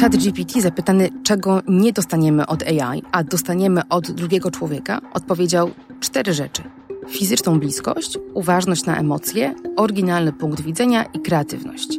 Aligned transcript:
ChatGPT 0.00 0.60
zapytany, 0.60 1.08
czego 1.22 1.62
nie 1.68 1.92
dostaniemy 1.92 2.46
od 2.46 2.62
AI, 2.62 3.02
a 3.12 3.24
dostaniemy 3.24 3.88
od 3.88 4.10
drugiego 4.10 4.50
człowieka, 4.50 5.00
odpowiedział 5.12 5.70
cztery 6.00 6.34
rzeczy: 6.34 6.62
fizyczną 7.08 7.60
bliskość, 7.60 8.18
uważność 8.34 8.84
na 8.84 8.96
emocje, 8.96 9.54
oryginalny 9.76 10.32
punkt 10.32 10.60
widzenia 10.60 11.04
i 11.04 11.20
kreatywność. 11.20 11.98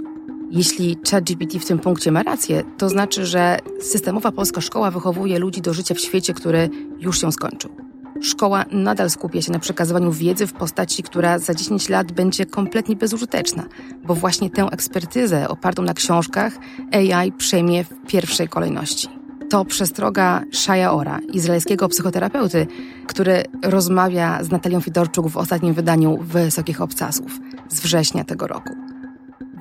Jeśli 0.51 0.97
ChatGPT 1.11 1.59
w 1.59 1.65
tym 1.65 1.79
punkcie 1.79 2.11
ma 2.11 2.23
rację, 2.23 2.63
to 2.77 2.89
znaczy, 2.89 3.25
że 3.25 3.57
systemowa 3.81 4.31
polska 4.31 4.61
szkoła 4.61 4.91
wychowuje 4.91 5.39
ludzi 5.39 5.61
do 5.61 5.73
życia 5.73 5.95
w 5.95 5.99
świecie, 5.99 6.33
który 6.33 6.69
już 6.99 7.21
się 7.21 7.31
skończył. 7.31 7.88
Szkoła 8.21 8.65
nadal 8.71 9.09
skupia 9.09 9.41
się 9.41 9.51
na 9.51 9.59
przekazywaniu 9.59 10.11
wiedzy 10.11 10.47
w 10.47 10.53
postaci, 10.53 11.03
która 11.03 11.39
za 11.39 11.53
10 11.53 11.89
lat 11.89 12.11
będzie 12.11 12.45
kompletnie 12.45 12.95
bezużyteczna, 12.95 13.63
bo 14.03 14.15
właśnie 14.15 14.49
tę 14.49 14.63
ekspertyzę 14.71 15.49
opartą 15.49 15.83
na 15.83 15.93
książkach 15.93 16.53
AI 16.91 17.31
przejmie 17.31 17.83
w 17.83 18.07
pierwszej 18.07 18.47
kolejności. 18.47 19.07
To 19.49 19.65
przestroga 19.65 20.43
Shaya 20.51 20.85
Ora, 20.91 21.19
izraelskiego 21.33 21.89
psychoterapeuty, 21.89 22.67
który 23.07 23.43
rozmawia 23.63 24.43
z 24.43 24.51
Natalią 24.51 24.81
Fidorczuk 24.81 25.27
w 25.27 25.37
ostatnim 25.37 25.73
wydaniu 25.73 26.17
Wysokich 26.17 26.81
Obcasów 26.81 27.39
z 27.69 27.79
września 27.79 28.23
tego 28.23 28.47
roku. 28.47 28.73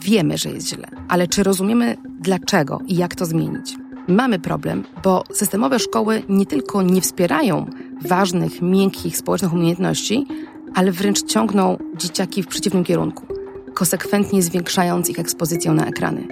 Wiemy, 0.03 0.39
że 0.39 0.51
jest 0.51 0.69
źle, 0.69 0.89
ale 1.09 1.29
czy 1.29 1.43
rozumiemy 1.43 1.97
dlaczego 2.21 2.81
i 2.87 2.97
jak 2.97 3.15
to 3.15 3.27
zmienić? 3.27 3.88
Mamy 4.09 4.39
problem, 4.39 4.85
bo 5.03 5.25
systemowe 5.33 5.79
szkoły 5.79 6.23
nie 6.29 6.47
tylko 6.47 6.83
nie 6.83 7.01
wspierają 7.01 7.67
ważnych, 8.07 8.63
miękkich 8.63 9.17
społecznych 9.17 9.53
umiejętności, 9.53 10.27
ale 10.75 10.93
wręcz 10.93 11.23
ciągną 11.23 11.77
dzieciaki 11.97 12.43
w 12.43 12.47
przeciwnym 12.47 12.85
kierunku, 12.85 13.27
konsekwentnie 13.75 14.43
zwiększając 14.43 15.11
ich 15.11 15.19
ekspozycję 15.19 15.73
na 15.73 15.87
ekrany. 15.87 16.29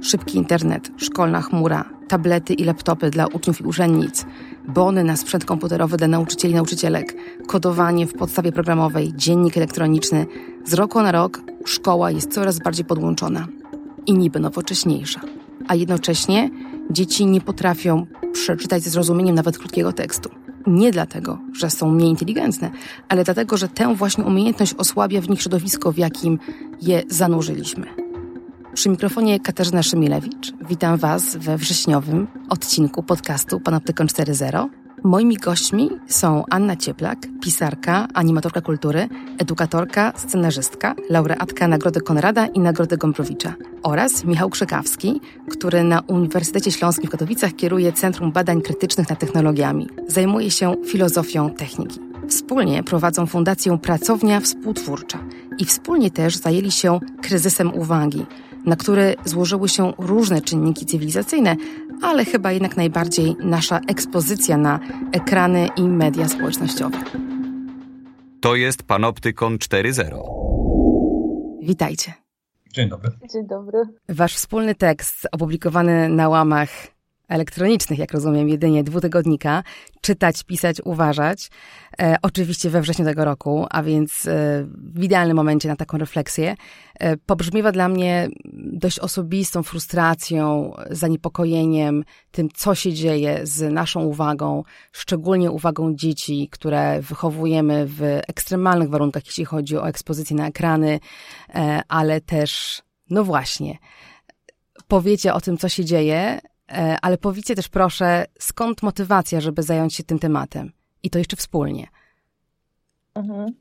Szybki 0.00 0.38
internet, 0.38 0.90
szkolna 0.96 1.42
chmura, 1.42 1.84
tablety 2.08 2.54
i 2.54 2.64
laptopy 2.64 3.10
dla 3.10 3.26
uczniów 3.26 3.60
i 3.60 3.64
uczennic, 3.64 4.26
bony 4.68 5.04
na 5.04 5.16
sprzęt 5.16 5.44
komputerowy 5.44 5.96
dla 5.96 6.08
nauczycieli 6.08 6.52
i 6.52 6.56
nauczycielek, 6.56 7.16
kodowanie 7.46 8.06
w 8.06 8.12
podstawie 8.12 8.52
programowej, 8.52 9.12
dziennik 9.16 9.56
elektroniczny. 9.56 10.26
Z 10.64 10.74
roku 10.74 11.02
na 11.02 11.12
rok 11.12 11.40
szkoła 11.64 12.10
jest 12.10 12.32
coraz 12.32 12.58
bardziej 12.58 12.84
podłączona 12.84 13.46
i 14.06 14.14
niby 14.14 14.40
nowocześniejsza. 14.40 15.20
A 15.68 15.74
jednocześnie 15.74 16.50
dzieci 16.90 17.26
nie 17.26 17.40
potrafią 17.40 18.06
przeczytać 18.32 18.82
ze 18.82 18.90
zrozumieniem 18.90 19.34
nawet 19.34 19.58
krótkiego 19.58 19.92
tekstu. 19.92 20.30
Nie 20.66 20.90
dlatego, 20.90 21.38
że 21.52 21.70
są 21.70 21.90
mniej 21.90 22.10
inteligentne, 22.10 22.70
ale 23.08 23.24
dlatego, 23.24 23.56
że 23.56 23.68
tę 23.68 23.94
właśnie 23.94 24.24
umiejętność 24.24 24.74
osłabia 24.74 25.20
w 25.20 25.28
nich 25.28 25.42
środowisko, 25.42 25.92
w 25.92 25.98
jakim 25.98 26.38
je 26.82 27.02
zanurzyliśmy. 27.08 27.86
Przy 28.74 28.88
mikrofonie 28.88 29.40
Katarzyna 29.40 29.82
Szymilewicz. 29.82 30.52
Witam 30.68 30.96
Was 30.96 31.36
we 31.36 31.56
wrześniowym 31.56 32.26
odcinku 32.48 33.02
podcastu 33.02 33.60
Panoptykon 33.60 34.06
4.0. 34.06 34.68
Moimi 35.04 35.36
gośćmi 35.36 35.90
są 36.06 36.44
Anna 36.50 36.76
Cieplak, 36.76 37.18
pisarka, 37.42 38.08
animatorka 38.14 38.60
kultury, 38.60 39.08
edukatorka, 39.38 40.12
scenarzystka, 40.16 40.94
laureatka 41.10 41.68
Nagrody 41.68 42.00
Konrada 42.00 42.46
i 42.46 42.60
Nagrody 42.60 42.96
Gombrowicza 42.96 43.54
oraz 43.82 44.24
Michał 44.24 44.50
Krzykawski, 44.50 45.20
który 45.50 45.84
na 45.84 46.00
Uniwersytecie 46.00 46.72
Śląskim 46.72 47.08
w 47.08 47.10
Katowicach 47.10 47.56
kieruje 47.56 47.92
Centrum 47.92 48.32
Badań 48.32 48.62
Krytycznych 48.62 49.10
nad 49.10 49.18
Technologiami. 49.18 49.88
Zajmuje 50.08 50.50
się 50.50 50.74
filozofią 50.86 51.50
techniki. 51.50 52.00
Wspólnie 52.28 52.82
prowadzą 52.82 53.26
fundację 53.26 53.78
Pracownia 53.78 54.40
Współtwórcza 54.40 55.18
i 55.58 55.64
wspólnie 55.64 56.10
też 56.10 56.36
zajęli 56.36 56.70
się 56.70 57.00
kryzysem 57.22 57.74
uwagi, 57.74 58.26
na 58.66 58.76
który 58.76 59.14
złożyły 59.24 59.68
się 59.68 59.92
różne 59.98 60.40
czynniki 60.42 60.86
cywilizacyjne, 60.86 61.56
ale 62.02 62.24
chyba 62.24 62.52
jednak 62.52 62.76
najbardziej 62.76 63.36
nasza 63.40 63.80
ekspozycja 63.88 64.56
na 64.56 64.80
ekrany 65.12 65.68
i 65.76 65.82
media 65.82 66.28
społecznościowe. 66.28 66.98
To 68.40 68.56
jest 68.56 68.82
Panoptykon 68.82 69.56
4.0. 69.56 70.22
Witajcie. 71.62 72.12
Dzień 72.72 72.88
dobry. 72.88 73.10
Dzień 73.32 73.46
dobry. 73.46 73.78
Wasz 74.08 74.34
wspólny 74.34 74.74
tekst 74.74 75.28
opublikowany 75.32 76.08
na 76.08 76.28
łamach 76.28 76.70
elektronicznych, 77.30 77.98
jak 77.98 78.12
rozumiem, 78.12 78.48
jedynie 78.48 78.84
dwutygodnika, 78.84 79.62
czytać, 80.00 80.42
pisać, 80.42 80.76
uważać. 80.84 81.50
E, 82.00 82.16
oczywiście 82.22 82.70
we 82.70 82.80
wrześniu 82.80 83.04
tego 83.04 83.24
roku, 83.24 83.66
a 83.70 83.82
więc 83.82 84.26
e, 84.26 84.66
w 84.94 85.04
idealnym 85.04 85.36
momencie 85.36 85.68
na 85.68 85.76
taką 85.76 85.98
refleksję. 85.98 86.54
E, 87.00 87.16
pobrzmiewa 87.16 87.72
dla 87.72 87.88
mnie 87.88 88.28
dość 88.72 88.98
osobistą 88.98 89.62
frustracją, 89.62 90.72
zaniepokojeniem 90.90 92.04
tym, 92.30 92.48
co 92.54 92.74
się 92.74 92.92
dzieje 92.92 93.40
z 93.42 93.72
naszą 93.72 94.04
uwagą, 94.04 94.62
szczególnie 94.92 95.50
uwagą 95.50 95.94
dzieci, 95.94 96.48
które 96.52 97.00
wychowujemy 97.00 97.86
w 97.86 98.02
ekstremalnych 98.28 98.90
warunkach, 98.90 99.26
jeśli 99.26 99.44
chodzi 99.44 99.76
o 99.76 99.88
ekspozycję 99.88 100.36
na 100.36 100.46
ekrany, 100.46 101.00
e, 101.54 101.80
ale 101.88 102.20
też, 102.20 102.82
no 103.10 103.24
właśnie, 103.24 103.78
powiecie 104.88 105.34
o 105.34 105.40
tym, 105.40 105.58
co 105.58 105.68
się 105.68 105.84
dzieje, 105.84 106.40
ale 107.02 107.18
powiedzcie 107.18 107.54
też 107.54 107.68
proszę, 107.68 108.24
skąd 108.38 108.82
motywacja, 108.82 109.40
żeby 109.40 109.62
zająć 109.62 109.94
się 109.94 110.02
tym 110.02 110.18
tematem? 110.18 110.72
I 111.02 111.10
to 111.10 111.18
jeszcze 111.18 111.36
wspólnie. 111.36 111.86
Mhm. 113.14 113.52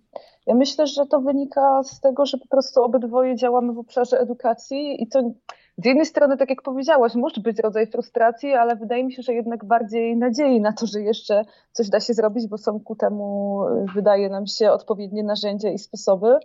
Ja 0.48 0.56
myślę, 0.56 0.88
że 0.88 1.06
to 1.06 1.20
wynika 1.22 1.84
z 1.84 2.00
tego, 2.00 2.26
że 2.26 2.38
po 2.38 2.48
prostu 2.48 2.84
obydwoje 2.84 3.36
działamy 3.36 3.74
w 3.74 3.80
obszarze 3.80 4.20
edukacji 4.20 5.04
i 5.04 5.08
to 5.08 5.32
z 5.78 5.86
jednej 5.86 6.06
strony, 6.06 6.38
tak 6.38 6.50
jak 6.50 6.62
powiedziałaś, 6.62 7.16
może 7.16 7.42
być 7.42 7.60
rodzaj 7.60 7.88
frustracji, 7.88 8.54
ale 8.54 8.76
wydaje 8.76 9.04
mi 9.04 9.14
się, 9.14 9.22
że 9.22 9.34
jednak 9.34 9.66
bardziej 9.66 10.18
nadziei 10.18 10.62
na 10.62 10.74
to, 10.74 10.86
że 10.86 11.02
jeszcze 11.02 11.46
coś 11.72 11.90
da 11.90 12.00
się 12.00 12.14
zrobić, 12.14 12.48
bo 12.48 12.58
są 12.58 12.80
ku 12.80 12.96
temu, 12.96 13.60
wydaje 13.96 14.30
nam 14.30 14.48
się, 14.48 14.72
odpowiednie 14.72 15.24
narzędzia 15.24 15.70
i 15.70 15.80
sposoby. 15.80 16.40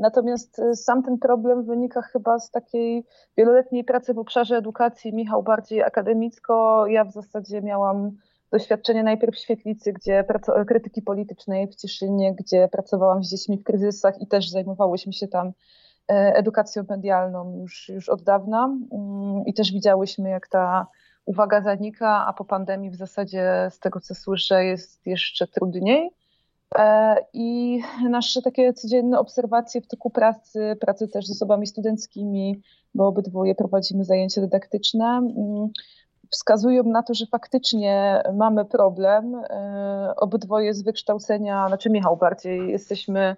Natomiast 0.00 0.58
y, 0.58 0.76
sam 0.76 1.02
ten 1.02 1.18
problem 1.18 1.64
wynika 1.64 2.02
chyba 2.02 2.38
z 2.38 2.50
takiej 2.50 3.04
wieloletniej 3.36 3.84
pracy 3.84 4.14
w 4.14 4.18
obszarze 4.18 4.56
edukacji. 4.56 5.14
Michał 5.14 5.42
bardziej 5.42 5.82
akademicko, 5.82 6.86
ja 6.86 7.04
w 7.04 7.12
zasadzie 7.12 7.62
miałam 7.62 8.10
doświadczenie 8.52 9.02
najpierw 9.02 9.34
w 9.34 9.38
świetlicy, 9.38 9.92
gdzie 9.92 10.24
krytyki 10.66 11.02
politycznej 11.02 11.68
w 11.68 11.76
Cieszynie, 11.76 12.34
gdzie 12.34 12.68
pracowałam 12.68 13.24
z 13.24 13.30
dziećmi 13.30 13.58
w 13.58 13.64
kryzysach 13.64 14.20
i 14.20 14.26
też 14.26 14.50
zajmowałyśmy 14.50 15.12
się 15.12 15.28
tam 15.28 15.52
e, 16.08 16.34
edukacją 16.34 16.84
medialną 16.88 17.58
już, 17.60 17.88
już 17.88 18.08
od 18.08 18.22
dawna 18.22 18.64
mm, 18.92 19.42
i 19.46 19.54
też 19.54 19.72
widziałyśmy, 19.72 20.30
jak 20.30 20.48
ta 20.48 20.86
uwaga 21.24 21.60
zanika, 21.60 22.26
a 22.26 22.32
po 22.32 22.44
pandemii 22.44 22.90
w 22.90 22.96
zasadzie 22.96 23.68
z 23.70 23.78
tego, 23.78 24.00
co 24.00 24.14
słyszę, 24.14 24.64
jest 24.64 25.06
jeszcze 25.06 25.46
trudniej. 25.46 26.10
E, 26.78 27.16
I 27.32 27.80
nasze 28.10 28.42
takie 28.42 28.72
codzienne 28.72 29.18
obserwacje 29.18 29.80
w 29.80 29.86
toku 29.86 30.10
pracy, 30.10 30.76
pracy 30.80 31.08
też 31.08 31.26
z 31.26 31.30
osobami 31.30 31.66
studenckimi, 31.66 32.62
bo 32.94 33.06
obydwoje 33.06 33.54
prowadzimy 33.54 34.04
zajęcia 34.04 34.40
dydaktyczne, 34.40 35.06
mm, 35.06 35.68
wskazują 36.30 36.82
na 36.82 37.02
to, 37.02 37.14
że 37.14 37.26
faktycznie 37.26 38.22
mamy 38.34 38.64
problem. 38.64 39.34
E, 39.34 40.14
obydwoje 40.16 40.74
z 40.74 40.82
wykształcenia, 40.82 41.68
znaczy 41.68 41.90
Michał 41.90 42.16
bardziej, 42.16 42.70
jesteśmy 42.70 43.36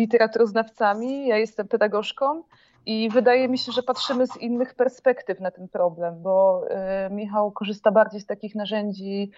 literaturoznawcami, 0.00 1.26
ja 1.26 1.38
jestem 1.38 1.68
pedagogzką. 1.68 2.42
I 2.86 3.10
wydaje 3.10 3.48
mi 3.48 3.58
się, 3.58 3.72
że 3.72 3.82
patrzymy 3.82 4.26
z 4.26 4.36
innych 4.36 4.74
perspektyw 4.74 5.40
na 5.40 5.50
ten 5.50 5.68
problem, 5.68 6.22
bo 6.22 6.64
e, 6.70 7.10
Michał 7.10 7.52
korzysta 7.52 7.90
bardziej 7.90 8.20
z 8.20 8.26
takich 8.26 8.54
narzędzi 8.54 9.30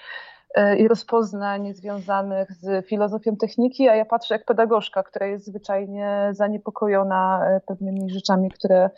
i 0.79 0.89
rozpoznań 0.89 1.75
związanych 1.75 2.53
z 2.53 2.87
filozofią 2.87 3.37
techniki, 3.37 3.89
a 3.89 3.97
ja 3.97 4.05
patrzę 4.05 4.35
jak 4.35 4.45
pedagogzka, 4.45 5.03
która 5.03 5.27
jest 5.27 5.47
zwyczajnie 5.47 6.29
zaniepokojona 6.33 7.41
e, 7.47 7.61
pewnymi 7.61 8.11
rzeczami, 8.11 8.51
które 8.51 8.91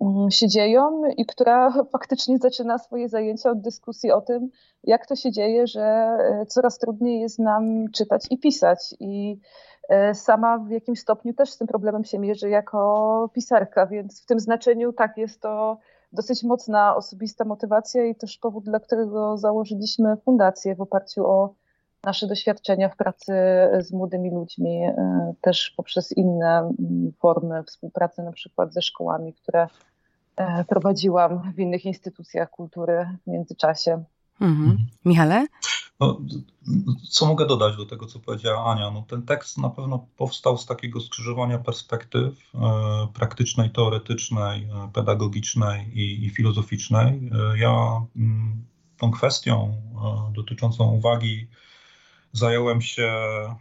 mm, 0.00 0.30
się 0.30 0.48
dzieją 0.48 1.02
i 1.16 1.26
która 1.26 1.72
faktycznie 1.92 2.38
zaczyna 2.38 2.78
swoje 2.78 3.08
zajęcia 3.08 3.50
od 3.50 3.60
dyskusji 3.60 4.12
o 4.12 4.20
tym, 4.20 4.50
jak 4.84 5.06
to 5.06 5.16
się 5.16 5.32
dzieje, 5.32 5.66
że 5.66 5.82
e, 5.82 6.46
coraz 6.46 6.78
trudniej 6.78 7.20
jest 7.20 7.38
nam 7.38 7.84
czytać 7.92 8.26
i 8.30 8.38
pisać. 8.38 8.94
I 9.00 9.40
sama 10.14 10.58
w 10.58 10.70
jakimś 10.70 11.00
stopniu 11.00 11.34
też 11.34 11.50
z 11.50 11.58
tym 11.58 11.66
problemem 11.66 12.04
się 12.04 12.18
mierzy 12.18 12.48
jako 12.48 13.30
pisarka, 13.34 13.86
więc 13.86 14.22
w 14.22 14.26
tym 14.26 14.40
znaczeniu 14.40 14.92
tak 14.92 15.16
jest 15.16 15.40
to 15.40 15.78
dosyć 16.12 16.42
mocna 16.42 16.96
osobista 16.96 17.44
motywacja 17.44 18.04
i 18.04 18.14
też 18.14 18.38
powód, 18.38 18.64
dla 18.64 18.80
którego 18.80 19.38
założyliśmy 19.38 20.16
fundację 20.16 20.76
w 20.76 20.80
oparciu 20.80 21.26
o 21.26 21.54
nasze 22.04 22.26
doświadczenia 22.26 22.88
w 22.88 22.96
pracy 22.96 23.32
z 23.80 23.92
młodymi 23.92 24.30
ludźmi, 24.30 24.84
e, 24.84 25.32
też 25.40 25.74
poprzez 25.76 26.12
inne 26.12 26.58
mm, 26.58 27.12
formy 27.18 27.62
współpracy, 27.64 28.22
na 28.22 28.32
przykład 28.32 28.72
ze 28.72 28.82
szkołami, 28.82 29.34
które 29.34 29.66
e, 30.36 30.64
prowadziłam 30.64 31.52
w 31.52 31.58
innych 31.58 31.84
instytucjach 31.84 32.50
kultury 32.50 33.08
w 33.26 33.30
międzyczasie. 33.30 34.04
Mhm. 34.40 34.76
Michale? 35.04 35.46
No, 36.00 36.20
co 37.10 37.26
mogę 37.26 37.46
dodać 37.46 37.76
do 37.76 37.86
tego, 37.86 38.06
co 38.06 38.20
powiedziała 38.20 38.72
Ania? 38.72 38.90
No, 38.90 39.04
ten 39.08 39.22
tekst 39.22 39.58
na 39.58 39.70
pewno 39.70 40.06
powstał 40.16 40.58
z 40.58 40.66
takiego 40.66 41.00
skrzyżowania 41.00 41.58
perspektyw 41.58 42.50
e, 42.54 42.58
praktycznej, 43.14 43.70
teoretycznej, 43.70 44.64
e, 44.64 44.90
pedagogicznej 44.94 45.98
i, 45.98 46.24
i 46.24 46.30
filozoficznej. 46.30 47.30
E, 47.54 47.58
ja 47.58 48.02
m, 48.16 48.64
tą 48.98 49.10
kwestią 49.10 49.82
dotyczącą 50.32 50.84
uwagi 50.84 51.48
Zająłem 52.32 52.80
się 52.80 53.02
e, 53.02 53.56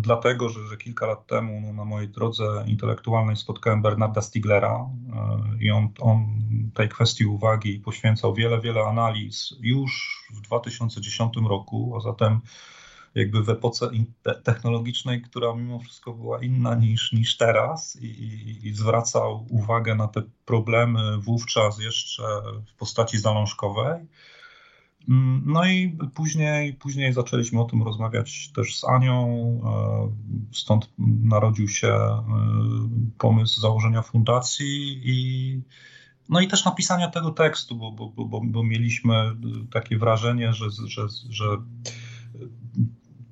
dlatego, 0.00 0.48
że, 0.48 0.66
że, 0.66 0.76
kilka 0.76 1.06
lat 1.06 1.26
temu 1.26 1.60
no, 1.60 1.72
na 1.72 1.84
mojej 1.84 2.08
drodze 2.08 2.64
intelektualnej 2.66 3.36
spotkałem 3.36 3.82
Bernarda 3.82 4.22
Stiglera 4.22 4.74
e, 4.78 5.64
i 5.64 5.70
on, 5.70 5.88
on 6.00 6.26
tej 6.74 6.88
kwestii 6.88 7.26
uwagi 7.26 7.78
poświęcał 7.78 8.34
wiele, 8.34 8.60
wiele 8.60 8.80
analiz 8.80 9.54
już 9.60 10.22
w 10.34 10.40
2010 10.40 11.34
roku, 11.48 11.96
a 11.96 12.00
zatem 12.00 12.40
jakby 13.14 13.42
w 13.42 13.48
epoce 13.48 13.90
technologicznej, 14.44 15.22
która 15.22 15.54
mimo 15.54 15.78
wszystko 15.78 16.12
była 16.12 16.42
inna 16.42 16.74
niż, 16.74 17.12
niż 17.12 17.36
teraz 17.36 17.96
i, 18.00 18.06
i, 18.06 18.68
i 18.68 18.74
zwracał 18.74 19.46
uwagę 19.50 19.94
na 19.94 20.08
te 20.08 20.22
problemy 20.44 21.18
wówczas 21.18 21.78
jeszcze 21.78 22.22
w 22.66 22.74
postaci 22.74 23.18
zalążkowej. 23.18 24.06
Mm, 25.08 25.42
no 25.46 25.66
i 25.66 25.98
później, 26.14 26.74
później 26.74 27.12
zaczęliśmy 27.12 27.60
o 27.60 27.64
tym 27.64 27.82
rozmawiać 27.82 28.50
też 28.54 28.78
z 28.78 28.84
Anią. 28.84 29.26
E, 29.64 30.56
stąd 30.56 30.90
narodził 31.22 31.68
się 31.68 31.88
e, 31.88 32.22
pomysł 33.18 33.60
założenia 33.60 34.02
fundacji 34.02 35.00
i, 35.04 35.60
no 36.28 36.40
i 36.40 36.48
też 36.48 36.64
napisania 36.64 37.10
tego 37.10 37.30
tekstu, 37.30 37.76
bo, 37.76 37.92
bo, 37.92 38.08
bo, 38.08 38.40
bo 38.44 38.62
mieliśmy 38.62 39.36
takie 39.72 39.98
wrażenie, 39.98 40.52
że, 40.52 40.66
że, 40.86 41.02
że 41.28 41.44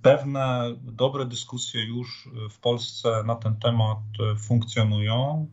pewne 0.03 0.75
dobre 0.83 1.27
dyskusje 1.27 1.85
już 1.85 2.29
w 2.51 2.59
Polsce 2.59 3.23
na 3.27 3.35
ten 3.35 3.57
temat 3.57 3.99
funkcjonują. 4.39 5.49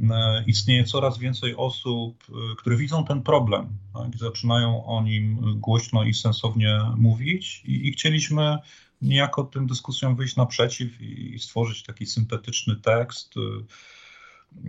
E, 0.00 0.44
istnieje 0.46 0.84
coraz 0.84 1.18
więcej 1.18 1.56
osób, 1.56 2.24
e, 2.28 2.56
które 2.56 2.76
widzą 2.76 3.04
ten 3.04 3.22
problem 3.22 3.68
tak, 3.94 4.14
i 4.14 4.18
zaczynają 4.18 4.84
o 4.84 5.02
nim 5.02 5.60
głośno 5.60 6.04
i 6.04 6.14
sensownie 6.14 6.80
mówić, 6.96 7.62
i, 7.64 7.88
i 7.88 7.92
chcieliśmy 7.92 8.58
niejako 9.02 9.44
tym 9.44 9.66
dyskusjom 9.66 10.16
wyjść 10.16 10.36
naprzeciw 10.36 11.00
i, 11.00 11.34
i 11.34 11.38
stworzyć 11.38 11.82
taki 11.82 12.06
syntetyczny 12.06 12.76
tekst, 12.76 13.34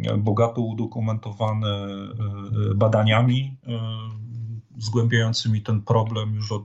e, 0.06 0.18
bogato 0.18 0.62
udokumentowany 0.62 1.68
badaniami 2.76 3.56
zgłębiającymi 4.78 5.62
ten 5.62 5.82
problem 5.82 6.36
już 6.36 6.52
od 6.52 6.64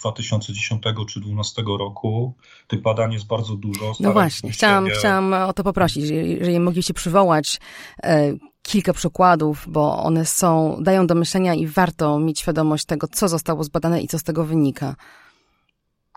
2010 0.00 0.82
czy 0.82 0.92
2012 0.92 1.62
roku. 1.78 2.34
Tych 2.68 2.82
badań 2.82 3.12
jest 3.12 3.26
bardzo 3.26 3.56
dużo. 3.56 3.92
No 4.00 4.12
właśnie, 4.12 4.50
chciałam, 4.50 4.86
je... 4.86 4.94
chciałam 4.94 5.32
o 5.32 5.52
to 5.52 5.64
poprosić, 5.64 6.10
jeżeli 6.10 6.60
mogliście 6.60 6.94
przywołać 6.94 7.60
e, 8.02 8.32
kilka 8.62 8.92
przykładów, 8.92 9.64
bo 9.68 10.02
one 10.04 10.24
są, 10.24 10.76
dają 10.80 11.06
do 11.06 11.14
myślenia 11.14 11.54
i 11.54 11.66
warto 11.66 12.18
mieć 12.18 12.40
świadomość 12.40 12.84
tego, 12.84 13.08
co 13.08 13.28
zostało 13.28 13.64
zbadane 13.64 14.02
i 14.02 14.08
co 14.08 14.18
z 14.18 14.22
tego 14.22 14.44
wynika. 14.44 14.94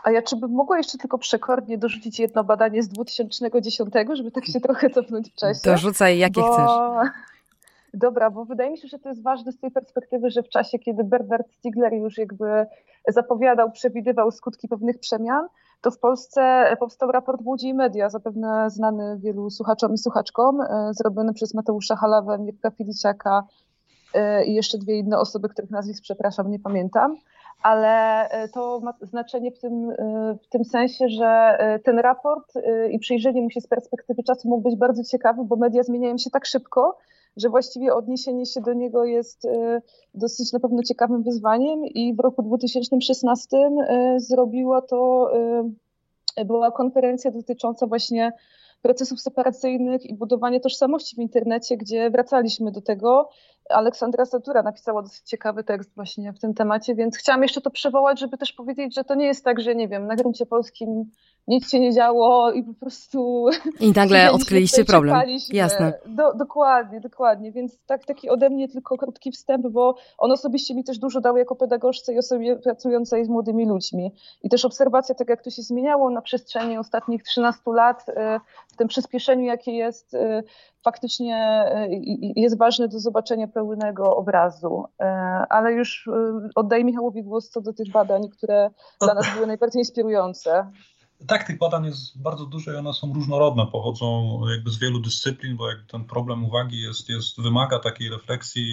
A 0.04 0.12
ja 0.12 0.22
czy 0.22 0.36
bym 0.36 0.52
mogła 0.52 0.78
jeszcze 0.78 0.98
tylko 0.98 1.18
przekornie 1.18 1.78
dorzucić 1.78 2.20
jedno 2.20 2.44
badanie 2.44 2.84
z 2.84 2.90
2010, 2.90 3.94
żeby 4.14 4.32
tak 4.32 4.46
się 4.46 4.60
trochę 4.60 4.90
cofnąć 4.90 5.32
w 5.32 5.36
czasie? 5.36 5.60
Dorzucaj, 5.64 6.18
jakie 6.18 6.42
bo... 6.42 6.54
chcesz. 6.54 7.12
Dobra, 7.96 8.30
bo 8.30 8.46
wydaje 8.46 8.72
mi 8.72 8.78
się, 8.78 8.88
że 8.88 9.00
to 9.00 9.10
jest 9.10 9.24
ważne 9.24 9.52
z 9.52 9.60
tej 9.60 9.72
perspektywy, 9.72 10.30
że 10.30 10.44
w 10.44 10.50
czasie, 10.50 10.80
kiedy 10.80 11.04
Bernard 11.04 11.52
Stiegler 11.52 11.94
już 11.94 12.18
jakby 12.18 12.66
zapowiadał, 13.08 13.72
przewidywał 13.72 14.32
skutki 14.32 14.68
pewnych 14.68 15.00
przemian, 15.00 15.48
to 15.82 15.92
w 15.92 16.00
Polsce 16.00 16.66
powstał 16.80 17.12
raport 17.12 17.42
Łodzi 17.44 17.68
i 17.68 17.74
Media, 17.74 18.10
zapewne 18.10 18.70
znany 18.70 19.18
wielu 19.20 19.50
słuchaczom 19.50 19.94
i 19.94 19.98
słuchaczkom, 19.98 20.62
e, 20.62 20.94
zrobiony 20.94 21.34
przez 21.34 21.54
Mateusza 21.54 21.96
Halawę, 21.96 22.38
Mirka 22.40 22.72
Filiciaka 22.72 23.44
e, 24.14 24.46
i 24.46 24.54
jeszcze 24.54 24.78
dwie 24.78 25.00
inne 25.00 25.20
osoby, 25.20 25.50
których 25.50 25.72
nazwisk, 25.72 26.04
przepraszam, 26.04 26.52
nie 26.52 26.60
pamiętam. 26.60 27.18
Ale 27.64 27.90
e, 28.30 28.50
to 28.50 28.80
ma 28.84 28.94
znaczenie 29.02 29.52
w 29.52 29.60
tym, 29.60 29.92
w 30.44 30.48
tym 30.50 30.66
sensie, 30.66 31.10
że 31.10 31.58
ten 31.84 32.00
raport 32.00 32.54
i 32.92 33.00
przyjrzenie 33.00 33.42
mu 33.42 33.50
się 33.50 33.62
z 33.62 33.68
perspektywy 33.68 34.24
czasu 34.24 34.50
mógł 34.50 34.62
być 34.62 34.76
bardzo 34.76 35.04
ciekawy, 35.04 35.44
bo 35.44 35.56
media 35.56 35.84
zmieniają 35.84 36.18
się 36.18 36.30
tak 36.30 36.46
szybko, 36.46 36.98
że 37.38 37.50
właściwie 37.50 37.94
odniesienie 37.94 38.46
się 38.46 38.62
do 38.62 38.74
niego 38.74 39.06
jest 39.06 39.46
e, 39.46 39.82
dosyć 40.14 40.54
na 40.54 40.60
pewno 40.60 40.84
ciekawym 40.84 41.24
wyzwaniem 41.24 41.86
i 41.86 42.14
w 42.14 42.20
roku 42.20 42.44
2016 42.44 43.58
e, 43.58 44.20
zrobiło 44.20 44.82
to, 44.82 45.30
e, 46.38 46.46
była 46.46 46.72
konferencja 46.72 47.32
dotycząca 47.32 47.88
właśnie 47.88 48.32
procesów 48.82 49.22
separacyjnych 49.22 50.06
i 50.06 50.14
budowania 50.14 50.60
tożsamości 50.60 51.16
w 51.16 51.20
internecie, 51.20 51.78
gdzie 51.78 52.10
wracaliśmy 52.10 52.72
do 52.72 52.82
tego. 52.82 53.30
Aleksandra 53.70 54.26
Satura 54.26 54.64
napisała 54.64 55.02
dosyć 55.02 55.30
ciekawy 55.30 55.64
tekst 55.64 55.96
właśnie 55.96 56.34
w 56.34 56.40
tym 56.40 56.54
temacie, 56.54 56.96
więc 56.96 57.18
chciałam 57.18 57.42
jeszcze 57.44 57.62
to 57.62 57.70
przywołać, 57.70 58.20
żeby 58.20 58.38
też 58.38 58.54
powiedzieć, 58.54 58.96
że 58.96 59.04
to 59.04 59.16
nie 59.16 59.26
jest 59.26 59.44
tak, 59.44 59.62
że 59.62 59.76
nie 59.76 59.88
wiem, 59.88 60.08
na 60.08 60.16
gruncie 60.16 60.46
polskim 60.46 61.12
nic 61.48 61.70
się 61.70 61.80
nie 61.80 61.94
działo 61.94 62.52
i 62.52 62.64
po 62.64 62.74
prostu. 62.74 63.48
I 63.80 63.92
nagle 63.92 64.32
odkryliście 64.32 64.86
problem. 64.86 65.22
Jasne. 65.54 65.94
Do, 66.06 66.34
dokładnie, 66.34 67.02
dokładnie. 67.02 67.52
Więc 67.52 67.80
tak, 67.86 68.06
taki 68.06 68.30
ode 68.30 68.50
mnie 68.50 68.68
tylko 68.68 68.98
krótki 68.98 69.32
wstęp, 69.32 69.68
bo 69.68 69.96
on 70.18 70.32
osobiście 70.32 70.76
mi 70.76 70.84
też 70.84 70.98
dużo 70.98 71.22
dał 71.22 71.38
jako 71.38 71.56
pedagogzce 71.56 72.14
i 72.14 72.18
osobie 72.18 72.56
pracującej 72.56 73.26
z 73.26 73.30
młodymi 73.30 73.66
ludźmi. 73.66 74.12
I 74.44 74.50
też 74.50 74.66
obserwacja, 74.66 75.16
tak 75.16 75.30
jak 75.30 75.42
to 75.42 75.50
się 75.50 75.62
zmieniało 75.62 76.10
na 76.10 76.22
przestrzeni 76.22 76.78
ostatnich 76.78 77.24
13 77.24 77.62
lat, 77.74 78.10
y, 78.10 78.14
w 78.68 78.76
tym 78.76 78.88
przyspieszeniu, 78.88 79.44
jakie 79.44 79.72
jest, 79.72 80.14
y, 80.14 80.44
faktycznie 80.84 81.66
y, 81.88 82.34
jest 82.36 82.58
ważne 82.58 82.88
do 82.88 83.00
zobaczenia 83.00 83.48
pełnego 83.48 84.16
obrazu. 84.16 84.84
Ale 85.50 85.74
już 85.74 86.10
oddaję 86.56 86.84
Michałowi 86.84 87.24
głos 87.24 87.50
co 87.50 87.62
do 87.62 87.74
tych 87.74 87.92
badań, 87.92 88.30
które 88.30 88.70
dla 89.02 89.14
nas 89.14 89.26
były 89.36 89.48
najbardziej 89.48 89.80
inspirujące. 89.80 90.72
Tak, 91.28 91.48
tych 91.48 91.58
badań 91.58 91.86
jest 91.86 92.22
bardzo 92.22 92.46
dużo 92.46 92.74
i 92.74 92.76
one 92.76 92.94
są 92.94 93.14
różnorodne, 93.14 93.68
pochodzą 93.68 94.40
jakby 94.50 94.72
z 94.72 94.78
wielu 94.78 95.00
dyscyplin, 95.00 95.58
bo 95.58 95.66
ten 95.88 96.06
problem 96.06 96.46
uwagi 96.46 96.82
jest, 96.82 97.10
jest 97.10 97.42
wymaga 97.42 97.80
takiej 97.80 98.10
refleksji 98.10 98.64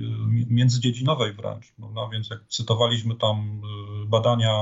y, 0.00 0.54
międzydziedzinowej 0.54 1.32
wręcz. 1.32 1.72
No, 1.78 2.08
więc 2.08 2.30
jak 2.30 2.40
cytowaliśmy 2.48 3.16
tam 3.16 3.62
y, 4.04 4.06
badania 4.06 4.54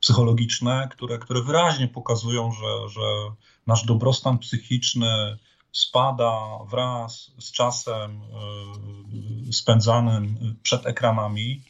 psychologiczne, 0.00 0.88
które, 0.90 1.18
które 1.18 1.42
wyraźnie 1.42 1.88
pokazują, 1.88 2.52
że, 2.52 2.88
że 2.88 3.00
nasz 3.66 3.86
dobrostan 3.86 4.38
psychiczny 4.38 5.38
spada 5.72 6.58
wraz 6.70 7.30
z 7.38 7.52
czasem 7.52 8.20
y, 9.48 9.52
spędzanym 9.52 10.56
przed 10.62 10.86
ekranami 10.86 11.62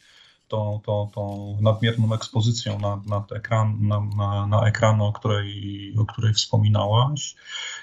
tą, 0.49 0.81
tą, 0.85 1.09
tą 1.13 1.57
nadmierną 1.61 2.13
ekspozycją 2.13 2.79
na, 2.79 3.01
na, 3.05 3.25
ekran, 3.35 3.77
na, 3.87 4.07
na, 4.17 4.47
na 4.47 4.67
ekran, 4.67 5.01
o 5.01 5.13
której, 5.13 5.93
o 5.99 6.05
której 6.05 6.33
wspominałaś. 6.33 7.35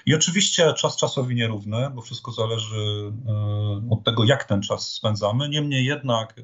I 0.05 0.15
oczywiście 0.15 0.73
czas 0.73 0.95
czasowi 0.95 1.35
nierówny, 1.35 1.89
bo 1.89 2.01
wszystko 2.01 2.31
zależy 2.31 3.11
e, 3.27 3.89
od 3.89 4.03
tego, 4.03 4.23
jak 4.23 4.43
ten 4.43 4.61
czas 4.61 4.91
spędzamy. 4.91 5.49
Niemniej 5.49 5.85
jednak 5.85 6.39
e, 6.39 6.43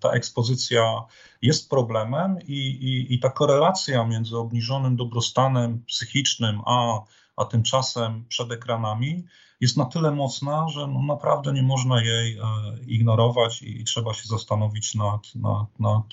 ta 0.00 0.10
ekspozycja 0.10 1.02
jest 1.42 1.70
problemem 1.70 2.38
i, 2.46 2.58
i, 2.58 3.14
i 3.14 3.18
ta 3.18 3.30
korelacja 3.30 4.04
między 4.04 4.38
obniżonym 4.38 4.96
dobrostanem 4.96 5.84
psychicznym 5.84 6.60
a, 6.66 7.00
a 7.36 7.44
tymczasem 7.44 8.24
przed 8.28 8.52
ekranami 8.52 9.24
jest 9.64 9.76
na 9.76 9.84
tyle 9.84 10.10
mocna, 10.10 10.68
że 10.68 10.86
no 10.86 11.02
naprawdę 11.02 11.52
nie 11.52 11.62
można 11.62 12.02
jej 12.02 12.38
e, 12.38 12.42
ignorować 12.86 13.62
i 13.62 13.84
trzeba 13.84 14.14
się 14.14 14.28
zastanowić 14.28 14.94
nad, 14.94 15.34
nad, 15.34 15.80
nad 15.80 16.04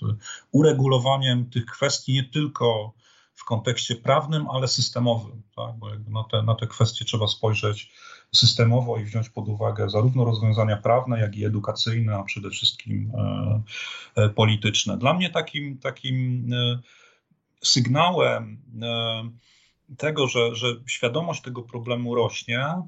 uregulowaniem 0.52 1.50
tych 1.50 1.66
kwestii 1.66 2.14
nie 2.14 2.24
tylko 2.24 2.94
w 3.36 3.46
kontekście 3.46 3.96
prawnym, 3.96 4.48
ale 4.50 4.68
systemowym, 4.68 5.42
tak? 5.56 5.76
bo 5.76 5.88
na 6.08 6.24
te, 6.24 6.44
na 6.44 6.56
te 6.56 6.68
kwestie 6.68 7.06
trzeba 7.06 7.28
spojrzeć 7.28 7.92
systemowo 8.36 8.98
i 8.98 9.04
wziąć 9.04 9.30
pod 9.30 9.48
uwagę 9.48 9.90
zarówno 9.90 10.26
rozwiązania 10.26 10.78
prawne, 10.78 11.20
jak 11.20 11.36
i 11.36 11.46
edukacyjne, 11.46 12.16
a 12.16 12.24
przede 12.24 12.50
wszystkim 12.50 13.12
e, 13.18 13.62
e, 14.16 14.30
polityczne. 14.30 14.98
Dla 14.98 15.14
mnie 15.14 15.30
takim, 15.30 15.78
takim 15.78 16.50
e, 16.54 16.80
sygnałem 17.64 18.62
e, 18.82 19.30
tego, 19.98 20.28
że, 20.28 20.56
że 20.56 20.68
świadomość 20.88 21.42
tego 21.42 21.64
problemu 21.64 22.16
rośnie, 22.16 22.82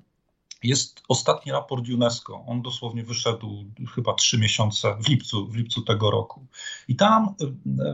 jest 0.64 1.02
ostatni 1.08 1.52
raport 1.52 1.90
UNESCO. 1.90 2.44
On 2.48 2.62
dosłownie 2.62 3.04
wyszedł 3.04 3.66
chyba 3.96 4.14
trzy 4.14 4.38
miesiące 4.40 4.96
w 5.00 5.08
lipcu, 5.08 5.48
w 5.48 5.56
lipcu 5.56 5.82
tego 5.82 6.12
roku. 6.12 6.46
I 6.88 6.96
tam 6.96 7.36
e, 7.42 7.46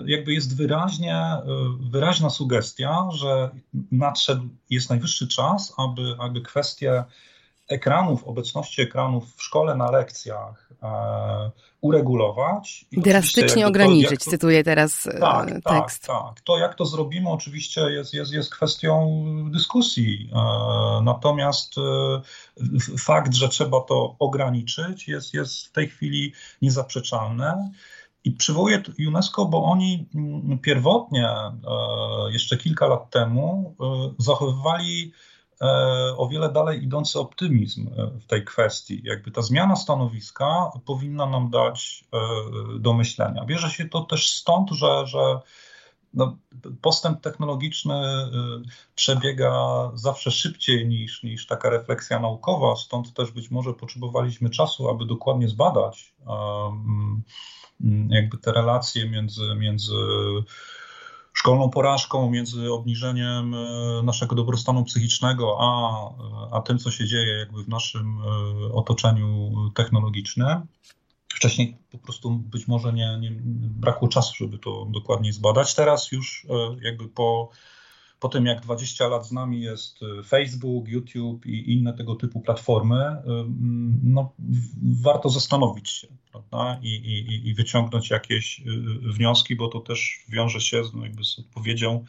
jakby 0.06 0.34
jest 0.34 0.58
wyraźnie, 0.58 1.16
e, 1.16 1.42
wyraźna 1.80 2.30
sugestia, 2.30 3.10
że 3.12 3.50
nadszedł, 3.92 4.50
jest 4.70 4.90
najwyższy 4.90 5.28
czas, 5.28 5.74
aby, 5.78 6.16
aby 6.20 6.42
kwestie 6.42 7.04
ekranów, 7.70 8.24
obecności 8.24 8.82
ekranów 8.82 9.36
w 9.36 9.44
szkole 9.44 9.76
na 9.76 9.92
lekcjach 9.92 10.70
e, 10.84 11.52
uregulować. 11.82 12.86
Drastycznie 12.92 13.68
ograniczyć, 13.68 14.24
to, 14.24 14.32
cytuję 14.32 14.64
teraz 14.64 15.08
e, 15.08 15.20
tak, 15.20 15.50
tak, 15.64 15.64
tekst. 15.64 16.08
Tak, 16.08 16.24
tak. 16.26 16.42
To 16.42 16.58
jak 16.58 16.76
to 16.76 16.86
zrobimy 16.86 17.30
oczywiście 17.30 17.82
jest, 17.82 18.14
jest, 18.14 18.32
jest 18.32 18.56
kwestią 18.56 19.24
dyskusji. 19.52 20.30
E, 20.34 21.02
natomiast 21.04 21.76
e, 21.78 22.22
fakt, 22.98 23.34
że 23.34 23.50
trzeba 23.50 23.82
to 23.82 24.16
ograniczyć 24.20 25.08
jest, 25.08 25.34
jest 25.34 25.66
w 25.68 25.72
tej 25.72 25.90
chwili 25.90 26.34
niezaprzeczalny. 26.62 27.72
I 28.24 28.32
przywołuję 28.32 28.82
UNESCO, 29.08 29.46
bo 29.46 29.64
oni 29.64 30.08
mm, 30.16 30.60
pierwotnie, 30.60 31.30
jeszcze 32.30 32.58
kilka 32.58 32.88
lat 32.88 33.10
temu, 33.10 33.76
zachowywali 34.18 35.14
o 36.18 36.28
wiele 36.32 36.52
dalej 36.52 36.84
idący 36.84 37.20
optymizm 37.20 37.90
w 38.22 38.26
tej 38.26 38.46
kwestii. 38.46 39.02
Jakby 39.04 39.32
ta 39.32 39.42
zmiana 39.42 39.76
stanowiska 39.76 40.72
powinna 40.86 41.26
nam 41.26 41.50
dać 41.50 42.04
do 42.80 42.94
myślenia. 42.94 43.46
Bierze 43.46 43.70
się 43.70 43.90
to 43.90 44.02
też 44.02 44.30
stąd, 44.30 44.72
że, 44.72 45.08
że 45.08 45.40
no, 46.14 46.38
postęp 46.82 47.22
technologiczny 47.22 48.02
przebiega 48.96 49.52
zawsze 49.94 50.32
szybciej 50.32 50.88
niż, 50.88 51.24
niż 51.24 51.48
taka 51.48 51.70
refleksja 51.70 52.20
naukowa, 52.20 52.76
stąd 52.76 53.14
też 53.14 53.32
być 53.32 53.52
może 53.52 53.74
potrzebowaliśmy 53.74 54.50
czasu, 54.50 54.90
aby 54.90 55.06
dokładnie 55.06 55.50
zbadać 55.50 56.14
um, 56.26 57.24
jakby 58.10 58.38
te 58.38 58.52
relacje 58.52 59.10
między, 59.10 59.56
między 59.56 59.94
szkolną 61.40 61.70
porażką, 61.70 62.30
między 62.30 62.74
obniżeniem 62.74 63.54
e, 63.54 63.58
naszego 64.04 64.36
dobrostanu 64.36 64.84
psychicznego, 64.84 65.58
a, 65.60 66.02
a 66.58 66.62
tym, 66.62 66.80
co 66.80 66.92
się 66.92 67.06
dzieje 67.06 67.38
jakby 67.38 67.64
w 67.64 67.70
naszym 67.70 68.18
e, 68.18 68.74
otoczeniu 68.74 69.52
technologicznym. 69.76 70.48
Wcześniej 71.34 71.78
po 71.92 71.98
prostu 71.98 72.30
być 72.30 72.68
może 72.68 72.94
nie, 72.94 73.18
nie 73.20 73.32
brakło 73.62 74.08
czasu, 74.08 74.34
żeby 74.36 74.58
to 74.58 74.88
dokładnie 74.90 75.34
zbadać. 75.34 75.76
Teraz 75.76 76.12
już 76.12 76.48
e, 76.50 76.78
jakby 76.82 77.10
po 77.10 77.50
po 78.20 78.30
tym 78.30 78.46
jak 78.46 78.62
20 78.62 79.08
lat 79.08 79.28
z 79.28 79.32
nami 79.32 79.62
jest 79.62 80.02
y, 80.02 80.24
Facebook, 80.24 80.88
YouTube 80.88 81.46
i 81.46 81.74
inne 81.74 81.94
tego 81.94 82.16
typu 82.16 82.42
platformy, 82.42 82.96
y, 82.96 83.32
mm, 83.32 84.00
no, 84.04 84.34
warto 85.02 85.30
zastanowić 85.30 85.90
się 85.90 86.08
prawda? 86.32 86.80
I, 86.82 86.96
i, 86.96 87.48
i 87.48 87.54
wyciągnąć 87.54 88.10
jakieś 88.10 88.60
y, 88.60 88.64
wnioski, 89.14 89.56
bo 89.56 89.68
to 89.68 89.80
też 89.80 90.26
wiąże 90.30 90.62
się 90.62 90.84
z, 90.84 90.94
no, 90.94 91.04
jakby 91.04 91.24
z 91.24 91.40
odpowiedzią 91.40 92.06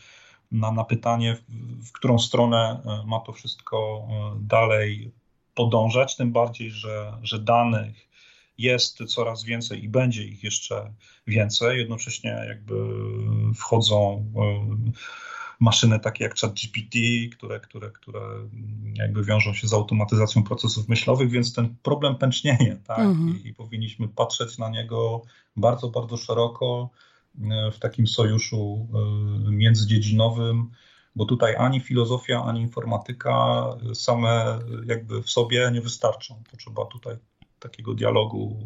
na, 0.53 0.73
na 0.73 0.85
pytanie, 0.85 1.37
w, 1.37 1.87
w 1.89 1.93
którą 1.93 2.19
stronę 2.19 2.83
ma 3.07 3.21
to 3.21 3.33
wszystko 3.33 4.09
dalej 4.41 5.13
podążać, 5.55 6.17
tym 6.17 6.33
bardziej, 6.33 6.71
że, 6.71 7.19
że 7.23 7.39
danych 7.39 8.09
jest 8.59 9.05
coraz 9.05 9.45
więcej 9.45 9.85
i 9.85 9.89
będzie 9.89 10.25
ich 10.25 10.45
jeszcze 10.45 10.93
więcej. 11.27 11.79
Jednocześnie 11.79 12.45
jakby 12.49 12.75
wchodzą 13.55 14.33
maszyny 15.61 16.01
takie 16.01 16.25
jak 16.25 16.37
ChatGPT, 16.37 16.97
które, 17.33 17.61
które, 17.61 17.91
które 17.91 18.21
jakby 18.95 19.25
wiążą 19.25 19.55
się 19.55 19.69
z 19.69 19.73
automatyzacją 19.73 20.43
procesów 20.43 20.89
myślowych, 20.89 21.31
więc 21.31 21.55
ten 21.55 21.77
problem 21.83 22.17
pęcznieje, 22.17 22.77
tak? 22.87 22.99
Mhm. 22.99 23.39
I, 23.45 23.49
I, 23.49 23.55
powinniśmy 23.55 24.09
patrzeć 24.09 24.59
na 24.59 24.69
niego 24.69 25.23
bardzo, 25.57 25.89
bardzo 25.89 26.17
szeroko 26.17 26.91
e, 27.51 27.71
w 27.73 27.79
takim 27.79 28.07
sojuszu 28.07 28.89
e, 28.95 29.51
międzydziedzinowym, 29.51 30.71
bo 31.17 31.25
tutaj 31.25 31.57
ani 31.57 31.81
filozofia, 31.81 32.45
ani 32.45 32.61
informatyka 32.61 33.65
same 33.95 34.59
jakby 34.87 35.23
w 35.23 35.31
sobie 35.31 35.71
nie 35.73 35.81
wystarczą. 35.81 36.43
To 36.51 36.57
trzeba 36.57 36.85
tutaj 36.85 37.17
takiego 37.61 37.95
dialogu 37.95 38.57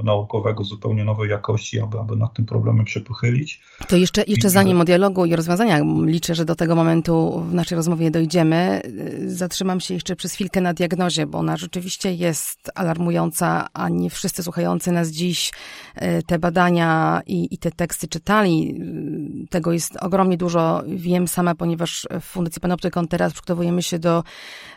e, 0.00 0.04
naukowego 0.04 0.64
zupełnie 0.64 1.04
nowej 1.04 1.30
jakości, 1.30 1.80
aby, 1.80 1.98
aby 1.98 2.16
nad 2.16 2.34
tym 2.34 2.46
problemem 2.46 2.86
się 2.86 3.00
pochylić. 3.00 3.60
To 3.88 3.96
jeszcze, 3.96 4.24
jeszcze 4.26 4.50
zanim 4.50 4.80
o 4.80 4.84
dialogu 4.84 5.24
i 5.24 5.36
rozwiązaniach, 5.36 5.82
liczę, 6.06 6.34
że 6.34 6.44
do 6.44 6.54
tego 6.54 6.74
momentu 6.74 7.42
w 7.50 7.54
naszej 7.54 7.76
rozmowie 7.76 8.10
dojdziemy, 8.10 8.56
e, 8.56 9.28
zatrzymam 9.28 9.80
się 9.80 9.94
jeszcze 9.94 10.16
przez 10.16 10.32
chwilkę 10.32 10.60
na 10.60 10.74
diagnozie, 10.74 11.26
bo 11.26 11.38
ona 11.38 11.56
rzeczywiście 11.56 12.14
jest 12.14 12.70
alarmująca, 12.74 13.68
a 13.72 13.88
nie 13.88 14.10
wszyscy 14.10 14.42
słuchający 14.42 14.92
nas 14.92 15.08
dziś 15.08 15.52
e, 15.94 16.22
te 16.22 16.38
badania 16.38 17.20
i, 17.26 17.54
i 17.54 17.58
te 17.58 17.70
teksty 17.70 18.08
czytali. 18.08 18.80
Tego 19.50 19.72
jest 19.72 19.96
ogromnie 19.96 20.36
dużo. 20.36 20.82
Wiem 20.86 21.28
sama, 21.28 21.54
ponieważ 21.54 22.06
w 22.20 22.24
Fundacji 22.24 22.60
Panoptykon 22.60 23.08
teraz 23.08 23.32
przygotowujemy 23.32 23.82
się 23.82 23.98
do 23.98 24.22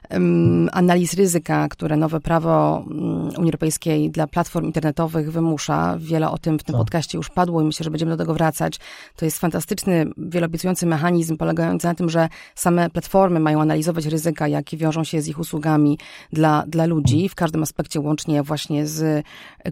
um, 0.09 0.69
analiz 0.71 1.13
ryzyka, 1.13 1.67
które 1.67 1.97
nowe 1.97 2.19
prawo 2.19 2.83
um, 2.87 3.29
Unii 3.37 3.49
Europejskiej 3.49 3.66
Europejskiej 3.67 4.11
dla 4.11 4.27
platform 4.27 4.65
internetowych 4.65 5.31
wymusza. 5.31 5.97
Wiele 5.99 6.29
o 6.29 6.37
tym 6.37 6.59
w 6.59 6.63
tym 6.63 6.73
tak. 6.73 6.81
podcaście 6.81 7.17
już 7.17 7.29
padło 7.29 7.61
i 7.61 7.65
myślę, 7.65 7.83
że 7.83 7.91
będziemy 7.91 8.11
do 8.11 8.17
tego 8.17 8.33
wracać. 8.33 8.79
To 9.15 9.25
jest 9.25 9.39
fantastyczny, 9.39 10.05
wieloobiecujący 10.17 10.85
mechanizm 10.85 11.37
polegający 11.37 11.87
na 11.87 11.95
tym, 11.95 12.09
że 12.09 12.29
same 12.55 12.89
platformy 12.89 13.39
mają 13.39 13.61
analizować 13.61 14.05
ryzyka, 14.05 14.47
jakie 14.47 14.77
wiążą 14.77 15.03
się 15.03 15.21
z 15.21 15.27
ich 15.27 15.39
usługami 15.39 15.99
dla, 16.33 16.63
dla 16.67 16.85
ludzi 16.85 17.29
w 17.29 17.35
każdym 17.35 17.63
aspekcie, 17.63 17.99
łącznie 17.99 18.43
właśnie 18.43 18.87
z 18.87 19.25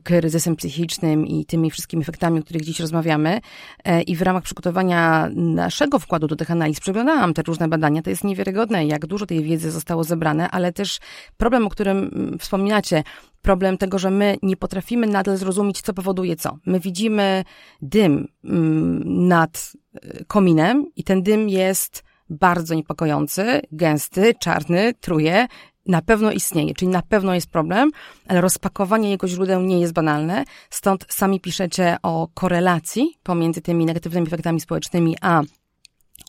kryzysem 0.04 0.56
psychicznym 0.56 1.28
i 1.28 1.46
tymi 1.46 1.72
wszystkimi 1.72 2.02
efektami, 2.02 2.40
o 2.40 2.44
których 2.44 2.62
dziś 2.62 2.80
rozmawiamy. 2.80 3.42
E, 3.84 4.02
I 4.02 4.16
w 4.16 4.22
ramach 4.22 4.44
przygotowania 4.44 5.30
naszego 5.36 6.00
wkładu 6.00 6.28
do 6.28 6.36
tych 6.36 6.52
analiz 6.52 6.80
przeglądałam 6.80 7.34
te 7.34 7.42
różne 7.42 7.68
badania. 7.68 8.02
To 8.02 8.10
jest 8.10 8.24
niewiarygodne, 8.24 8.86
jak 8.86 9.06
dużo 9.06 9.26
tej 9.26 9.44
wiedzy 9.44 9.72
zostało 9.72 10.04
zebrane, 10.04 10.52
ale 10.52 10.74
też 10.74 11.00
problem, 11.38 11.68
o 11.68 11.70
którym 11.70 11.98
mm, 11.98 12.40
wspominacie, 12.40 13.04
problem 13.46 13.78
tego, 13.78 14.00
że 14.00 14.12
my 14.12 14.38
nie 14.42 14.58
potrafimy 14.58 15.08
nadal 15.08 15.38
zrozumieć, 15.38 15.82
co 15.82 15.94
powoduje 15.94 16.36
co. 16.36 16.58
My 16.66 16.80
widzimy 16.80 17.44
dym 17.82 18.28
mm, 18.44 19.28
nad 19.28 19.72
y, 19.96 20.26
kominem 20.28 20.86
i 20.96 21.04
ten 21.04 21.24
dym 21.24 21.50
jest 21.50 22.04
bardzo 22.30 22.76
niepokojący, 22.76 23.62
gęsty, 23.72 24.34
czarny, 24.40 24.94
truje, 24.94 25.48
na 25.86 26.02
pewno 26.02 26.32
istnieje, 26.32 26.74
czyli 26.74 26.92
na 26.92 27.02
pewno 27.02 27.36
jest 27.36 27.52
problem, 27.52 27.92
ale 28.28 28.42
rozpakowanie 28.42 29.10
jego 29.10 29.28
źródeł 29.28 29.62
nie 29.62 29.80
jest 29.80 29.94
banalne. 29.94 30.44
Stąd 30.70 31.06
sami 31.10 31.40
piszecie 31.40 31.98
o 32.04 32.28
korelacji 32.34 33.18
pomiędzy 33.24 33.62
tymi 33.62 33.86
negatywnymi 33.86 34.28
efektami 34.28 34.62
społecznymi 34.62 35.16
a 35.22 35.42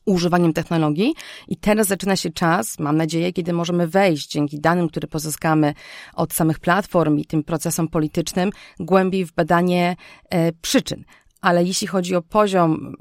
używaniem 0.04 0.52
technologii. 0.52 1.14
I 1.48 1.56
teraz 1.56 1.86
zaczyna 1.86 2.16
się 2.16 2.30
czas, 2.30 2.78
mam 2.78 2.96
nadzieję, 2.96 3.32
kiedy 3.32 3.52
możemy 3.52 3.88
wejść 3.88 4.30
dzięki 4.30 4.60
danym, 4.60 4.88
które 4.88 5.08
pozyskamy 5.08 5.74
od 6.14 6.32
samych 6.32 6.58
platform 6.58 7.18
i 7.18 7.24
tym 7.24 7.44
procesom 7.44 7.88
politycznym, 7.88 8.50
głębiej 8.80 9.24
w 9.26 9.32
badanie 9.32 9.96
e, 10.30 10.52
przyczyn 10.52 11.04
ale 11.40 11.64
jeśli 11.64 11.86
chodzi 11.86 12.14
o 12.16 12.22
poziom, 12.22 12.94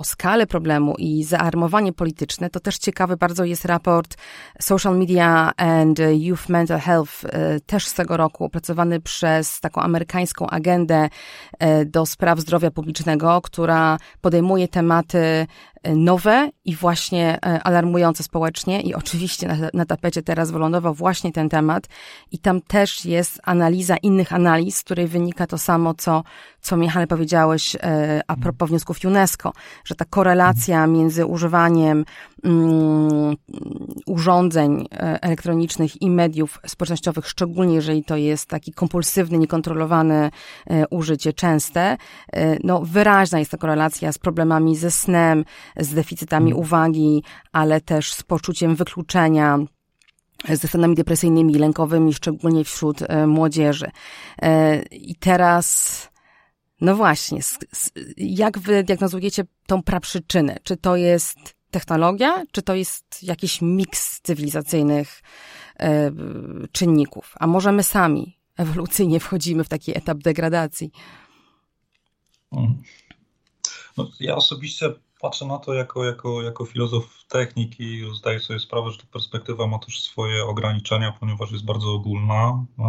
o 0.00 0.04
skalę 0.04 0.46
problemu 0.46 0.94
i 0.98 1.24
zaarmowanie 1.24 1.92
polityczne, 1.92 2.50
to 2.50 2.60
też 2.60 2.78
ciekawy 2.78 3.16
bardzo 3.16 3.44
jest 3.44 3.64
raport 3.64 4.16
Social 4.60 4.98
Media 4.98 5.52
and 5.56 5.98
Youth 6.12 6.48
Mental 6.48 6.80
Health, 6.80 7.24
e, 7.24 7.60
też 7.60 7.86
z 7.86 7.94
tego 7.94 8.16
roku, 8.16 8.44
opracowany 8.44 9.00
przez 9.00 9.60
taką 9.60 9.80
amerykańską 9.80 10.46
agendę 10.46 11.08
e, 11.58 11.84
do 11.84 12.06
spraw 12.06 12.40
zdrowia 12.40 12.70
publicznego, 12.70 13.40
która 13.40 13.98
podejmuje 14.20 14.68
tematy 14.68 15.46
E, 15.82 15.96
nowe 15.96 16.50
i 16.64 16.76
właśnie 16.76 17.38
alarmujące 17.44 18.22
społecznie 18.22 18.80
i 18.80 18.94
oczywiście 18.94 19.48
na, 19.48 19.56
na 19.74 19.86
tapecie 19.86 20.22
teraz 20.22 20.50
wylądował 20.50 20.94
właśnie 20.94 21.32
ten 21.32 21.48
temat. 21.48 21.86
I 22.32 22.38
tam 22.38 22.60
też 22.60 23.04
jest 23.04 23.40
analiza 23.42 23.96
innych 23.96 24.32
analiz, 24.32 24.76
z 24.76 24.82
której 24.82 25.06
wynika 25.06 25.46
to 25.46 25.58
samo, 25.58 25.94
co, 25.94 26.22
co 26.60 26.76
Michale 26.76 27.06
powiedziałeś 27.06 27.76
a 28.26 28.36
propos 28.36 28.68
wniosków 28.68 29.04
UNESCO, 29.04 29.52
że 29.90 29.94
ta 29.94 30.04
korelacja 30.04 30.86
między 30.86 31.26
używaniem 31.26 32.04
mm, 32.44 33.36
urządzeń 34.06 34.86
elektronicznych 35.00 36.02
i 36.02 36.10
mediów 36.10 36.60
społecznościowych, 36.66 37.28
szczególnie 37.28 37.74
jeżeli 37.74 38.04
to 38.04 38.16
jest 38.16 38.48
taki 38.48 38.72
kompulsywny, 38.72 39.38
niekontrolowane 39.38 40.30
użycie, 40.90 41.32
częste, 41.32 41.96
no 42.64 42.80
wyraźna 42.84 43.38
jest 43.38 43.50
ta 43.50 43.56
korelacja 43.56 44.12
z 44.12 44.18
problemami 44.18 44.76
ze 44.76 44.90
snem, 44.90 45.44
z 45.76 45.94
deficytami 45.94 46.50
mm. 46.50 46.60
uwagi, 46.60 47.22
ale 47.52 47.80
też 47.80 48.12
z 48.12 48.22
poczuciem 48.22 48.74
wykluczenia 48.74 49.58
ze 50.48 50.68
stanami 50.68 50.94
depresyjnymi, 50.94 51.54
lękowymi, 51.54 52.14
szczególnie 52.14 52.64
wśród 52.64 53.02
e, 53.02 53.26
młodzieży. 53.26 53.90
E, 54.42 54.82
I 54.82 55.14
teraz, 55.14 56.09
no 56.80 56.96
właśnie, 56.96 57.40
jak 58.16 58.58
wy 58.58 58.84
diagnozujecie 58.84 59.44
tą 59.66 59.82
praprzyczynę? 59.82 60.56
Czy 60.62 60.76
to 60.76 60.96
jest 60.96 61.38
technologia, 61.70 62.44
czy 62.52 62.62
to 62.62 62.74
jest 62.74 63.22
jakiś 63.22 63.62
miks 63.62 64.20
cywilizacyjnych 64.20 65.22
e, 65.80 66.10
czynników? 66.72 67.34
A 67.40 67.46
może 67.46 67.72
my 67.72 67.82
sami 67.82 68.36
ewolucyjnie 68.56 69.20
wchodzimy 69.20 69.64
w 69.64 69.68
taki 69.68 69.98
etap 69.98 70.18
degradacji? 70.18 70.90
Mm. 72.52 72.82
No, 73.96 74.10
ja 74.20 74.36
osobiście 74.36 74.94
patrzę 75.20 75.46
na 75.46 75.58
to 75.58 75.74
jako, 75.74 76.04
jako, 76.04 76.42
jako 76.42 76.64
filozof 76.64 77.24
techniki, 77.28 78.02
zdaję 78.14 78.40
sobie 78.40 78.58
sprawę, 78.58 78.90
że 78.90 78.98
ta 78.98 79.04
perspektywa 79.12 79.66
ma 79.66 79.78
też 79.78 80.00
swoje 80.02 80.44
ograniczenia, 80.44 81.12
ponieważ 81.20 81.52
jest 81.52 81.64
bardzo 81.64 81.92
ogólna. 81.92 82.64
E, 82.78 82.84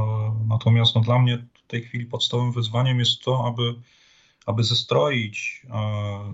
natomiast 0.48 0.96
no, 0.96 1.02
dla 1.02 1.20
mnie 1.20 1.48
tej 1.72 1.82
chwili 1.82 2.06
podstawowym 2.06 2.52
wyzwaniem 2.52 3.00
jest 3.00 3.22
to, 3.22 3.46
aby, 3.48 3.76
aby 4.46 4.64
zestroić 4.64 5.62
e, 5.70 6.34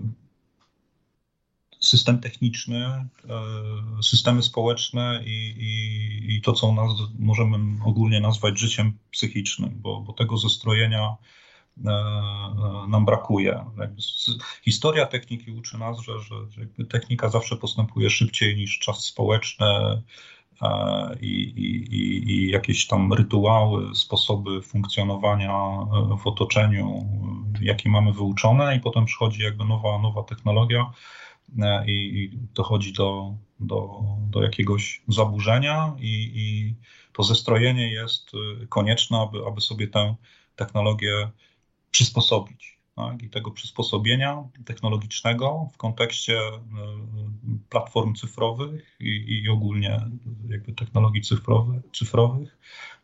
system 1.80 2.20
techniczny, 2.20 2.84
e, 2.84 3.08
systemy 4.02 4.42
społeczne 4.42 5.22
i, 5.26 5.54
i, 5.58 6.36
i 6.36 6.42
to, 6.42 6.52
co 6.52 6.72
nas 6.72 6.90
możemy 7.18 7.84
ogólnie 7.84 8.20
nazwać 8.20 8.58
życiem 8.58 8.98
psychicznym, 9.10 9.70
bo, 9.82 10.00
bo 10.00 10.12
tego 10.12 10.36
zestrojenia 10.36 11.16
E, 11.86 12.88
nam 12.88 13.04
brakuje. 13.04 13.64
Historia 14.62 15.06
techniki 15.06 15.50
uczy 15.50 15.78
nas, 15.78 16.00
że, 16.00 16.12
że, 16.20 16.66
technika 16.88 17.28
zawsze 17.28 17.56
postępuje 17.56 18.10
szybciej 18.10 18.56
niż 18.56 18.78
czas 18.78 19.04
społeczny 19.04 19.66
i, 21.20 21.26
i, 21.26 22.30
i, 22.30 22.50
jakieś 22.50 22.86
tam 22.86 23.12
rytuały, 23.12 23.94
sposoby 23.94 24.62
funkcjonowania 24.62 25.52
w 26.22 26.26
otoczeniu, 26.26 27.06
jakie 27.60 27.90
mamy 27.90 28.12
wyuczone, 28.12 28.76
i 28.76 28.80
potem 28.80 29.04
przychodzi 29.04 29.42
jakby 29.42 29.64
nowa, 29.64 29.98
nowa 29.98 30.22
technologia 30.22 30.92
i, 31.86 31.92
i 31.92 32.38
dochodzi 32.54 32.92
do, 32.92 33.34
do, 33.60 34.00
do 34.30 34.42
jakiegoś 34.42 35.02
zaburzenia, 35.08 35.94
i, 35.98 36.30
i 36.34 36.74
to 37.12 37.22
zestrojenie 37.22 37.92
jest 37.92 38.30
konieczne, 38.68 39.18
aby, 39.18 39.38
aby 39.46 39.60
sobie 39.60 39.88
tę 39.88 40.14
technologię 40.56 41.30
przysposobić. 41.90 42.77
Tak? 42.98 43.22
I 43.22 43.30
tego 43.30 43.50
przysposobienia 43.50 44.44
technologicznego 44.64 45.68
w 45.74 45.76
kontekście 45.76 46.38
e, 46.38 46.60
platform 47.68 48.14
cyfrowych 48.14 48.96
i, 49.00 49.40
i 49.44 49.48
ogólnie 49.48 50.00
jakby 50.48 50.72
technologii 50.72 51.22
cyfrowych, 51.22 51.82
cyfrowych 51.92 52.58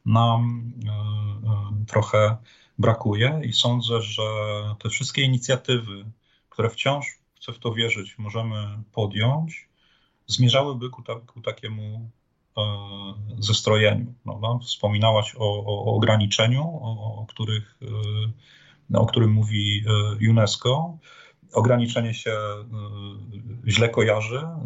nam 0.07 0.73
e, 0.87 0.91
e, 0.91 1.87
trochę 1.87 2.37
brakuje 2.79 3.41
i 3.45 3.53
sądzę, 3.53 4.03
że 4.03 4.23
te 4.79 4.89
wszystkie 4.89 5.23
inicjatywy, 5.23 6.05
które 6.49 6.71
wciąż, 6.71 7.07
chcę 7.35 7.53
w 7.53 7.59
to 7.59 7.73
wierzyć, 7.73 8.19
możemy 8.19 8.79
podjąć, 8.93 9.69
zmierzałyby 10.27 10.91
ku, 10.91 11.03
ta, 11.03 11.15
ku 11.21 11.41
takiemu 11.41 12.11
zestrojeniu. 13.39 14.15
Wspominałaś 14.63 15.35
o, 15.39 15.65
o 15.67 15.95
ograniczeniu, 15.95 16.63
o, 16.63 17.21
o 17.21 17.27
których 17.29 17.79
o 18.95 19.07
którym 19.07 19.31
mówi 19.31 19.85
e, 19.87 20.31
UNESCO. 20.31 20.99
Ograniczenie 21.53 22.15
się 22.15 22.31
e, 22.31 22.65
źle 23.67 23.89
kojarzy, 23.89 24.39
e, 24.39 24.59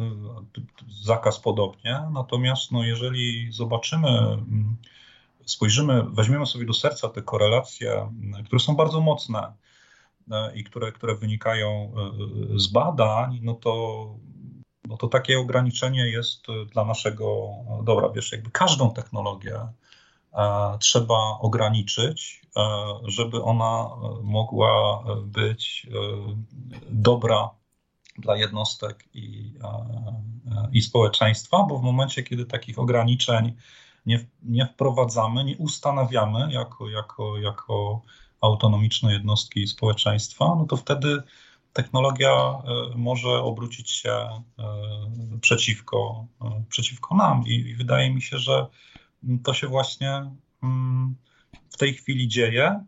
zakaz 1.05 1.41
podobnie. 1.41 2.03
Natomiast 2.13 2.73
no, 2.73 2.85
jeżeli 2.85 3.53
zobaczymy, 3.53 4.09
mm, 4.09 4.77
spojrzymy, 5.47 6.03
weźmiemy 6.13 6.47
sobie 6.47 6.67
do 6.67 6.73
serca 6.73 7.09
te 7.09 7.23
korelacje, 7.23 8.11
które 8.45 8.61
są 8.61 8.77
bardzo 8.77 9.01
mocne 9.01 9.53
i 10.55 10.65
które, 10.65 10.93
które 10.93 11.15
wynikają 11.15 11.93
z 12.57 12.67
badań, 12.67 13.41
no 13.43 13.55
to, 13.55 14.07
no 14.89 14.97
to 14.97 15.09
takie 15.09 15.39
ograniczenie 15.39 16.11
jest 16.11 16.47
dla 16.73 16.85
naszego 16.85 17.49
dobra. 17.85 18.09
Wiesz, 18.09 18.33
jakby 18.33 18.51
każdą 18.51 18.95
technologię 18.95 19.61
trzeba 20.81 21.39
ograniczyć, 21.41 22.43
żeby 23.05 23.43
ona 23.43 23.89
mogła 24.23 25.05
być 25.23 25.87
dobra 26.91 27.51
dla 28.19 28.37
jednostek 28.37 29.09
i, 29.15 29.55
i 30.73 30.83
społeczeństwa, 30.83 31.63
bo 31.69 31.79
w 31.79 31.83
momencie, 31.83 32.23
kiedy 32.23 32.47
takich 32.47 32.79
ograniczeń 32.79 33.57
nie, 34.07 34.27
nie 34.43 34.67
wprowadzamy, 34.67 35.45
nie 35.45 35.57
ustanawiamy 35.57 36.53
jako, 36.53 36.89
jako, 36.89 37.39
jako 37.39 38.03
autonomiczne 38.41 39.13
jednostki 39.13 39.67
społeczeństwa, 39.67 40.55
no 40.59 40.65
to 40.65 40.77
wtedy 40.77 41.23
technologia 41.73 42.63
może 42.97 43.43
obrócić 43.43 43.91
się 43.91 44.43
przeciwko, 45.41 46.27
przeciwko 46.69 47.17
nam. 47.17 47.47
I 47.47 47.75
wydaje 47.75 48.11
mi 48.15 48.23
się, 48.23 48.39
że 48.39 48.67
to 49.43 49.55
się 49.55 49.67
właśnie 49.67 50.31
mm, 50.63 51.15
w 51.71 51.77
tej 51.77 51.95
chwili 51.95 52.29
dzieje 52.29 52.85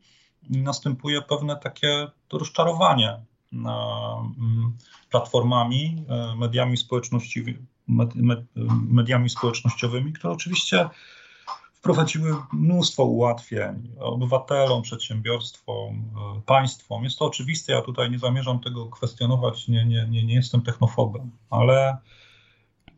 i 0.50 0.58
następuje 0.58 1.22
pewne 1.22 1.56
takie 1.56 2.08
rozczarowanie 2.32 3.20
mm, 3.52 4.76
platformami, 5.10 6.04
e, 6.08 6.36
mediami 6.36 6.76
społecznościowymi, 6.76 7.58
mediami 8.88 9.30
społecznościowymi, 9.30 10.12
które 10.12 10.32
oczywiście 10.32 10.88
wprowadziły 11.80 12.36
mnóstwo 12.52 13.04
ułatwień 13.04 13.96
obywatelom, 13.98 14.82
przedsiębiorstwom, 14.82 15.94
e, 16.38 16.40
państwom. 16.46 17.04
Jest 17.04 17.18
to 17.18 17.24
oczywiste, 17.24 17.72
ja 17.72 17.82
tutaj 17.82 18.10
nie 18.10 18.18
zamierzam 18.18 18.60
tego 18.60 18.86
kwestionować, 18.86 19.68
nie, 19.68 19.84
nie, 19.84 20.06
nie, 20.10 20.24
nie 20.24 20.34
jestem 20.34 20.62
technofobem, 20.62 21.30
ale 21.50 21.96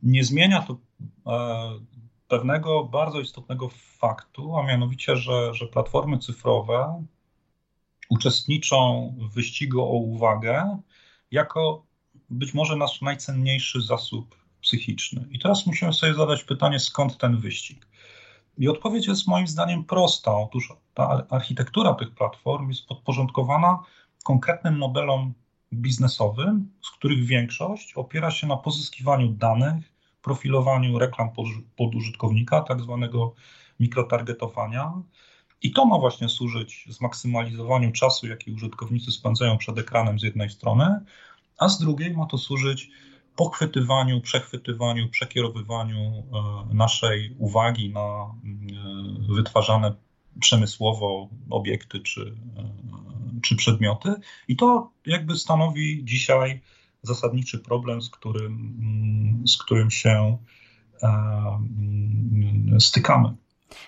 nie 0.03 0.25
zmienia 0.25 0.63
to 0.63 0.77
e, 1.27 1.81
pewnego 2.33 2.85
bardzo 2.85 3.21
istotnego 3.21 3.69
faktu, 3.99 4.57
a 4.57 4.67
mianowicie, 4.67 5.17
że, 5.17 5.55
że 5.55 5.67
platformy 5.67 6.19
cyfrowe 6.19 7.05
uczestniczą 8.11 9.09
w 9.19 9.35
wyścigu 9.35 9.83
o 9.83 9.93
uwagę 9.93 10.79
jako 11.31 11.83
być 12.31 12.55
może 12.55 12.77
nasz 12.77 13.03
najcenniejszy 13.03 13.81
zasób 13.81 14.37
psychiczny. 14.61 15.29
I 15.31 15.39
teraz 15.39 15.67
musimy 15.67 15.93
sobie 15.93 16.15
zadać 16.15 16.45
pytanie, 16.45 16.81
skąd 16.81 17.19
ten 17.19 17.37
wyścig? 17.37 17.87
I 18.59 18.69
odpowiedź 18.69 19.07
jest 19.07 19.27
moim 19.29 19.47
zdaniem 19.47 19.85
prosta. 19.85 20.37
Otóż 20.37 20.73
ta 20.95 21.27
architektura 21.31 21.95
tych 21.95 22.15
platform 22.15 22.69
jest 22.69 22.87
podporządkowana 22.87 23.79
konkretnym 24.25 24.79
modelom 24.79 25.35
biznesowym, 25.73 26.73
z 26.83 26.91
których 26.91 27.25
większość 27.25 27.93
opiera 27.95 28.31
się 28.31 28.47
na 28.47 28.57
pozyskiwaniu 28.57 29.29
danych, 29.29 29.92
profilowaniu 30.23 30.99
reklam 30.99 31.31
pod 31.77 31.95
użytkownika, 31.95 32.61
tak 32.61 32.81
zwanego 32.81 33.35
mikrotargetowania. 33.81 34.93
I 35.63 35.73
to 35.73 35.85
ma 35.85 35.99
właśnie 35.99 36.29
służyć 36.29 36.87
zmaksymalizowaniu 36.89 37.93
czasu, 37.93 38.27
jaki 38.27 38.53
użytkownicy 38.53 39.11
spędzają 39.13 39.59
przed 39.59 39.79
ekranem 39.79 40.19
z 40.19 40.23
jednej 40.23 40.51
strony, 40.51 41.01
a 41.59 41.69
z 41.69 41.79
drugiej 41.79 42.15
ma 42.15 42.27
to 42.27 42.39
służyć 42.39 42.91
pochwytywaniu, 43.37 44.21
przechwytywaniu, 44.21 45.09
przekierowywaniu 45.09 45.99
e, 46.01 46.75
naszej 46.75 47.35
uwagi 47.39 47.91
na 47.91 48.01
e, 48.01 49.35
wytwarzane 49.35 49.95
przemysłowo 50.41 51.29
obiekty 51.51 52.01
czy, 52.01 52.21
e, 52.21 53.41
czy 53.43 53.57
przedmioty. 53.57 54.15
I 54.49 54.57
to 54.57 54.91
jakby 55.07 55.37
stanowi 55.37 56.05
dzisiaj 56.05 56.61
zasadniczy 57.03 57.59
problem, 57.59 58.03
z 58.03 58.11
którym, 58.11 58.77
mm, 58.81 59.49
z 59.49 59.57
którym 59.57 59.91
się 59.91 60.39
e, 61.03 61.09
mm, 61.09 62.81
stykamy. 62.81 63.37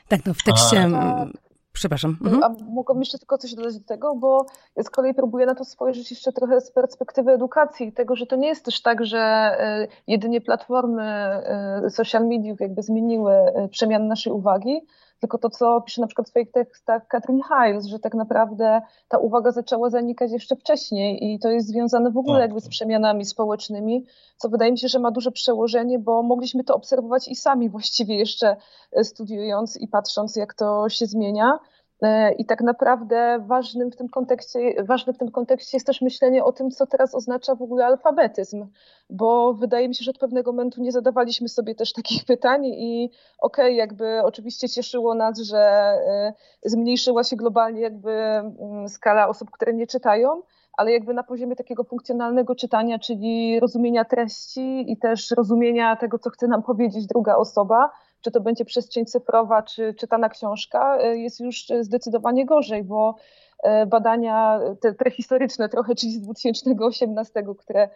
Tak, 0.09 0.27
no 0.27 0.35
w 0.35 0.43
tekście. 0.43 0.91
A... 0.97 1.27
Przepraszam. 1.73 2.17
Mhm. 2.25 2.43
A 2.43 2.49
mogłabym 2.49 3.03
jeszcze 3.03 3.19
tylko 3.19 3.39
coś 3.39 3.55
dodać 3.55 3.79
do 3.79 3.85
tego, 3.85 4.15
bo 4.15 4.47
ja 4.77 4.83
z 4.83 4.91
kolei 4.91 5.15
próbuję 5.15 5.47
na 5.47 5.55
to 5.55 5.65
spojrzeć 5.65 6.11
jeszcze 6.11 6.33
trochę 6.33 6.61
z 6.61 6.71
perspektywy 6.71 7.33
edukacji, 7.33 7.93
tego, 7.93 8.17
że 8.17 8.27
to 8.27 8.37
nie 8.37 8.49
jest 8.49 8.65
też 8.65 8.83
tak, 8.83 9.07
że 9.07 9.19
e, 9.19 9.89
jedynie 10.07 10.41
platformy 10.41 11.03
e, 11.03 11.91
social 11.91 12.27
mediów 12.27 12.61
jakby 12.61 12.83
zmieniły 12.83 13.33
przemian 13.71 14.09
naszej 14.09 14.33
uwagi, 14.33 14.81
tylko 15.25 15.39
to, 15.39 15.51
co 15.51 15.81
pisze 15.81 16.01
na 16.01 16.07
przykład 16.07 16.27
w 16.27 16.31
swoich 16.31 16.51
tekstach 16.51 17.07
Katrin 17.09 17.41
Hiles, 17.49 17.87
że 17.87 17.99
tak 17.99 18.15
naprawdę 18.15 18.83
ta 19.09 19.19
uwaga 19.19 19.53
zaczęła 19.53 19.91
zanikać 19.91 20.33
jeszcze 20.33 20.57
wcześniej 20.57 21.33
i 21.33 21.39
to 21.39 21.51
jest 21.51 21.69
związane 21.69 22.11
w 22.11 22.17
ogóle 22.17 22.35
tak, 22.35 22.43
jakby 22.43 22.61
z 22.61 22.69
przemianami 22.69 23.25
społecznymi, 23.25 24.05
co 24.37 24.49
wydaje 24.49 24.73
mi 24.73 24.79
się, 24.79 24.89
że 24.89 24.99
ma 24.99 25.11
duże 25.11 25.31
przełożenie, 25.31 25.99
bo 25.99 26.23
mogliśmy 26.23 26.65
to 26.65 26.75
obserwować 26.75 27.29
i 27.29 27.37
sami 27.37 27.69
właściwie 27.71 28.17
jeszcze 28.17 28.57
studiując 29.03 29.77
i 29.77 29.89
patrząc, 29.89 30.37
jak 30.37 30.55
to 30.55 30.89
się 30.89 31.07
zmienia. 31.07 31.59
E, 32.03 32.33
I 32.33 32.45
tak 32.45 32.61
naprawdę 32.61 33.39
ważnym 33.47 33.91
w 33.91 33.97
tym 33.97 34.09
kontekście, 34.09 34.85
ważne 34.85 35.13
w 35.13 35.19
tym 35.19 35.31
kontekście 35.31 35.77
jest 35.77 35.87
też 35.87 36.01
myślenie 36.01 36.45
o 36.45 36.53
tym, 36.53 36.71
co 36.71 36.87
teraz 36.87 37.15
oznacza 37.15 37.55
w 37.55 37.63
ogóle 37.63 37.87
alfabetyzm, 37.87 38.67
bo 39.11 39.55
wydaje 39.55 39.89
mi 39.89 39.95
się, 39.95 40.05
że 40.05 40.11
od 40.11 40.19
pewnego 40.19 40.53
momentu 40.53 40.83
nie 40.83 40.93
zadawaliśmy 40.93 41.49
sobie 41.49 41.75
też 41.75 41.93
takich 41.93 42.25
pytań 42.31 42.67
i 42.67 43.11
okej, 43.39 43.65
okay, 43.65 43.73
jakby 43.73 44.21
oczywiście 44.25 44.69
cieszyło 44.69 45.15
nas, 45.15 45.39
że 45.39 45.59
e, 45.59 46.33
zmniejszyła 46.65 47.25
się 47.25 47.37
globalnie 47.37 47.81
jakby 47.81 48.11
mm, 48.11 48.89
skala 48.89 49.29
osób, 49.29 49.51
które 49.51 49.75
nie 49.75 49.87
czytają, 49.87 50.43
ale 50.77 50.93
jakby 50.93 51.15
na 51.15 51.23
poziomie 51.23 51.57
takiego 51.57 51.85
funkcjonalnego 51.85 52.55
czytania, 52.55 52.99
czyli 52.99 53.61
rozumienia 53.61 54.05
treści 54.05 54.93
i 54.93 54.97
też 54.97 55.31
rozumienia 55.31 55.97
tego, 55.97 56.19
co 56.19 56.31
chce 56.31 56.49
nam 56.49 56.63
powiedzieć 56.63 57.07
druga 57.07 57.37
osoba, 57.37 57.91
czy 58.25 58.31
to 58.31 58.41
będzie 58.41 58.65
przestrzeń 58.65 59.07
cyfrowa, 59.07 59.63
czy 59.63 59.95
czytana 59.95 60.29
książka, 60.29 60.99
e, 60.99 61.17
jest 61.17 61.41
już 61.41 61.67
zdecydowanie 61.81 62.47
gorzej, 62.47 62.85
bo 62.85 63.15
e, 63.63 63.87
badania 63.87 64.61
te 64.81 64.93
prehistoryczne 64.93 65.69
trochę, 65.69 65.95
czyli 65.95 66.13
z 66.13 66.21
2018, 66.21 67.43
które 67.59 67.89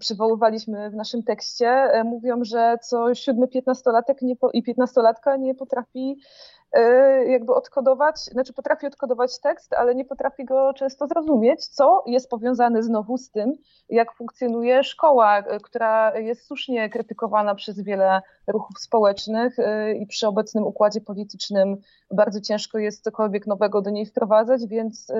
przywoływaliśmy 0.00 0.90
w 0.90 0.94
naszym 0.94 1.22
tekście, 1.22 1.88
mówią, 2.04 2.44
że 2.44 2.78
co 2.82 3.14
siódmy 3.14 3.48
piętnastolatek 3.48 4.18
i 4.52 4.62
piętnastolatka 4.62 5.36
nie 5.36 5.54
potrafi 5.54 6.16
E, 6.61 6.61
jakby 7.26 7.54
odkodować, 7.54 8.16
znaczy 8.16 8.52
potrafi 8.52 8.86
odkodować 8.86 9.40
tekst, 9.40 9.74
ale 9.74 9.94
nie 9.94 10.04
potrafi 10.04 10.44
go 10.44 10.74
często 10.74 11.06
zrozumieć, 11.06 11.66
co 11.66 12.04
jest 12.06 12.30
powiązane 12.30 12.82
znowu 12.82 13.16
z 13.18 13.30
tym, 13.30 13.52
jak 13.88 14.12
funkcjonuje 14.12 14.84
szkoła, 14.84 15.38
e, 15.38 15.60
która 15.60 16.18
jest 16.18 16.46
słusznie 16.46 16.90
krytykowana 16.90 17.54
przez 17.54 17.80
wiele 17.80 18.22
ruchów 18.46 18.78
społecznych 18.78 19.58
e, 19.58 19.92
i 19.92 20.06
przy 20.06 20.28
obecnym 20.28 20.64
układzie 20.64 21.00
politycznym 21.00 21.76
bardzo 22.10 22.40
ciężko 22.40 22.78
jest 22.78 23.04
cokolwiek 23.04 23.46
nowego 23.46 23.82
do 23.82 23.90
niej 23.90 24.06
wprowadzać, 24.06 24.66
więc 24.66 25.12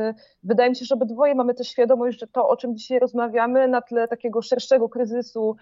wydaje 0.43 0.71
mi 0.71 0.77
się, 0.77 0.85
że 0.85 0.95
obydwoje 0.95 1.35
mamy 1.35 1.55
też 1.55 1.69
świadomość, 1.69 2.21
że 2.21 2.27
to, 2.27 2.49
o 2.49 2.57
czym 2.57 2.77
dzisiaj 2.77 2.99
rozmawiamy, 2.99 3.69
na 3.69 3.83
tle 3.83 4.09
takiego 4.09 4.43
szerszego 4.43 4.89
kryzysu 4.89 5.57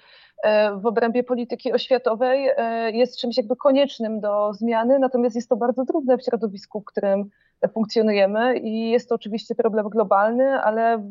w 0.76 0.86
obrębie 0.86 1.24
polityki 1.24 1.72
oświatowej 1.72 2.50
jest 2.92 3.18
czymś 3.18 3.36
jakby 3.36 3.56
koniecznym 3.56 4.20
do 4.20 4.52
zmiany, 4.52 4.98
natomiast 4.98 5.36
jest 5.36 5.48
to 5.48 5.56
bardzo 5.56 5.79
bardzo 5.80 5.92
trudne 5.92 6.18
w 6.18 6.24
środowisku, 6.24 6.80
w 6.80 6.84
którym 6.84 7.30
funkcjonujemy 7.72 8.58
i 8.58 8.90
jest 8.90 9.08
to 9.08 9.14
oczywiście 9.14 9.54
problem 9.54 9.88
globalny, 9.88 10.60
ale 10.62 11.02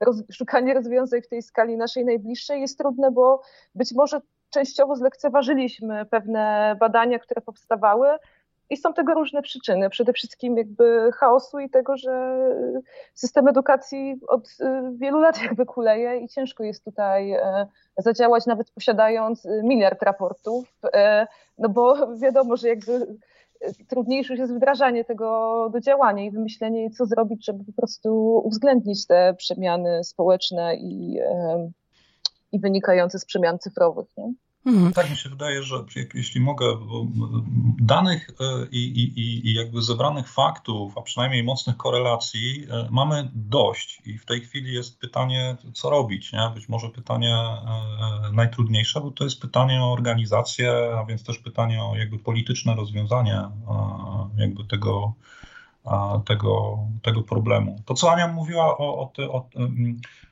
roz, 0.00 0.22
szukanie 0.32 0.74
rozwiązań 0.74 1.22
w 1.22 1.28
tej 1.28 1.42
skali 1.42 1.76
naszej 1.76 2.04
najbliższej 2.04 2.60
jest 2.60 2.78
trudne, 2.78 3.10
bo 3.10 3.42
być 3.74 3.92
może 3.92 4.20
częściowo 4.50 4.96
zlekceważyliśmy 4.96 6.06
pewne 6.06 6.76
badania, 6.80 7.18
które 7.18 7.40
powstawały 7.40 8.08
i 8.70 8.76
są 8.76 8.94
tego 8.94 9.14
różne 9.14 9.42
przyczyny. 9.42 9.90
Przede 9.90 10.12
wszystkim 10.12 10.56
jakby 10.56 11.10
chaosu 11.12 11.58
i 11.58 11.70
tego, 11.70 11.96
że 11.96 12.38
system 13.14 13.48
edukacji 13.48 14.20
od 14.28 14.48
wielu 14.92 15.20
lat 15.20 15.42
jakby 15.42 15.66
kuleje 15.66 16.16
i 16.16 16.28
ciężko 16.28 16.64
jest 16.64 16.84
tutaj 16.84 17.32
e, 17.32 17.66
zadziałać, 17.96 18.46
nawet 18.46 18.70
posiadając 18.70 19.48
miliard 19.62 20.02
raportów, 20.02 20.64
e, 20.94 21.26
no 21.58 21.68
bo 21.68 22.16
wiadomo, 22.16 22.56
że 22.56 22.68
jakby 22.68 23.06
trudniejsze 23.88 24.34
jest 24.34 24.54
wdrażanie 24.54 25.04
tego 25.04 25.68
do 25.72 25.80
działania 25.80 26.24
i 26.24 26.30
wymyślenie, 26.30 26.90
co 26.90 27.06
zrobić, 27.06 27.44
żeby 27.46 27.64
po 27.64 27.72
prostu 27.72 28.40
uwzględnić 28.44 29.06
te 29.06 29.34
przemiany 29.34 30.04
społeczne 30.04 30.76
i, 30.76 31.18
i 32.52 32.60
wynikające 32.60 33.18
z 33.18 33.24
przemian 33.24 33.58
cyfrowych. 33.58 34.06
Nie? 34.16 34.32
Mhm. 34.66 34.92
Tak 34.92 35.10
mi 35.10 35.16
się 35.16 35.28
wydaje, 35.28 35.62
że 35.62 35.84
jeśli 36.14 36.40
mogę, 36.40 36.66
danych 37.78 38.30
e, 38.40 38.66
i, 38.70 39.00
i, 39.00 39.48
i 39.48 39.54
jakby 39.54 39.82
zebranych 39.82 40.28
faktów, 40.28 40.98
a 40.98 41.02
przynajmniej 41.02 41.44
mocnych 41.44 41.76
korelacji 41.76 42.66
e, 42.70 42.88
mamy 42.90 43.30
dość 43.34 44.02
i 44.06 44.18
w 44.18 44.26
tej 44.26 44.40
chwili 44.40 44.74
jest 44.74 44.98
pytanie, 44.98 45.56
co 45.72 45.90
robić, 45.90 46.32
nie? 46.32 46.50
Być 46.54 46.68
może 46.68 46.88
pytanie 46.88 47.36
e, 47.36 48.32
najtrudniejsze, 48.32 49.00
bo 49.00 49.10
to 49.10 49.24
jest 49.24 49.40
pytanie 49.40 49.82
o 49.82 49.92
organizację, 49.92 50.72
a 50.98 51.04
więc 51.04 51.24
też 51.24 51.38
pytanie 51.38 51.84
o 51.84 51.96
jakby 51.96 52.18
polityczne 52.18 52.74
rozwiązanie 52.74 53.42
jakby 54.36 54.64
tego, 54.64 55.14
tego, 56.24 56.78
tego 57.02 57.22
problemu. 57.22 57.82
To, 57.84 57.94
co 57.94 58.12
Ania 58.12 58.28
mówiła 58.28 58.78
o, 58.78 58.98
o, 58.98 59.12
o, 59.32 59.48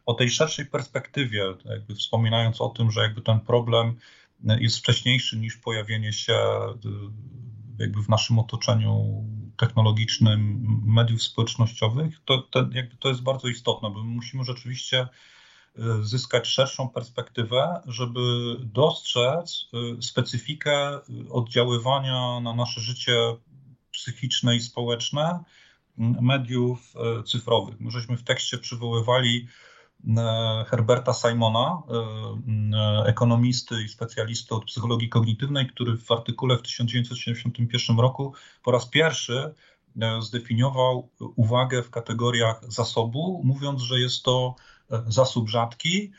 o 0.06 0.14
tej 0.14 0.30
szerszej 0.30 0.66
perspektywie, 0.66 1.44
jakby 1.64 1.94
wspominając 1.94 2.60
o 2.60 2.68
tym, 2.68 2.90
że 2.90 3.00
jakby 3.02 3.22
ten 3.22 3.40
problem 3.40 3.96
jest 4.44 4.78
wcześniejszy 4.78 5.38
niż 5.38 5.56
pojawienie 5.56 6.12
się 6.12 6.34
y, 6.34 6.88
jakby 7.78 8.02
w 8.02 8.08
naszym 8.08 8.38
otoczeniu 8.38 9.24
technologicznym 9.56 10.66
mediów 10.84 11.22
społecznościowych, 11.22 12.20
to, 12.24 12.38
to, 12.38 12.58
jakby 12.72 12.96
to 12.96 13.08
jest 13.08 13.22
bardzo 13.22 13.48
istotne, 13.48 13.90
bo 13.90 14.04
my 14.04 14.14
musimy 14.14 14.44
rzeczywiście 14.44 15.08
y, 15.78 16.04
zyskać 16.04 16.46
szerszą 16.46 16.88
perspektywę, 16.88 17.80
żeby 17.86 18.20
dostrzec 18.64 19.66
specyfikę 20.00 20.98
oddziaływania 21.30 22.40
na 22.40 22.54
nasze 22.54 22.80
życie 22.80 23.16
psychiczne 23.90 24.56
i 24.56 24.60
społeczne 24.60 25.44
mediów 26.20 26.94
cyfrowych. 27.26 27.80
My 27.80 27.90
żeśmy 27.90 28.16
w 28.16 28.22
tekście 28.22 28.58
przywoływali 28.58 29.46
E, 29.46 29.69
Herberta 30.66 31.12
Simona, 31.12 31.82
e, 31.88 31.94
e, 32.76 33.04
ekonomisty 33.06 33.82
i 33.82 33.88
specjalisty 33.88 34.54
od 34.54 34.64
psychologii 34.64 35.08
kognitywnej, 35.08 35.66
który 35.66 35.96
w 35.96 36.12
artykule 36.12 36.58
w 36.58 36.62
1971 36.62 37.98
roku 37.98 38.34
po 38.62 38.70
raz 38.70 38.86
pierwszy 38.86 39.54
zdefiniował 40.20 41.08
uwagę 41.36 41.82
w 41.82 41.90
kategoriach 41.90 42.60
zasobu, 42.68 43.40
mówiąc, 43.44 43.82
że 43.82 44.00
jest 44.00 44.22
to 44.22 44.54
zasób 45.06 45.48
rzadki, 45.48 46.12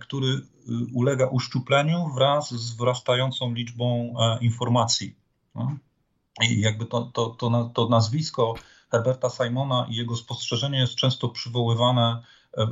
który 0.00 0.40
ulega 0.92 1.26
uszczupleniu 1.26 2.08
wraz 2.14 2.50
z 2.50 2.74
wzrastającą 2.74 3.54
liczbą 3.54 4.14
informacji. 4.40 5.16
No. 5.54 5.76
I 6.42 6.60
jakby 6.60 6.86
to, 6.86 7.10
to, 7.14 7.30
to, 7.30 7.70
to 7.74 7.88
nazwisko 7.88 8.54
Herberta 8.90 9.30
Simona 9.30 9.86
i 9.90 9.94
jego 9.94 10.16
spostrzeżenie 10.16 10.78
jest 10.78 10.94
często 10.94 11.28
przywoływane 11.28 12.22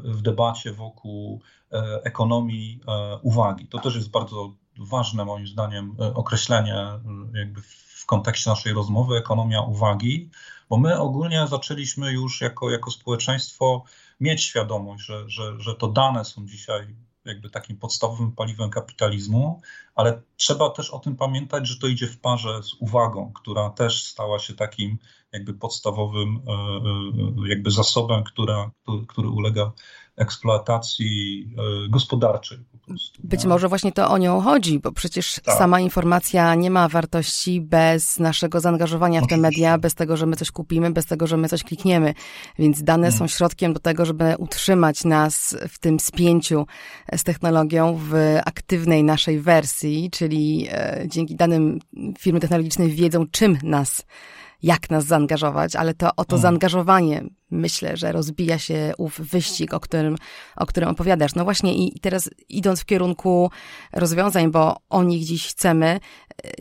w 0.05 0.23
debacie 0.23 0.73
wokół 0.73 1.41
e, 1.73 2.01
ekonomii 2.05 2.81
e, 2.89 3.19
uwagi. 3.23 3.67
To 3.67 3.79
też 3.79 3.95
jest 3.95 4.11
bardzo 4.11 4.55
ważne 4.79 5.25
moim 5.25 5.47
zdaniem 5.47 5.97
e, 6.01 6.15
określenie 6.15 6.87
jakby 7.35 7.61
w 7.63 8.07
kontekście 8.07 8.51
naszej 8.51 8.73
rozmowy 8.73 9.17
ekonomia 9.17 9.63
uwagi, 9.63 10.31
bo 10.69 10.77
my 10.77 10.99
ogólnie 10.99 11.47
zaczęliśmy 11.47 12.13
już 12.13 12.41
jako, 12.41 12.71
jako 12.71 12.91
społeczeństwo 12.91 13.85
mieć 14.21 14.43
świadomość, 14.43 15.05
że, 15.05 15.29
że, 15.31 15.61
że 15.61 15.75
to 15.75 15.89
dane 15.89 16.25
są 16.25 16.47
dzisiaj 16.47 16.95
jakby 17.25 17.51
takim 17.51 17.77
podstawowym 17.77 18.33
paliwem 18.33 18.71
kapitalizmu, 18.71 19.61
ale 19.95 20.23
trzeba 20.37 20.71
też 20.71 20.91
o 20.91 20.99
tym 20.99 21.17
pamiętać, 21.17 21.69
że 21.69 21.79
to 21.79 21.87
idzie 21.87 22.07
w 22.07 22.21
parze 22.21 22.63
z 22.63 22.75
uwagą, 22.75 23.33
która 23.33 23.71
też 23.71 24.05
stała 24.05 24.39
się 24.39 24.55
takim 24.55 24.99
jakby 25.33 25.55
podstawowym 25.55 26.43
e, 26.49 26.53
e, 26.53 27.49
jakby 27.49 27.71
zasobem, 27.71 28.25
która, 28.25 28.71
który 29.09 29.29
ulega 29.29 29.73
eksploatacji 30.21 31.47
e, 31.87 31.89
gospodarczej 31.89 32.59
po 32.73 32.79
prostu. 32.79 33.21
Być 33.25 33.45
może 33.45 33.69
właśnie 33.69 33.93
to 33.93 34.11
o 34.11 34.19
nią 34.19 34.41
chodzi, 34.41 34.79
bo 34.79 34.93
przecież 34.93 35.41
tak. 35.45 35.59
sama 35.59 35.81
informacja 35.81 36.55
nie 36.55 36.71
ma 36.71 36.89
wartości 36.89 37.61
bez 37.61 38.19
naszego 38.19 38.61
zaangażowania 38.61 39.21
w 39.21 39.27
te 39.27 39.37
media, 39.37 39.79
bez 39.79 39.95
tego, 39.95 40.17
że 40.17 40.27
my 40.27 40.37
coś 40.37 40.51
kupimy, 40.51 40.91
bez 40.91 41.07
tego, 41.07 41.27
że 41.27 41.37
my 41.37 41.49
coś 41.49 41.65
klikniemy. 41.65 42.15
Więc 42.59 42.83
dane 42.83 43.07
hmm. 43.07 43.19
są 43.19 43.27
środkiem 43.27 43.73
do 43.73 43.81
tego, 43.81 44.05
żeby 44.05 44.35
utrzymać 44.39 45.05
nas 45.05 45.57
w 45.69 45.79
tym 45.79 46.01
spięciu 46.01 46.67
z 47.17 47.25
technologią 47.25 47.99
w 48.11 48.15
aktywnej 48.45 49.05
naszej 49.05 49.41
wersji, 49.41 50.11
czyli 50.11 50.69
dzięki 51.07 51.37
danym 51.37 51.79
firmy 52.19 52.41
technologiczne 52.41 52.89
wiedzą, 52.89 53.27
czym 53.31 53.59
nas 53.63 54.07
jak 54.63 54.91
nas 54.91 55.05
zaangażować, 55.05 55.77
ale 55.77 55.95
to 55.95 56.11
o 56.17 56.25
to 56.25 56.37
mm. 56.37 56.43
zaangażowanie 56.43 57.25
myślę, 57.51 57.97
że 57.97 58.13
rozbija 58.13 58.59
się 58.59 58.93
ów 58.99 59.21
wyścig, 59.21 59.75
o 59.75 59.81
którym, 59.81 60.17
o 60.57 60.67
którym 60.67 60.89
opowiadasz. 60.89 61.35
No 61.35 61.45
właśnie 61.45 61.75
i 61.75 62.01
teraz 62.01 62.31
idąc 62.49 62.81
w 62.81 62.85
kierunku 62.85 63.51
rozwiązań, 63.93 64.51
bo 64.51 64.77
o 64.91 65.03
nich 65.03 65.25
dziś 65.25 65.49
chcemy, 65.49 66.01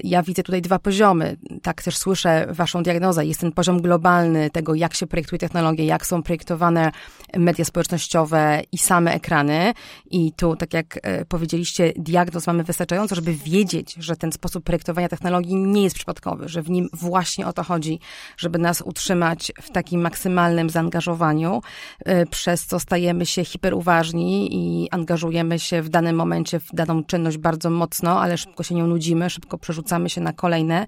ja 0.04 0.24
widzę 0.24 0.44
tutaj 0.44 0.62
dwa 0.62 0.80
poziomy. 0.80 1.38
Tak 1.62 1.84
też 1.84 1.98
słyszę 1.98 2.48
waszą 2.50 2.84
diagnozę. 2.84 3.26
Jest 3.26 3.40
ten 3.40 3.52
poziom 3.52 3.82
globalny 3.82 4.50
tego, 4.50 4.76
jak 4.76 4.94
się 4.94 5.08
projektuje 5.08 5.40
technologie, 5.40 5.86
jak 5.86 6.06
są 6.06 6.24
projektowane 6.24 6.92
media 7.38 7.66
społecznościowe 7.66 8.62
i 8.72 8.78
same 8.78 9.14
ekrany. 9.14 9.74
I 10.12 10.34
tu, 10.34 10.56
tak 10.56 10.74
jak 10.74 11.00
e, 11.04 11.26
powiedzieliście, 11.26 11.94
diagnoz 11.96 12.48
mamy 12.48 12.64
wystarczająco, 12.64 13.16
żeby 13.16 13.34
wiedzieć, 13.34 13.96
że 14.00 14.16
ten 14.16 14.32
sposób 14.32 14.64
projektowania 14.64 15.10
technologii 15.10 15.56
nie 15.56 15.84
jest 15.84 15.96
przypadkowy, 15.96 16.50
że 16.50 16.62
w 16.62 16.70
nim 16.70 16.90
właśnie 16.94 17.48
o 17.48 17.54
to 17.54 17.64
chodzi, 17.64 18.00
żeby 18.38 18.60
nas 18.60 18.82
utrzymać 18.82 19.52
w 19.62 19.72
takim 19.72 20.02
maksymalnym 20.02 20.70
zaangażowaniu, 20.70 21.62
e, 22.06 22.26
przez 22.26 22.66
co 22.66 22.80
stajemy 22.80 23.26
się 23.26 23.46
hiperuważni 23.46 24.50
i 24.52 24.90
angażujemy 24.92 25.60
się 25.60 25.82
w 25.82 25.90
danym 25.90 26.16
momencie 26.16 26.60
w 26.60 26.70
daną 26.74 27.04
czynność 27.04 27.38
bardzo 27.38 27.70
mocno, 27.70 28.22
ale 28.22 28.38
szybko 28.38 28.64
się 28.64 28.76
nią 28.76 28.88
nudzimy, 28.88 29.30
szybko 29.30 29.58
przerzucamy 29.70 30.10
się 30.10 30.22
na 30.22 30.34
kolejne, 30.34 30.86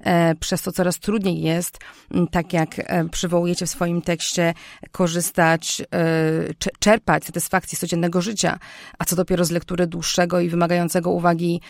e, 0.00 0.34
przez 0.34 0.62
to 0.62 0.72
coraz 0.72 0.98
trudniej 0.98 1.42
jest, 1.42 1.78
tak 2.30 2.52
jak 2.52 2.68
e, 2.78 3.08
przywołujecie 3.08 3.66
w 3.66 3.70
swoim 3.70 4.02
tekście, 4.02 4.54
korzystać, 4.92 5.82
czerpać 6.78 7.24
satysfakcję 7.24 7.76
z 7.76 7.80
codziennego 7.80 8.20
życia, 8.20 8.58
a 8.98 9.04
co 9.04 9.16
dopiero 9.16 9.44
z 9.44 9.50
lektury 9.50 9.86
dłuższego 9.86 10.40
i 10.40 10.48
wymagającego 10.48 11.10
uwagi 11.10 11.60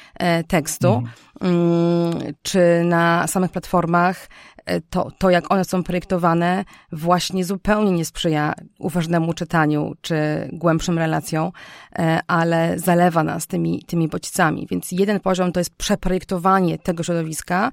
tekstu, 0.49 0.89
mhm. 0.89 1.13
mm. 1.41 2.35
czy 2.43 2.83
na 2.85 3.27
samych 3.27 3.51
platformach 3.51 4.27
E, 4.60 4.60
to, 4.91 5.11
to, 5.19 5.31
jak 5.31 5.53
one 5.53 5.65
są 5.65 5.83
projektowane, 5.83 6.65
właśnie 6.93 7.45
zupełnie 7.45 7.93
nie 7.93 8.05
sprzyja 8.05 8.55
uważnemu 8.79 9.33
czytaniu 9.33 9.95
czy 10.01 10.49
głębszym 10.53 10.99
relacjom, 10.99 11.51
e, 11.99 12.21
ale 12.27 12.79
zalewa 12.79 13.25
nas 13.25 13.47
tymi, 13.47 13.83
tymi 13.87 14.09
bodźcami. 14.09 14.67
Więc 14.71 14.93
jeden 14.93 15.21
poziom 15.21 15.53
to 15.53 15.61
jest 15.61 15.75
przeprojektowanie 15.75 16.79
tego 16.79 17.03
środowiska, 17.03 17.71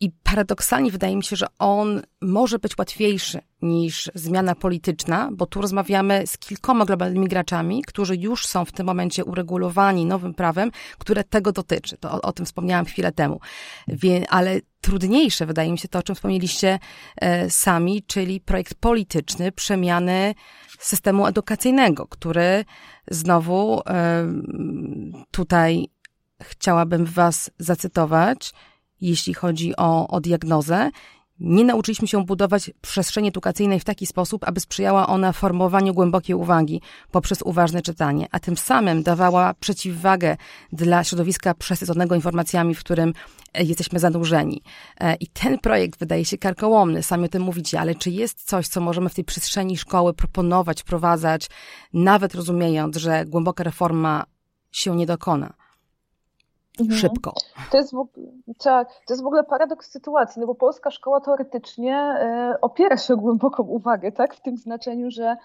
I 0.00 0.10
paradoksalnie 0.22 0.90
wydaje 0.90 1.16
mi 1.16 1.24
się, 1.24 1.36
że 1.36 1.46
on 1.58 2.02
może 2.20 2.58
być 2.58 2.78
łatwiejszy 2.78 3.40
niż 3.62 4.10
zmiana 4.14 4.54
polityczna, 4.54 5.28
bo 5.32 5.46
tu 5.46 5.60
rozmawiamy 5.60 6.26
z 6.26 6.38
kilkoma 6.38 6.84
globalnymi 6.84 7.28
graczami, 7.28 7.82
którzy 7.82 8.16
już 8.16 8.46
są 8.46 8.64
w 8.64 8.72
tym 8.72 8.86
momencie 8.86 9.24
uregulowani 9.24 10.06
nowym 10.06 10.34
prawem, 10.34 10.70
które 10.98 11.24
tego 11.24 11.52
dotyczy. 11.52 11.96
To 11.96 12.12
o, 12.12 12.22
o 12.22 12.32
tym 12.32 12.46
wspomniałam 12.46 12.84
chwilę 12.84 13.12
temu. 13.12 13.40
Wie, 13.88 14.30
ale 14.30 14.60
trudniejsze 14.80 15.46
wydaje 15.46 15.72
mi 15.72 15.78
się 15.78 15.88
to, 15.88 15.98
o 15.98 16.02
czym 16.02 16.14
wspomnieliście 16.14 16.78
e, 17.16 17.50
sami, 17.50 18.02
czyli 18.02 18.40
projekt 18.40 18.74
polityczny 18.74 19.52
przemiany 19.52 20.34
systemu 20.78 21.26
edukacyjnego, 21.26 22.06
który 22.06 22.64
znowu 23.10 23.80
e, 23.86 24.26
tutaj 25.30 25.88
chciałabym 26.42 27.04
Was 27.04 27.50
zacytować 27.58 28.52
jeśli 29.00 29.34
chodzi 29.34 29.76
o, 29.76 30.08
o 30.08 30.20
diagnozę. 30.20 30.90
Nie 31.40 31.64
nauczyliśmy 31.64 32.08
się 32.08 32.24
budować 32.24 32.70
przestrzeni 32.80 33.28
edukacyjnej 33.28 33.80
w 33.80 33.84
taki 33.84 34.06
sposób, 34.06 34.44
aby 34.48 34.60
sprzyjała 34.60 35.06
ona 35.06 35.32
formowaniu 35.32 35.94
głębokiej 35.94 36.36
uwagi 36.36 36.80
poprzez 37.10 37.42
uważne 37.42 37.82
czytanie, 37.82 38.26
a 38.30 38.40
tym 38.40 38.56
samym 38.56 39.02
dawała 39.02 39.54
przeciwwagę 39.54 40.36
dla 40.72 41.04
środowiska 41.04 41.54
przesyconego 41.54 42.14
informacjami, 42.14 42.74
w 42.74 42.80
którym 42.80 43.12
e, 43.54 43.64
jesteśmy 43.64 43.98
zanurzeni. 43.98 44.62
E, 45.00 45.14
I 45.14 45.26
ten 45.26 45.58
projekt 45.58 45.98
wydaje 45.98 46.24
się 46.24 46.38
karkołomny, 46.38 47.02
sami 47.02 47.24
o 47.24 47.28
tym 47.28 47.42
mówicie, 47.42 47.80
ale 47.80 47.94
czy 47.94 48.10
jest 48.10 48.44
coś, 48.44 48.68
co 48.68 48.80
możemy 48.80 49.08
w 49.08 49.14
tej 49.14 49.24
przestrzeni 49.24 49.76
szkoły 49.76 50.14
proponować, 50.14 50.80
wprowadzać, 50.80 51.48
nawet 51.92 52.34
rozumiejąc, 52.34 52.96
że 52.96 53.24
głęboka 53.26 53.64
reforma 53.64 54.24
się 54.72 54.96
nie 54.96 55.06
dokona? 55.06 55.65
Mhm. 56.80 57.00
szybko. 57.00 57.34
To 57.70 57.76
jest, 57.76 57.92
w, 57.92 58.08
tak, 58.58 58.88
to 58.88 59.14
jest 59.14 59.22
w 59.22 59.26
ogóle 59.26 59.44
paradoks 59.44 59.90
sytuacji, 59.90 60.40
no 60.40 60.46
bo 60.46 60.54
polska 60.54 60.90
szkoła 60.90 61.20
teoretycznie 61.20 62.16
y, 62.54 62.60
opiera 62.60 62.96
się 62.96 63.14
o 63.14 63.16
głęboką 63.16 63.62
uwagę, 63.62 64.12
tak? 64.12 64.34
W 64.34 64.40
tym 64.40 64.56
znaczeniu, 64.56 65.10
że 65.10 65.36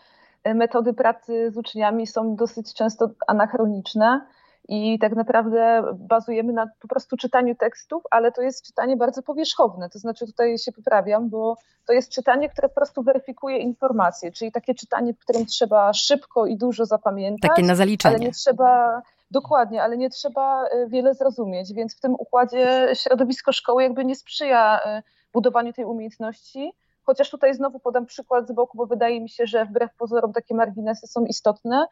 e, 0.44 0.54
metody 0.54 0.94
pracy 0.94 1.52
z 1.52 1.58
uczniami 1.58 2.08
są 2.08 2.36
dosyć 2.36 2.74
często 2.74 3.10
anachroniczne 3.28 4.22
i 4.68 5.00
tak 5.00 5.16
naprawdę 5.16 5.84
bazujemy 5.96 6.54
na 6.54 6.68
po 6.80 6.88
prostu 6.88 7.18
czytaniu 7.18 7.56
tekstów, 7.56 8.04
ale 8.12 8.32
to 8.32 8.42
jest 8.42 8.66
czytanie 8.66 8.98
bardzo 8.98 9.24
powierzchowne. 9.24 9.90
To 9.90 10.00
znaczy, 10.00 10.26
tutaj 10.26 10.58
się 10.58 10.72
poprawiam, 10.72 11.30
bo 11.30 11.58
to 11.88 11.94
jest 11.94 12.12
czytanie, 12.12 12.50
które 12.50 12.70
po 12.70 12.76
prostu 12.76 13.04
weryfikuje 13.04 13.58
informacje, 13.58 14.32
czyli 14.32 14.52
takie 14.52 14.76
czytanie, 14.76 15.14
w 15.14 15.20
którym 15.20 15.46
trzeba 15.46 15.94
szybko 15.94 16.46
i 16.46 16.58
dużo 16.58 16.86
zapamiętać. 16.86 17.50
Takie 17.50 17.64
na 17.64 17.76
zaliczenie. 17.76 18.16
Ale 18.16 18.26
nie 18.26 18.32
trzeba 18.32 19.02
Dokładnie, 19.32 19.84
ale 19.84 19.98
nie 19.98 20.10
trzeba 20.10 20.66
e, 20.66 20.88
wiele 20.88 21.14
zrozumieć, 21.14 21.74
więc 21.74 21.98
w 21.98 22.00
tym 22.00 22.14
układzie 22.14 22.90
środowisko 22.94 23.52
szkoły 23.52 23.84
jakby 23.84 24.06
nie 24.06 24.16
sprzyja 24.16 24.80
e, 24.86 25.04
budowaniu 25.34 25.74
tej 25.74 25.86
umiejętności. 25.86 26.74
Chociaż 27.04 27.30
tutaj 27.30 27.54
znowu 27.54 27.80
podam 27.80 28.06
przykład 28.06 28.48
z 28.48 28.52
boku, 28.52 28.78
bo 28.78 28.86
wydaje 28.86 29.22
mi 29.22 29.30
się, 29.30 29.48
że 29.48 29.66
wbrew 29.66 29.96
pozorom 29.96 30.34
takie 30.34 30.56
marginesy 30.56 31.08
są 31.08 31.26
istotne. 31.26 31.86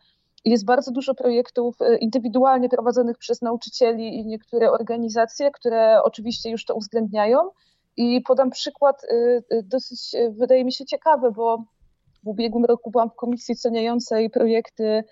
Jest 0.45 0.65
bardzo 0.65 0.91
dużo 0.91 1.15
projektów 1.15 1.81
e, 1.81 1.97
indywidualnie 1.97 2.69
prowadzonych 2.69 3.17
przez 3.17 3.41
nauczycieli 3.41 4.19
i 4.19 4.25
niektóre 4.25 4.71
organizacje, 4.71 5.51
które 5.51 6.03
oczywiście 6.03 6.49
już 6.49 6.65
to 6.65 6.75
uwzględniają. 6.75 7.39
I 7.97 8.21
podam 8.21 8.49
przykład 8.49 9.01
dosyć, 9.63 10.15
wydaje 10.29 10.65
mi 10.65 10.73
się, 10.73 10.85
ciekawy, 10.85 11.31
bo 11.31 11.63
w 12.23 12.27
ubiegłym 12.27 12.65
roku 12.65 12.91
byłam 12.91 13.09
w 13.09 13.15
komisji 13.15 13.55
ceniającej 13.55 14.29
projekty 14.29 15.03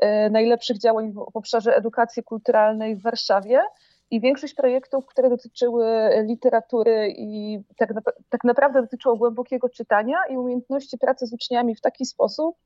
e, 0.00 0.30
najlepszych 0.30 0.78
działań 0.78 1.12
w 1.12 1.18
obszarze 1.34 1.76
edukacji 1.76 2.22
kulturalnej 2.22 2.96
w 2.96 3.02
Warszawie. 3.02 3.60
I 4.10 4.20
większość 4.20 4.54
projektów, 4.54 5.06
które 5.06 5.30
dotyczyły 5.30 6.10
literatury 6.24 7.14
i 7.16 7.60
tak, 7.76 7.94
na, 7.94 8.00
tak, 8.28 8.44
naprawdę 8.44 8.82
dotyczyło 8.82 9.16
głębokiego 9.16 9.68
czytania 9.68 10.18
i 10.30 10.36
umiejętności 10.36 10.98
pracy 10.98 11.26
z 11.26 11.32
uczniami 11.32 11.74
w 11.74 11.80
taki 11.80 12.04
sposób, 12.06 12.56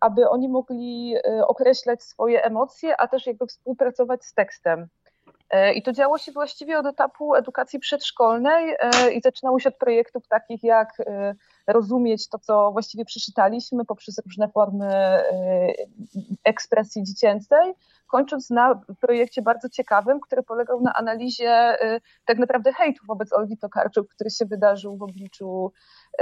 aby 0.00 0.28
oni 0.28 0.48
mogli 0.48 1.14
e, 1.16 1.46
określać 1.46 2.02
swoje 2.02 2.44
emocje, 2.44 3.00
a 3.00 3.08
też 3.08 3.26
jakby 3.26 3.46
współpracować 3.46 4.24
z 4.24 4.34
tekstem. 4.34 4.88
E, 5.50 5.72
I 5.72 5.82
to 5.82 5.92
działo 5.92 6.18
się 6.18 6.32
właściwie 6.32 6.78
od 6.78 6.86
etapu 6.86 7.34
edukacji 7.34 7.78
przedszkolnej 7.78 8.76
i 9.14 9.20
zaczynało 9.20 9.58
się 9.58 9.68
od 9.68 9.76
projektów 9.76 10.28
takich 10.28 10.64
jak 10.64 10.88
rozumieć 11.68 12.28
to, 12.28 12.38
co 12.38 12.72
właściwie 12.72 13.04
przeczytaliśmy 13.04 13.84
poprzez 13.84 14.18
różne 14.18 14.48
formy 14.48 14.88
y, 14.88 15.88
ekspresji 16.44 17.02
dziecięcej, 17.04 17.74
kończąc 18.06 18.50
na 18.50 18.82
projekcie 19.00 19.42
bardzo 19.42 19.68
ciekawym, 19.68 20.20
który 20.20 20.42
polegał 20.42 20.80
na 20.80 20.92
analizie 20.94 21.82
y, 21.96 22.00
tak 22.24 22.38
naprawdę 22.38 22.72
hejtu 22.72 23.06
wobec 23.06 23.32
Olgi 23.32 23.56
Tokarczuk, 23.56 24.08
który 24.14 24.30
się 24.30 24.44
wydarzył 24.44 24.96
w 24.96 25.02
obliczu 25.02 25.72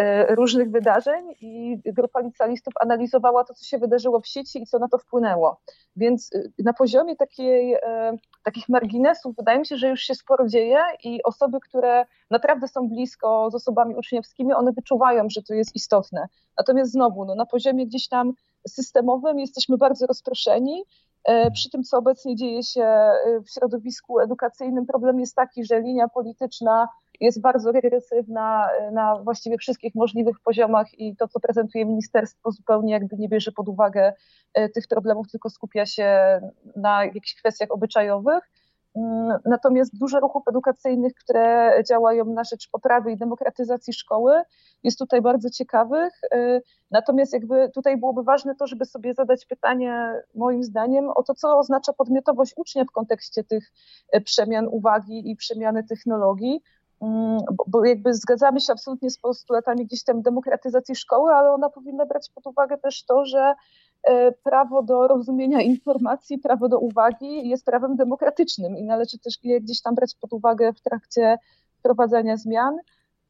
y, 0.00 0.34
różnych 0.34 0.70
wydarzeń 0.70 1.34
i 1.40 1.78
grupa 1.84 2.20
licealistów 2.20 2.74
analizowała 2.80 3.44
to, 3.44 3.54
co 3.54 3.64
się 3.64 3.78
wydarzyło 3.78 4.20
w 4.20 4.26
sieci 4.26 4.62
i 4.62 4.66
co 4.66 4.78
na 4.78 4.88
to 4.88 4.98
wpłynęło. 4.98 5.60
Więc 5.96 6.30
na 6.58 6.72
poziomie 6.72 7.16
takiej, 7.16 7.76
takich 8.44 8.68
marginesów 8.68 9.36
wydaje 9.36 9.58
mi 9.58 9.66
się, 9.66 9.76
że 9.76 9.88
już 9.88 10.00
się 10.00 10.14
sporo 10.14 10.48
dzieje 10.48 10.78
i 11.04 11.22
osoby, 11.22 11.60
które 11.60 12.04
naprawdę 12.30 12.68
są 12.68 12.88
blisko 12.88 13.50
z 13.50 13.54
osobami 13.54 13.94
uczniowskimi, 13.94 14.52
one 14.52 14.72
wyczuwają, 14.72 15.26
że 15.28 15.42
to 15.42 15.54
jest 15.54 15.76
istotne. 15.76 16.26
Natomiast 16.58 16.92
znowu, 16.92 17.24
no, 17.24 17.34
na 17.34 17.46
poziomie 17.46 17.86
gdzieś 17.86 18.08
tam 18.08 18.32
systemowym 18.68 19.38
jesteśmy 19.38 19.78
bardzo 19.78 20.06
rozproszeni. 20.06 20.84
E, 21.24 21.50
przy 21.50 21.70
tym, 21.70 21.82
co 21.82 21.98
obecnie 21.98 22.36
dzieje 22.36 22.62
się 22.62 22.84
e, 22.84 23.40
w 23.46 23.50
środowisku 23.50 24.20
edukacyjnym, 24.20 24.86
problem 24.86 25.20
jest 25.20 25.34
taki, 25.34 25.64
że 25.64 25.80
linia 25.80 26.08
polityczna 26.08 26.88
jest 27.20 27.40
bardzo 27.40 27.72
regresywna 27.72 28.68
e, 28.72 28.90
na 28.90 29.16
właściwie 29.16 29.58
wszystkich 29.58 29.94
możliwych 29.94 30.40
poziomach 30.40 30.98
i 30.98 31.16
to, 31.16 31.28
co 31.28 31.40
prezentuje 31.40 31.84
ministerstwo, 31.84 32.50
zupełnie 32.50 32.92
jakby 32.92 33.16
nie 33.16 33.28
bierze 33.28 33.52
pod 33.52 33.68
uwagę 33.68 34.12
tych 34.74 34.88
problemów, 34.88 35.30
tylko 35.30 35.50
skupia 35.50 35.86
się 35.86 36.40
na 36.76 37.04
jakichś 37.04 37.34
kwestiach 37.34 37.70
obyczajowych. 37.70 38.50
Mm, 38.96 39.38
natomiast 39.44 39.98
dużo 39.98 40.20
ruchów 40.20 40.48
edukacyjnych, 40.48 41.14
które 41.14 41.72
działają 41.88 42.24
na 42.24 42.44
rzecz 42.44 42.68
poprawy 42.70 43.12
i 43.12 43.16
demokratyzacji 43.16 43.92
szkoły, 43.92 44.42
jest 44.82 44.98
tutaj 44.98 45.22
bardzo 45.22 45.50
ciekawych. 45.50 46.12
Y, 46.34 46.62
natomiast 46.90 47.32
jakby 47.32 47.70
tutaj 47.74 47.96
byłoby 47.96 48.22
ważne 48.22 48.54
to, 48.54 48.66
żeby 48.66 48.84
sobie 48.84 49.14
zadać 49.14 49.46
pytanie, 49.46 50.12
moim 50.34 50.62
zdaniem, 50.62 51.10
o 51.14 51.22
to, 51.22 51.34
co 51.34 51.58
oznacza 51.58 51.92
podmiotowość 51.92 52.52
ucznia 52.56 52.84
w 52.84 52.90
kontekście 52.90 53.44
tych 53.44 53.72
y, 54.16 54.20
przemian 54.20 54.68
uwagi 54.70 55.30
i 55.30 55.36
przemiany 55.36 55.84
technologii. 55.84 56.62
Mm, 57.02 57.38
bo, 57.66 57.84
jakby 57.84 58.14
zgadzamy 58.14 58.60
się 58.60 58.72
absolutnie 58.72 59.10
z 59.10 59.18
postulatami 59.18 59.86
gdzieś 59.86 60.04
tam 60.04 60.22
demokratyzacji 60.22 60.96
szkoły, 60.96 61.32
ale 61.32 61.52
ona 61.52 61.70
powinna 61.70 62.06
brać 62.06 62.30
pod 62.34 62.46
uwagę 62.46 62.78
też 62.78 63.04
to, 63.04 63.24
że 63.24 63.54
E, 64.06 64.32
prawo 64.32 64.82
do 64.82 65.08
rozumienia 65.08 65.60
informacji, 65.60 66.38
prawo 66.38 66.68
do 66.68 66.78
uwagi 66.78 67.48
jest 67.48 67.64
prawem 67.64 67.96
demokratycznym 67.96 68.76
i 68.76 68.82
należy 68.82 69.18
też 69.18 69.34
je 69.42 69.60
gdzieś 69.60 69.82
tam 69.82 69.94
brać 69.94 70.14
pod 70.20 70.32
uwagę 70.32 70.72
w 70.72 70.80
trakcie 70.80 71.38
wprowadzania 71.78 72.36
zmian. 72.36 72.76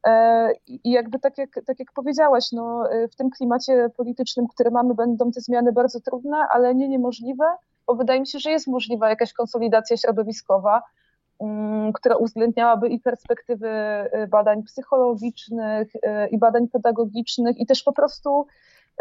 E, 0.07 0.51
I 0.67 0.91
jakby 0.91 1.19
tak 1.19 1.37
jak, 1.37 1.49
tak 1.65 1.79
jak 1.79 1.91
powiedziałaś, 1.91 2.51
no, 2.51 2.91
e, 2.91 3.07
w 3.07 3.15
tym 3.15 3.29
klimacie 3.29 3.89
politycznym, 3.97 4.47
który 4.47 4.71
mamy, 4.71 4.95
będą 4.95 5.31
te 5.31 5.41
zmiany 5.41 5.71
bardzo 5.71 5.99
trudne, 5.99 6.37
ale 6.51 6.75
nie 6.75 6.89
niemożliwe, 6.89 7.45
bo 7.87 7.95
wydaje 7.95 8.19
mi 8.19 8.27
się, 8.27 8.39
że 8.39 8.51
jest 8.51 8.67
możliwa 8.67 9.09
jakaś 9.09 9.33
konsolidacja 9.33 9.97
środowiskowa, 9.97 10.81
która 11.93 12.15
uwzględniałaby 12.15 12.89
i 12.89 12.99
perspektywy 12.99 13.69
badań 14.29 14.63
psychologicznych, 14.63 15.87
i 16.31 16.37
badań 16.37 16.67
pedagogicznych, 16.67 17.57
i 17.57 17.65
też 17.65 17.83
po 17.83 17.93
prostu 17.93 18.47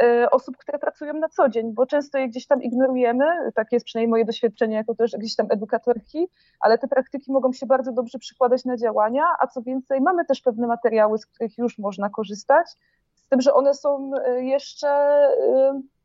Y, 0.02 0.30
osób, 0.30 0.56
które 0.56 0.78
pracują 0.78 1.12
na 1.14 1.28
co 1.28 1.48
dzień, 1.48 1.74
bo 1.74 1.86
często 1.86 2.18
je 2.18 2.28
gdzieś 2.28 2.46
tam 2.46 2.62
ignorujemy, 2.62 3.24
takie 3.54 3.76
jest 3.76 3.86
przynajmniej 3.86 4.10
moje 4.10 4.24
doświadczenie 4.24 4.74
jako 4.74 4.94
też 4.94 5.12
gdzieś 5.18 5.36
tam 5.36 5.46
edukatorki, 5.50 6.28
ale 6.60 6.78
te 6.78 6.88
praktyki 6.88 7.32
mogą 7.32 7.52
się 7.52 7.66
bardzo 7.66 7.92
dobrze 7.92 8.18
przykładać 8.18 8.64
na 8.64 8.76
działania, 8.76 9.24
a 9.40 9.46
co 9.46 9.62
więcej, 9.62 10.00
mamy 10.00 10.24
też 10.24 10.40
pewne 10.40 10.66
materiały, 10.66 11.18
z 11.18 11.26
których 11.26 11.58
już 11.58 11.78
można 11.78 12.10
korzystać, 12.10 12.66
z 13.14 13.28
tym, 13.28 13.40
że 13.40 13.54
one 13.54 13.74
są 13.74 14.10
y, 14.14 14.44
jeszcze 14.44 14.88
y, 15.28 15.95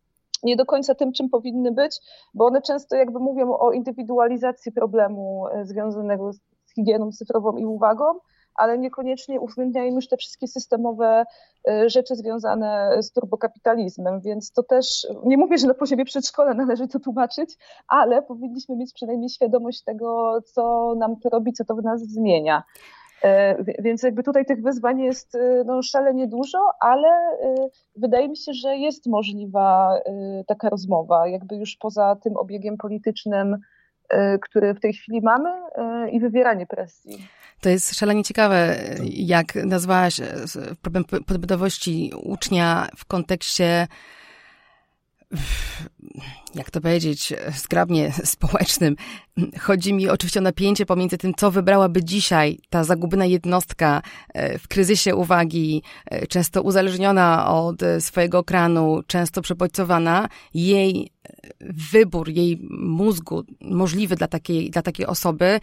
nie 0.43 0.55
do 0.55 0.65
końca 0.65 0.95
tym, 0.95 1.13
czym 1.13 1.29
powinny 1.29 1.71
być, 1.71 1.99
bo 2.33 2.45
one 2.45 2.61
często 2.61 2.95
jakby 2.95 3.19
mówią 3.19 3.57
o 3.57 3.71
indywidualizacji 3.71 4.71
problemu 4.71 5.45
związanego 5.63 6.33
z 6.33 6.39
higieną 6.75 7.11
cyfrową 7.11 7.57
i 7.57 7.65
uwagą, 7.65 8.05
ale 8.55 8.77
niekoniecznie 8.77 9.39
uwzględniają 9.39 9.95
już 9.95 10.07
te 10.07 10.17
wszystkie 10.17 10.47
systemowe 10.47 11.25
y, 11.69 11.89
rzeczy 11.89 12.15
związane 12.15 12.97
z 13.01 13.11
turbokapitalizmem, 13.11 14.21
więc 14.21 14.51
to 14.51 14.63
też, 14.63 15.07
nie 15.23 15.37
mówię, 15.37 15.57
że 15.57 15.67
na 15.67 15.73
poziomie 15.73 16.05
przedszkola 16.05 16.53
należy 16.53 16.87
to 16.87 16.99
tłumaczyć, 16.99 17.57
ale 17.87 18.21
powinniśmy 18.21 18.75
mieć 18.75 18.93
przynajmniej 18.93 19.29
świadomość 19.29 19.83
tego, 19.83 20.39
co 20.41 20.93
nam 20.97 21.19
to 21.19 21.29
robi, 21.29 21.53
co 21.53 21.65
to 21.65 21.75
w 21.75 21.83
nas 21.83 22.01
zmienia. 22.01 22.63
Y, 23.25 23.75
więc 23.79 24.03
jakby 24.03 24.23
tutaj 24.23 24.45
tych 24.45 24.61
wyzwań 24.61 24.99
jest 24.99 25.35
y, 25.35 25.63
no, 25.65 25.81
szalenie 25.81 26.27
dużo, 26.27 26.59
ale 26.79 27.07
wydaje 27.95 28.29
mi 28.29 28.37
się, 28.37 28.53
że 28.53 28.77
jest 28.77 29.07
możliwa 29.07 29.99
taka 30.47 30.69
rozmowa, 30.69 31.27
jakby 31.27 31.55
już 31.55 31.75
poza 31.75 32.15
tym 32.15 32.37
obiegiem 32.37 32.77
politycznym 32.77 33.57
który 34.41 34.73
w 34.73 34.79
tej 34.79 34.93
chwili 34.93 35.21
mamy 35.21 35.49
i 36.11 36.19
wywieranie 36.19 36.65
presji. 36.65 37.27
To 37.61 37.69
jest 37.69 37.95
szalenie 37.95 38.23
ciekawe, 38.23 38.75
jak 39.09 39.55
nazwałaś 39.55 40.21
problem 40.81 41.03
podmiotowości 41.03 42.11
ucznia 42.23 42.87
w 42.97 43.05
kontekście 43.05 43.87
jak 46.55 46.71
to 46.71 46.81
powiedzieć, 46.81 47.33
zgrabnie 47.55 48.11
społecznym. 48.23 48.95
Chodzi 49.59 49.93
mi 49.93 50.09
oczywiście 50.09 50.39
o 50.39 50.43
napięcie 50.43 50.85
pomiędzy 50.85 51.17
tym, 51.17 51.33
co 51.33 51.51
wybrałaby 51.51 52.03
dzisiaj 52.03 52.59
ta 52.69 52.83
zagubna 52.83 53.25
jednostka 53.25 54.01
e, 54.33 54.59
w 54.59 54.67
kryzysie 54.67 55.15
uwagi, 55.15 55.83
e, 56.05 56.27
często 56.27 56.61
uzależniona 56.61 57.47
od 57.47 57.81
swojego 57.99 58.39
ekranu, 58.39 59.01
często 59.07 59.41
przebodźcowana, 59.41 60.29
jej 60.53 61.11
wybór 61.91 62.29
jej 62.29 62.59
mózgu 62.71 63.43
możliwy 63.61 64.15
dla 64.15 64.27
takiej, 64.27 64.69
dla 64.69 64.81
takiej 64.81 65.05
osoby 65.05 65.59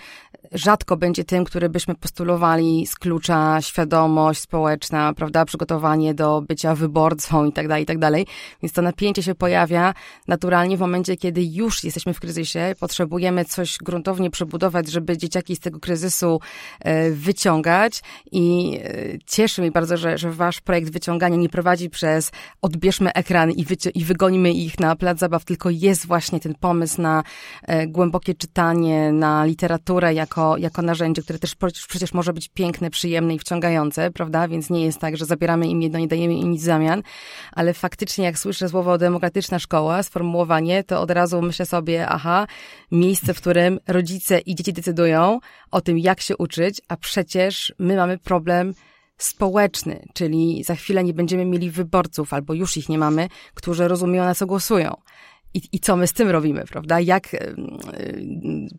rzadko 0.53 0.97
będzie 0.97 1.25
tym, 1.25 1.45
który 1.45 1.69
byśmy 1.69 1.95
postulowali 1.95 2.87
z 2.87 2.95
klucza 2.95 3.61
świadomość 3.61 4.41
społeczna, 4.41 5.13
prawda, 5.15 5.45
przygotowanie 5.45 6.15
do 6.15 6.43
bycia 6.43 6.75
wyborcą 6.75 7.45
i 7.45 7.53
tak 7.53 7.69
dalej, 7.69 7.83
i 7.83 7.87
tak 7.87 7.99
dalej. 7.99 8.27
Więc 8.63 8.73
to 8.73 8.83
napięcie 8.83 9.23
się 9.23 9.35
pojawia 9.35 9.95
naturalnie 10.29 10.77
w 10.77 10.81
momencie, 10.81 11.17
kiedy 11.17 11.45
już 11.45 11.85
jesteśmy 11.85 12.15
w 12.15 12.21
kryzysie, 12.21 12.75
potrzebujemy 12.81 13.45
coś 13.45 13.79
gruntownie 13.79 14.31
przebudować, 14.31 14.91
żeby 14.91 15.19
dzieciaki 15.19 15.57
z 15.57 15.61
tego 15.61 15.81
kryzysu 15.81 16.41
e, 16.81 17.11
wyciągać 17.11 18.03
i 18.33 18.79
e, 18.85 19.19
cieszy 19.27 19.61
mnie 19.61 19.71
bardzo, 19.71 19.97
że, 19.97 20.19
że 20.19 20.33
wasz 20.33 20.61
projekt 20.61 20.91
wyciągania 20.91 21.37
nie 21.37 21.49
prowadzi 21.49 21.91
przez 21.91 22.31
odbierzmy 22.63 23.13
ekran 23.13 23.51
i, 23.51 23.67
i 23.95 24.05
wygonimy 24.05 24.53
ich 24.53 24.81
na 24.81 24.97
plac 24.97 25.19
zabaw, 25.19 25.45
tylko 25.45 25.71
jest 25.71 26.07
właśnie 26.07 26.41
ten 26.41 26.55
pomysł 26.55 27.03
na 27.03 27.23
e, 27.63 27.87
głębokie 27.87 28.35
czytanie, 28.35 29.13
na 29.13 29.45
literaturę 29.45 30.15
jako, 30.15 30.57
jako 30.57 30.83
narzędzie, 30.83 31.23
które 31.23 31.39
też 31.39 31.55
przecież 31.89 32.13
może 32.13 32.33
być 32.33 32.49
piękne, 32.49 32.91
przyjemne 32.91 33.35
i 33.35 33.39
wciągające, 33.39 34.11
prawda? 34.11 34.49
Więc 34.49 34.71
nie 34.71 34.85
jest 34.85 34.99
tak, 34.99 35.17
że 35.17 35.25
zabieramy 35.25 35.67
im 35.67 35.83
jedno, 35.83 35.99
nie 35.99 36.09
dajemy 36.09 36.35
im 36.35 36.51
nic 36.51 36.63
w 36.63 36.65
zamian, 36.65 37.03
ale 37.53 37.75
faktycznie 37.75 38.25
jak 38.25 38.39
słyszę 38.39 38.69
słowo 38.69 38.99
demokratyczna 38.99 39.59
szkoła, 39.59 40.03
sformułowanie, 40.19 40.85
to 40.85 41.01
od 41.01 41.11
razu 41.11 41.43
myślę 41.43 41.67
sobie, 41.67 42.09
aha, 42.09 42.47
miejsce, 42.91 43.35
w 43.35 43.41
którym 43.41 43.79
rodzice 43.87 44.39
i 44.39 44.55
dzieci 44.55 44.73
decydują 44.73 45.41
o 45.71 45.81
tym, 45.81 45.99
jak 45.99 46.21
się 46.21 46.37
uczyć, 46.37 46.81
a 46.89 46.97
przecież 46.97 47.75
my 47.79 47.97
mamy 47.97 48.19
problem 48.19 48.75
społeczny, 49.19 50.07
czyli 50.15 50.65
za 50.65 50.75
chwilę 50.75 51.05
nie 51.05 51.15
będziemy 51.15 51.45
mieli 51.45 51.71
wyborców, 51.71 52.33
albo 52.33 52.55
już 52.55 52.77
ich 52.77 52.89
nie 52.89 52.99
mamy, 52.99 53.29
którzy 53.55 53.89
rozumieją, 53.89 54.25
na 54.25 54.35
co 54.35 54.47
głosują. 54.47 54.97
I, 55.55 55.63
I 55.73 55.81
co 55.81 55.97
my 55.97 56.07
z 56.07 56.13
tym 56.13 56.29
robimy, 56.29 56.65
prawda? 56.65 57.01
Jak 57.01 57.33
yy, 57.33 57.41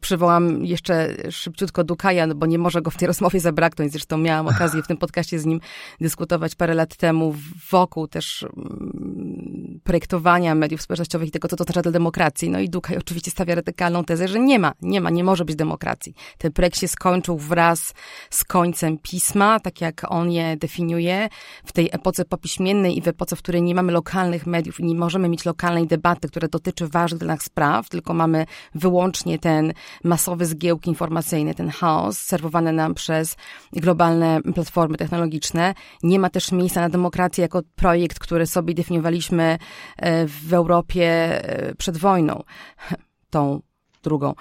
przywołam 0.01 0.65
jeszcze 0.65 1.15
szybciutko 1.31 1.83
Dukaja, 1.83 2.27
no 2.27 2.35
bo 2.35 2.45
nie 2.45 2.57
może 2.57 2.81
go 2.81 2.91
w 2.91 2.97
tej 2.97 3.07
rozmowie 3.13 3.39
zabraknąć. 3.39 3.91
Zresztą 3.91 4.17
miałam 4.17 4.47
okazję 4.47 4.83
w 4.83 4.87
tym 4.87 4.97
podcaście 4.97 5.39
z 5.39 5.45
nim 5.45 5.59
dyskutować 6.01 6.55
parę 6.55 6.73
lat 6.73 6.95
temu 6.95 7.35
wokół 7.71 8.07
też 8.07 8.45
yy, 8.57 9.79
projektowania 9.83 10.55
mediów 10.55 10.81
społecznościowych 10.81 11.27
i 11.27 11.31
tego, 11.31 11.47
co 11.47 11.55
to 11.55 11.63
oznacza 11.63 11.81
dla 11.81 11.91
demokracji. 11.91 12.49
No 12.49 12.59
i 12.59 12.69
Dukaj 12.69 12.97
oczywiście 12.97 13.31
stawia 13.31 13.55
radykalną 13.55 14.03
tezę, 14.03 14.27
że 14.27 14.39
nie 14.39 14.59
ma, 14.59 14.73
nie 14.81 15.01
ma, 15.01 15.09
nie 15.09 15.23
może 15.23 15.45
być 15.45 15.55
demokracji. 15.55 16.13
Ten 16.37 16.51
projekt 16.51 16.79
się 16.79 16.87
skończył 16.87 17.37
wraz 17.37 17.93
z 18.29 18.43
końcem 18.43 18.97
pisma, 18.97 19.59
tak 19.59 19.81
jak 19.81 20.05
on 20.09 20.31
je 20.31 20.57
definiuje, 20.57 21.29
w 21.65 21.71
tej 21.71 21.89
epoce 21.91 22.25
popiśmiennej 22.25 22.97
i 22.97 23.01
w 23.01 23.07
epoce, 23.07 23.35
w 23.35 23.39
której 23.39 23.61
nie 23.61 23.75
mamy 23.75 23.91
lokalnych 23.91 24.47
mediów 24.47 24.79
i 24.79 24.83
nie 24.83 24.95
możemy 24.95 25.29
mieć 25.29 25.45
lokalnej 25.45 25.87
debaty, 25.87 26.27
która 26.27 26.47
do 26.47 26.58
dotyczy 26.59 26.87
ważnych 26.87 27.43
spraw, 27.43 27.89
tylko 27.89 28.13
mamy 28.13 28.45
wyłącznie 28.75 29.39
ten 29.39 29.73
masowy 30.03 30.45
zgiełk 30.45 30.87
informacyjny, 30.87 31.55
ten 31.55 31.69
chaos 31.69 32.19
serwowany 32.19 32.73
nam 32.73 32.93
przez 32.93 33.35
globalne 33.73 34.41
platformy 34.55 34.97
technologiczne. 34.97 35.73
Nie 36.03 36.19
ma 36.19 36.29
też 36.29 36.51
miejsca 36.51 36.81
na 36.81 36.89
demokrację 36.89 37.41
jako 37.41 37.61
projekt, 37.75 38.19
który 38.19 38.47
sobie 38.47 38.73
definiowaliśmy 38.73 39.57
e, 39.97 40.27
w 40.27 40.53
Europie 40.53 41.05
e, 41.43 41.75
przed 41.75 41.97
wojną, 41.97 42.43
tą 43.29 43.61
drugą. 44.03 44.33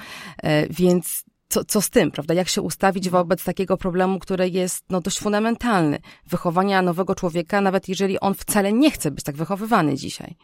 E, 0.42 0.68
więc 0.68 1.24
co, 1.48 1.64
co 1.64 1.80
z 1.80 1.90
tym, 1.90 2.10
prawda? 2.10 2.34
Jak 2.34 2.48
się 2.48 2.62
ustawić 2.62 3.08
wobec 3.08 3.44
takiego 3.44 3.76
problemu, 3.76 4.18
który 4.18 4.48
jest 4.48 4.84
no, 4.90 5.00
dość 5.00 5.18
fundamentalny? 5.18 5.98
Wychowania 6.26 6.82
nowego 6.82 7.14
człowieka, 7.14 7.60
nawet 7.60 7.88
jeżeli 7.88 8.20
on 8.20 8.34
wcale 8.34 8.72
nie 8.72 8.90
chce 8.90 9.10
być 9.10 9.24
tak 9.24 9.36
wychowywany 9.36 9.94
dzisiaj. 9.94 10.36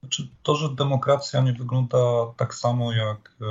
Znaczy, 0.00 0.28
to, 0.42 0.56
że 0.56 0.74
demokracja 0.74 1.40
nie 1.40 1.52
wygląda 1.52 1.98
tak 2.36 2.54
samo 2.54 2.92
jak, 2.92 3.36
e, 3.40 3.44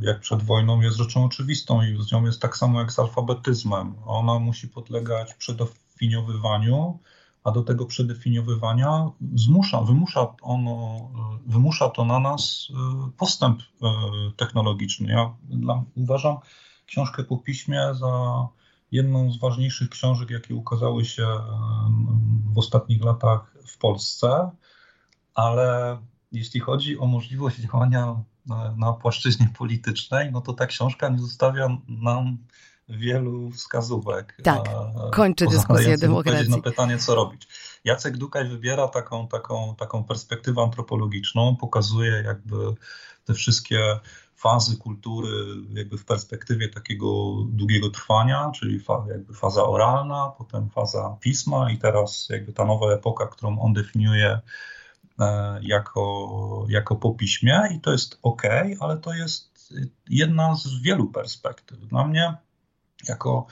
jak 0.00 0.20
przed 0.20 0.42
wojną, 0.42 0.80
jest 0.80 0.96
rzeczą 0.96 1.24
oczywistą 1.24 1.82
i 1.82 2.02
z 2.02 2.12
nią 2.12 2.24
jest 2.24 2.40
tak 2.42 2.56
samo 2.56 2.80
jak 2.80 2.92
z 2.92 2.98
alfabetyzmem. 2.98 3.94
Ona 4.04 4.38
musi 4.38 4.68
podlegać 4.68 5.34
przedefiniowywaniu, 5.34 6.98
a 7.44 7.50
do 7.50 7.62
tego 7.62 7.86
przedefiniowywania 7.86 9.10
zmusza, 9.34 9.80
wymusza, 9.80 10.34
ono, 10.42 10.96
e, 10.96 11.50
wymusza 11.50 11.88
to 11.88 12.04
na 12.04 12.20
nas 12.20 12.68
e, 12.70 13.10
postęp 13.18 13.62
technologiczny. 14.36 15.12
Ja 15.12 15.34
dla, 15.42 15.84
uważam 15.96 16.36
książkę 16.86 17.24
po 17.24 17.36
piśmie 17.36 17.94
za 17.94 18.46
jedną 18.92 19.32
z 19.32 19.38
ważniejszych 19.38 19.88
książek, 19.88 20.30
jakie 20.30 20.54
ukazały 20.54 21.04
się 21.04 21.26
w 22.54 22.58
ostatnich 22.58 23.04
latach 23.04 23.56
w 23.66 23.78
Polsce 23.78 24.50
ale 25.36 25.98
jeśli 26.32 26.60
chodzi 26.60 26.98
o 26.98 27.06
możliwość 27.06 27.56
działania 27.56 28.22
na, 28.46 28.74
na 28.76 28.92
płaszczyźnie 28.92 29.48
politycznej, 29.58 30.32
no 30.32 30.40
to 30.40 30.52
ta 30.52 30.66
książka 30.66 31.08
nie 31.08 31.18
zostawia 31.18 31.68
nam 31.88 32.38
wielu 32.88 33.50
wskazówek. 33.50 34.38
Tak, 34.42 34.68
kończy 35.12 35.46
dyskusję 35.46 35.98
demokracji. 35.98 36.50
na 36.50 36.60
pytanie, 36.60 36.98
co 36.98 37.14
robić. 37.14 37.48
Jacek 37.84 38.16
Dukaj 38.16 38.48
wybiera 38.48 38.88
taką, 38.88 39.28
taką, 39.28 39.74
taką 39.78 40.04
perspektywę 40.04 40.62
antropologiczną, 40.62 41.56
pokazuje 41.56 42.10
jakby 42.10 42.56
te 43.24 43.34
wszystkie 43.34 44.00
fazy 44.36 44.76
kultury 44.76 45.28
jakby 45.74 45.98
w 45.98 46.04
perspektywie 46.04 46.68
takiego 46.68 47.34
długiego 47.48 47.90
trwania, 47.90 48.50
czyli 48.54 48.80
fa, 48.80 49.04
jakby 49.08 49.34
faza 49.34 49.64
oralna, 49.64 50.32
potem 50.38 50.70
faza 50.70 51.16
pisma 51.20 51.70
i 51.70 51.78
teraz 51.78 52.28
jakby 52.30 52.52
ta 52.52 52.64
nowa 52.64 52.92
epoka, 52.92 53.26
którą 53.26 53.58
on 53.58 53.72
definiuje 53.72 54.40
E, 54.40 54.40
jako, 55.62 56.66
jako 56.68 56.96
po 56.96 57.14
piśmie 57.14 57.60
i 57.76 57.80
to 57.80 57.92
jest 57.92 58.18
ok, 58.22 58.42
ale 58.80 58.98
to 58.98 59.14
jest 59.14 59.74
jedna 60.08 60.56
z 60.56 60.82
wielu 60.82 61.06
perspektyw. 61.06 61.78
Dla 61.78 62.06
mnie, 62.06 62.34
jako, 63.08 63.46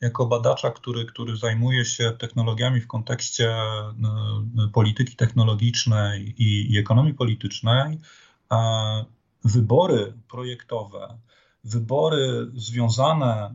jako 0.00 0.26
badacza, 0.26 0.70
który, 0.70 1.04
który 1.06 1.36
zajmuje 1.36 1.84
się 1.84 2.12
technologiami 2.18 2.80
w 2.80 2.86
kontekście 2.86 3.50
e, 3.50 3.92
polityki 4.72 5.16
technologicznej 5.16 6.34
i, 6.42 6.72
i 6.72 6.78
ekonomii 6.78 7.14
politycznej, 7.14 7.98
e, 8.52 8.56
wybory 9.44 10.12
projektowe, 10.28 11.18
wybory 11.66 12.50
związane 12.54 13.54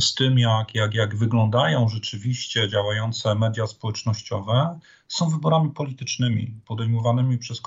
z 0.00 0.14
tym, 0.14 0.38
jak, 0.38 0.74
jak, 0.74 0.94
jak 0.94 1.16
wyglądają 1.16 1.88
rzeczywiście 1.88 2.68
działające 2.68 3.34
media 3.34 3.66
społecznościowe, 3.66 4.78
są 5.08 5.28
wyborami 5.28 5.70
politycznymi, 5.70 6.60
podejmowanymi 6.66 7.38
przez, 7.38 7.60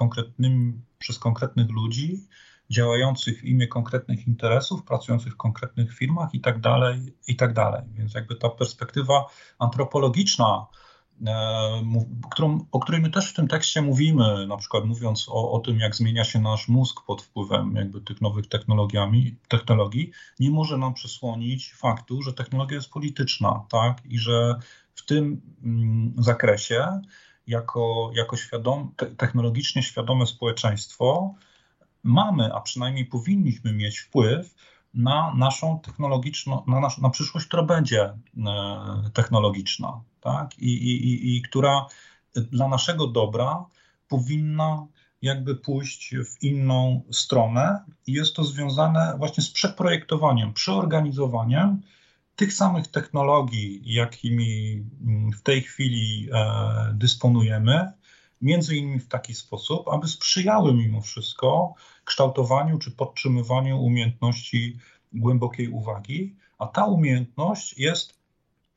przez 1.00 1.20
konkretnych 1.20 1.70
ludzi, 1.70 2.28
działających 2.70 3.42
w 3.42 3.44
imię 3.44 3.68
konkretnych 3.68 4.28
interesów, 4.28 4.84
pracujących 4.84 5.34
w 5.34 5.38
konkretnych 5.38 5.94
firmach 5.94 6.34
i 6.34 6.42
tak 6.42 6.60
dalej, 6.60 7.16
i 7.28 7.36
tak. 7.54 7.86
Więc 7.94 8.14
jakby 8.14 8.36
ta 8.36 8.50
perspektywa 8.50 9.26
antropologiczna, 9.60 10.66
e, 10.74 10.87
którą, 12.32 12.66
o 12.72 12.80
której 12.80 13.02
my 13.02 13.10
też 13.10 13.30
w 13.30 13.34
tym 13.34 13.48
tekście 13.48 13.82
mówimy, 13.82 14.48
na 14.48 14.58
przykład 14.58 14.86
mówiąc 14.86 15.30
o, 15.30 15.52
o 15.52 15.60
tym, 15.60 15.80
jak 15.80 15.96
zmienia 15.96 16.24
się 16.24 16.40
nasz 16.40 16.68
mózg 16.68 17.02
pod 17.08 17.22
wpływem 17.22 17.76
jakby 17.76 18.02
tych 18.02 18.22
nowych 18.22 18.48
technologiami, 18.48 19.36
technologii, 19.48 20.12
nie 20.40 20.52
może 20.52 20.78
nam 20.78 20.94
przysłonić 20.94 21.74
faktu, 21.74 22.22
że 22.22 22.34
technologia 22.34 22.76
jest 22.76 22.90
polityczna, 22.90 23.66
tak? 23.70 24.06
I 24.06 24.20
że 24.20 24.56
w 24.96 25.06
tym 25.06 25.42
mm, 25.64 26.14
zakresie 26.18 27.02
jako, 27.48 28.12
jako 28.14 28.38
świadom, 28.38 28.94
technologicznie 29.18 29.84
świadome 29.84 30.26
społeczeństwo 30.26 31.34
mamy, 32.04 32.54
a 32.54 32.62
przynajmniej 32.62 33.06
powinniśmy 33.06 33.74
mieć 33.74 34.00
wpływ 34.00 34.56
na 34.94 35.34
naszą 35.36 35.80
technologiczną, 35.80 36.64
na, 36.68 36.80
nasz, 36.80 36.98
na 36.98 37.10
przyszłość, 37.10 37.48
która 37.48 37.64
będzie 37.64 38.04
e, 38.04 38.14
technologiczna, 39.14 40.02
tak? 40.22 40.60
I, 40.60 40.74
i, 40.74 41.38
i 41.38 41.42
która 41.42 41.86
dla 42.36 42.68
naszego 42.68 43.08
dobra 43.08 43.66
powinna 44.08 44.88
jakby 45.22 45.56
pójść 45.56 46.16
w 46.16 46.44
inną 46.44 47.02
stronę. 47.12 47.84
I 48.08 48.14
jest 48.14 48.36
to 48.36 48.44
związane 48.44 49.16
właśnie 49.18 49.44
z 49.44 49.50
przeprojektowaniem, 49.50 50.54
przeorganizowaniem 50.54 51.82
tych 52.36 52.54
samych 52.54 52.88
technologii, 52.88 53.82
jakimi 53.86 54.84
mm, 55.02 55.32
w 55.32 55.42
tej 55.42 55.62
chwili 55.62 56.30
e, 56.34 56.94
dysponujemy, 56.94 57.92
między 58.42 58.76
innymi 58.76 59.00
w 59.00 59.08
taki 59.08 59.36
sposób, 59.36 59.88
aby 59.88 60.08
sprzyjały 60.08 60.74
mimo 60.74 61.02
wszystko 61.02 61.74
kształtowaniu 62.08 62.80
czy 62.80 62.92
podtrzymywaniu 62.92 63.82
umiejętności 63.82 64.78
głębokiej 65.14 65.68
uwagi, 65.70 66.36
a 66.58 66.68
ta 66.68 66.86
umiejętność 66.86 67.78
jest 67.78 68.18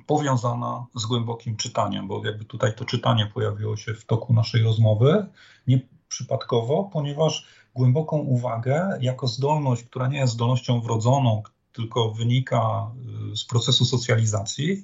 powiązana 0.07 0.87
z 0.95 1.07
głębokim 1.07 1.57
czytaniem, 1.57 2.09
bo 2.09 2.27
jakby 2.27 2.45
tutaj 2.45 2.75
to 2.75 2.85
czytanie 2.85 3.27
pojawiło 3.35 3.77
się 3.77 3.95
w 3.95 4.05
toku 4.05 4.33
naszej 4.33 4.63
rozmowy, 4.63 5.27
nie 5.67 5.81
przypadkowo, 6.09 6.91
ponieważ 6.93 7.47
głęboką 7.75 8.19
uwagę 8.19 8.99
jako 9.01 9.27
zdolność, 9.27 9.83
która 9.83 10.09
nie 10.09 10.19
jest 10.19 10.33
zdolnością 10.33 10.81
wrodzoną, 10.81 11.43
tylko 11.73 12.11
wynika 12.11 12.91
y, 13.33 13.37
z 13.37 13.45
procesu 13.45 13.85
socjalizacji, 13.85 14.83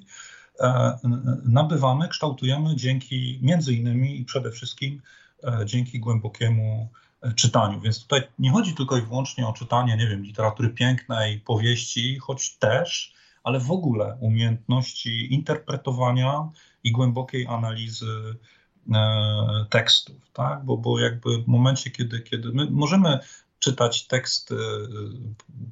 e, 0.59 0.97
nabywamy, 1.45 2.07
kształtujemy 2.07 2.75
dzięki 2.75 3.39
między 3.41 3.73
innymi 3.73 4.19
i 4.19 4.25
przede 4.25 4.51
wszystkim 4.51 5.01
e, 5.43 5.65
dzięki 5.65 5.99
głębokiemu 5.99 6.89
czytaniu. 7.35 7.79
Więc 7.79 8.01
tutaj 8.01 8.21
nie 8.39 8.51
chodzi 8.51 8.75
tylko 8.75 8.97
i 8.97 9.01
wyłącznie 9.01 9.47
o 9.47 9.53
czytanie, 9.53 9.97
nie 9.97 10.07
wiem, 10.07 10.23
literatury 10.23 10.69
pięknej, 10.69 11.39
powieści, 11.39 12.19
choć 12.19 12.57
też, 12.57 13.13
ale 13.43 13.59
w 13.59 13.71
ogóle 13.71 14.17
umiejętności 14.19 15.33
interpretowania 15.33 16.49
i 16.83 16.91
głębokiej 16.91 17.47
analizy 17.47 18.35
tekstów, 19.69 20.31
tak? 20.33 20.65
Bo, 20.65 20.77
bo 20.77 20.99
jakby 20.99 21.43
w 21.43 21.47
momencie, 21.47 21.91
kiedy, 21.91 22.21
kiedy 22.21 22.51
my 22.53 22.67
możemy 22.71 23.19
czytać 23.59 24.07
teksty 24.07 24.55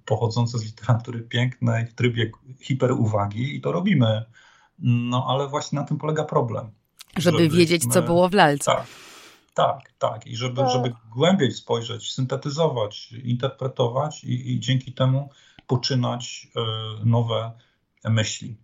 pochodzące 0.06 0.58
z 0.58 0.66
literatury 0.66 1.22
pięknej 1.22 1.88
w 1.88 1.94
trybie 1.94 2.32
hiperuwagi 2.62 3.56
i 3.56 3.62
to 3.62 3.72
robimy. 3.72 4.26
No 4.80 5.26
ale 5.30 5.48
właśnie 5.48 5.80
na 5.80 5.86
tym 5.86 5.98
polega 5.98 6.24
problem. 6.24 6.72
Żeby 7.18 7.50
wiedzieć, 7.50 7.94
co 7.94 8.02
było 8.02 8.30
w 8.30 8.34
lalce. 8.34 8.66
Tak, 8.66 8.86
tak, 9.56 9.80
tak. 10.00 10.28
I 10.28 10.36
żeby, 10.36 10.62
tak. 10.62 10.70
żeby 10.70 10.94
głębiej 11.16 11.52
spojrzeć, 11.52 12.14
syntetyzować, 12.14 13.12
interpretować 13.12 14.24
i, 14.24 14.54
i 14.54 14.60
dzięki 14.60 14.94
temu 14.94 15.30
poczynać 15.68 16.48
y, 17.04 17.06
nowe 17.06 17.52
myśli. 18.10 18.58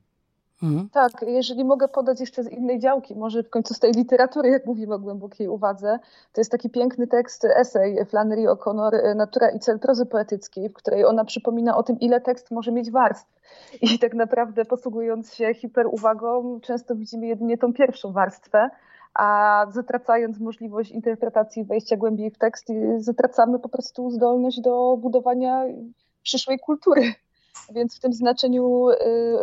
Mhm. 0.64 0.90
Tak, 0.90 1.12
jeżeli 1.28 1.66
mogę 1.66 1.88
podać 1.88 2.20
jeszcze 2.20 2.44
z 2.44 2.52
innej 2.52 2.80
działki, 2.80 3.16
może 3.16 3.44
w 3.44 3.50
końcu 3.50 3.74
z 3.74 3.80
tej 3.80 3.92
literatury, 3.92 4.50
jak 4.50 4.66
mówimy 4.66 4.94
o 4.94 5.00
głębokiej 5.00 5.48
uwadze, 5.48 6.00
to 6.34 6.42
jest 6.42 6.52
taki 6.52 6.70
piękny 6.70 7.08
tekst, 7.08 7.46
esej 7.46 8.06
Flannery 8.06 8.42
O'Connor, 8.42 8.96
e, 8.96 9.16
Natura 9.16 9.50
i 9.50 9.60
cel 9.60 9.80
prozy 9.80 10.06
poetyckiej, 10.06 10.70
w 10.70 10.74
której 10.74 11.06
ona 11.06 11.26
przypomina 11.26 11.78
o 11.78 11.84
tym, 11.84 12.00
ile 12.00 12.22
tekst 12.22 12.52
może 12.52 12.72
mieć 12.72 12.92
warstw. 12.92 13.42
I 13.82 14.00
tak 14.00 14.14
naprawdę 14.14 14.66
posługując 14.66 15.34
się 15.34 15.54
hiperuwagą, 15.54 16.60
często 16.62 16.96
widzimy 16.96 17.28
jedynie 17.28 17.58
tą 17.58 17.74
pierwszą 17.74 18.12
warstwę, 18.12 18.70
a 19.14 19.66
zatracając 19.70 20.40
możliwość 20.40 20.92
interpretacji, 20.92 21.66
wejścia 21.66 21.98
głębiej 21.98 22.32
w 22.32 22.38
tekst, 22.38 22.68
zatracamy 22.98 23.60
po 23.60 23.70
prostu 23.70 24.12
zdolność 24.12 24.62
do 24.62 24.98
budowania 24.98 25.64
przyszłej 26.24 26.60
kultury. 26.60 27.14
Więc 27.72 27.98
w 27.98 28.00
tym 28.00 28.14
znaczeniu 28.14 28.90
y, 28.90 28.96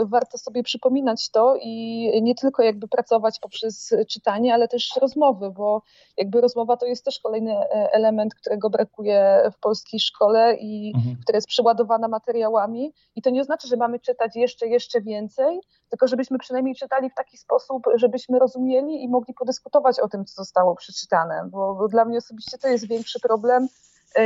warto 0.04 0.38
sobie 0.38 0.62
przypominać 0.62 1.30
to 1.30 1.56
i 1.62 2.10
nie 2.22 2.34
tylko 2.34 2.62
jakby 2.62 2.88
pracować 2.88 3.38
poprzez 3.40 3.94
czytanie, 4.08 4.54
ale 4.54 4.68
też 4.68 4.90
rozmowy, 5.00 5.50
bo 5.50 5.82
jakby 6.16 6.40
rozmowa 6.40 6.76
to 6.76 6.86
jest 6.86 7.04
też 7.04 7.20
kolejny 7.20 7.52
e, 7.56 7.92
element, 7.92 8.34
którego 8.34 8.70
brakuje 8.70 9.50
w 9.52 9.60
polskiej 9.60 10.00
szkole 10.00 10.56
i 10.60 10.92
mhm. 10.96 11.16
która 11.22 11.36
jest 11.36 11.48
przeładowana 11.48 12.08
materiałami. 12.08 12.92
I 13.16 13.22
to 13.22 13.30
nie 13.30 13.40
oznacza, 13.40 13.68
że 13.68 13.76
mamy 13.76 14.00
czytać 14.00 14.36
jeszcze, 14.36 14.66
jeszcze 14.66 15.00
więcej, 15.00 15.60
tylko 15.88 16.08
żebyśmy 16.08 16.38
przynajmniej 16.38 16.74
czytali 16.74 17.10
w 17.10 17.14
taki 17.14 17.36
sposób, 17.36 17.82
żebyśmy 17.94 18.38
rozumieli 18.38 19.02
i 19.02 19.08
mogli 19.08 19.34
podyskutować 19.34 20.00
o 20.00 20.08
tym, 20.08 20.24
co 20.24 20.34
zostało 20.34 20.74
przeczytane, 20.74 21.48
bo, 21.50 21.74
bo 21.74 21.88
dla 21.88 22.04
mnie 22.04 22.18
osobiście 22.18 22.58
to 22.58 22.68
jest 22.68 22.88
większy 22.88 23.20
problem 23.20 23.68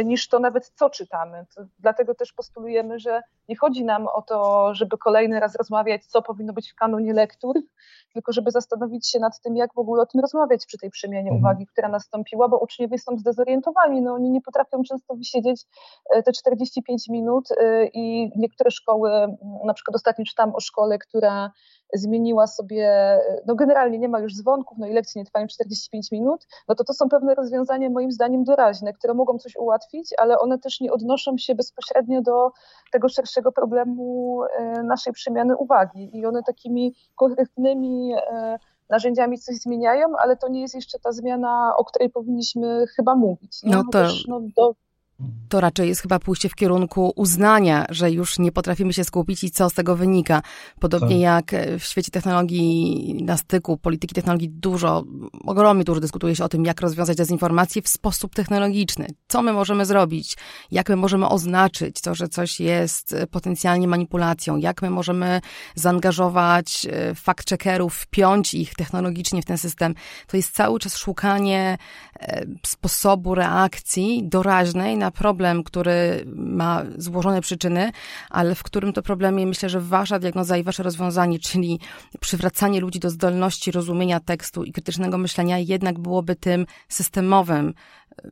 niż 0.05 0.28
to 0.28 0.39
nawet 0.39 0.72
co 0.74 0.91
czytamy. 0.91 1.47
Dlatego 1.78 2.14
też 2.14 2.33
postulujemy, 2.33 2.99
że 2.99 3.22
nie 3.49 3.57
chodzi 3.57 3.85
nam 3.85 4.07
o 4.07 4.22
to, 4.22 4.68
żeby 4.74 4.99
kolejny 4.99 5.41
raz 5.41 5.55
rozmawiać, 5.55 6.07
co 6.07 6.22
powinno 6.22 6.53
być 6.53 6.72
w 6.72 6.74
kanonie 6.74 7.12
lektur, 7.12 7.57
tylko 8.12 8.33
żeby 8.33 8.51
zastanowić 8.51 9.09
się 9.11 9.18
nad 9.18 9.41
tym, 9.41 9.57
jak 9.57 9.74
w 9.74 9.78
ogóle 9.78 10.03
o 10.03 10.07
tym 10.07 10.20
rozmawiać 10.20 10.66
przy 10.66 10.78
tej 10.78 10.91
przemianie 10.91 11.30
mhm. 11.30 11.39
uwagi, 11.39 11.66
która 11.66 11.89
nastąpiła, 11.89 12.49
bo 12.49 12.59
uczniowie 12.59 12.99
są 12.99 13.18
zdezorientowani. 13.18 14.03
No, 14.03 14.14
oni 14.14 14.30
nie 14.30 14.41
potrafią 14.41 14.83
często 14.83 15.14
wysiedzieć 15.14 15.64
e, 16.14 16.22
te 16.22 16.33
45 16.33 17.09
minut 17.09 17.49
e, 17.51 17.87
i 17.87 18.33
niektóre 18.37 18.70
szkoły, 18.70 19.11
na 19.64 19.74
przykład 19.74 19.95
ostatnio 19.95 20.24
czytam 20.24 20.55
o 20.55 20.61
szkole, 20.61 20.99
która 20.99 21.51
zmieniła 21.95 22.47
sobie, 22.47 23.18
no 23.47 23.55
generalnie 23.55 23.99
nie 23.99 24.09
ma 24.09 24.20
już 24.20 24.35
dzwonków, 24.35 24.78
no 24.78 24.87
i 24.87 24.93
lekcje 24.93 25.20
nie 25.20 25.26
trwają 25.26 25.47
45 25.47 26.12
minut, 26.12 26.47
no 26.68 26.74
to 26.74 26.85
to 26.85 26.93
są 26.93 27.09
pewne 27.09 27.35
rozwiązania 27.35 27.91
moim 27.91 28.12
zdaniem 28.12 28.45
doraźne, 28.45 28.93
które 28.93 29.14
mogą 29.14 29.39
coś 29.39 29.57
ułatwić, 29.57 29.72
ale 30.18 30.39
one 30.39 30.59
też 30.59 30.81
nie 30.81 30.93
odnoszą 30.93 31.39
się 31.39 31.55
bezpośrednio 31.55 32.23
do 32.23 32.51
tego 32.93 33.09
szerszego 33.09 33.53
problemu 33.53 34.41
e, 34.59 34.83
naszej 34.83 35.12
przemiany 35.12 35.57
uwagi 35.57 36.11
i 36.16 36.27
one 36.27 36.43
takimi 36.43 36.95
konkretnymi 37.14 38.14
e, 38.14 38.59
narzędziami 38.91 39.39
coś 39.39 39.57
zmieniają, 39.57 40.09
ale 40.18 40.37
to 40.37 40.49
nie 40.49 40.61
jest 40.61 40.75
jeszcze 40.75 40.99
ta 40.99 41.12
zmiana, 41.12 41.73
o 41.77 41.85
której 41.85 42.11
powinniśmy 42.11 42.87
chyba 42.97 43.14
mówić. 43.14 43.61
No, 43.62 43.77
no 43.77 43.83
to... 43.83 43.91
Też, 43.91 44.27
no, 44.27 44.41
do 44.57 44.75
to 45.49 45.61
raczej 45.61 45.89
jest 45.89 46.01
chyba 46.01 46.18
pójście 46.18 46.49
w 46.49 46.55
kierunku 46.55 47.12
uznania, 47.16 47.87
że 47.91 48.11
już 48.11 48.39
nie 48.39 48.53
potrafimy 48.53 48.93
się 48.93 49.05
skupić 49.05 49.45
i 49.45 49.51
co 49.51 49.70
z 49.70 49.75
tego 49.75 49.97
wynika. 49.97 50.43
Podobnie 50.81 51.27
tak. 51.27 51.53
jak 51.53 51.79
w 51.79 51.85
świecie 51.85 52.11
technologii 52.11 53.23
na 53.25 53.37
styku, 53.37 53.77
polityki 53.77 54.14
technologii 54.14 54.49
dużo, 54.49 55.05
ogromnie 55.45 55.85
dużo 55.85 56.01
dyskutuje 56.01 56.37
się 56.37 56.45
o 56.45 56.49
tym, 56.49 56.64
jak 56.64 56.81
rozwiązać 56.81 57.16
dezinformację 57.16 57.83
w 57.83 57.89
sposób 57.89 58.35
technologiczny. 58.35 59.07
Co 59.29 59.43
my 59.43 59.53
możemy 59.53 59.87
zrobić? 59.87 60.37
Jak 60.70 60.89
my 60.89 60.97
możemy 60.97 61.29
oznaczyć 61.29 62.01
to, 62.01 62.14
że 62.14 62.29
coś 62.29 62.61
jest 62.61 63.16
potencjalnie 63.31 63.89
manipulacją? 63.89 64.57
Jak 64.57 64.83
my 64.83 64.91
możemy 64.91 65.41
zaangażować 65.75 66.87
e, 66.91 67.14
fact-checkerów, 67.14 67.91
wpiąć 67.91 68.55
ich 68.55 68.75
technologicznie 68.75 69.43
w 69.43 69.45
ten 69.45 69.59
system? 69.59 69.95
To 70.27 70.37
jest 70.37 70.55
cały 70.55 70.79
czas 70.79 70.97
szukanie 70.97 71.79
sposobu 72.66 73.35
reakcji 73.35 74.29
doraźnej 74.29 74.97
na 74.97 75.11
problem, 75.11 75.64
który 75.64 76.25
ma 76.37 76.83
złożone 76.97 77.41
przyczyny, 77.41 77.93
ale 78.31 78.55
w 78.55 78.62
którym 78.62 78.93
to 78.93 79.03
problemie 79.03 79.47
myślę, 79.47 79.68
że 79.68 79.81
wasza 79.81 80.18
diagnoza 80.18 80.57
i 80.57 80.62
wasze 80.62 80.83
rozwiązanie, 80.83 81.39
czyli 81.39 81.81
przywracanie 82.20 82.81
ludzi 82.81 83.01
do 83.01 83.11
zdolności 83.11 83.70
rozumienia 83.70 84.20
tekstu 84.20 84.64
i 84.64 84.73
krytycznego 84.73 85.18
myślenia, 85.18 85.59
jednak 85.59 85.99
byłoby 85.99 86.37
tym 86.37 86.66
systemowym 86.89 87.75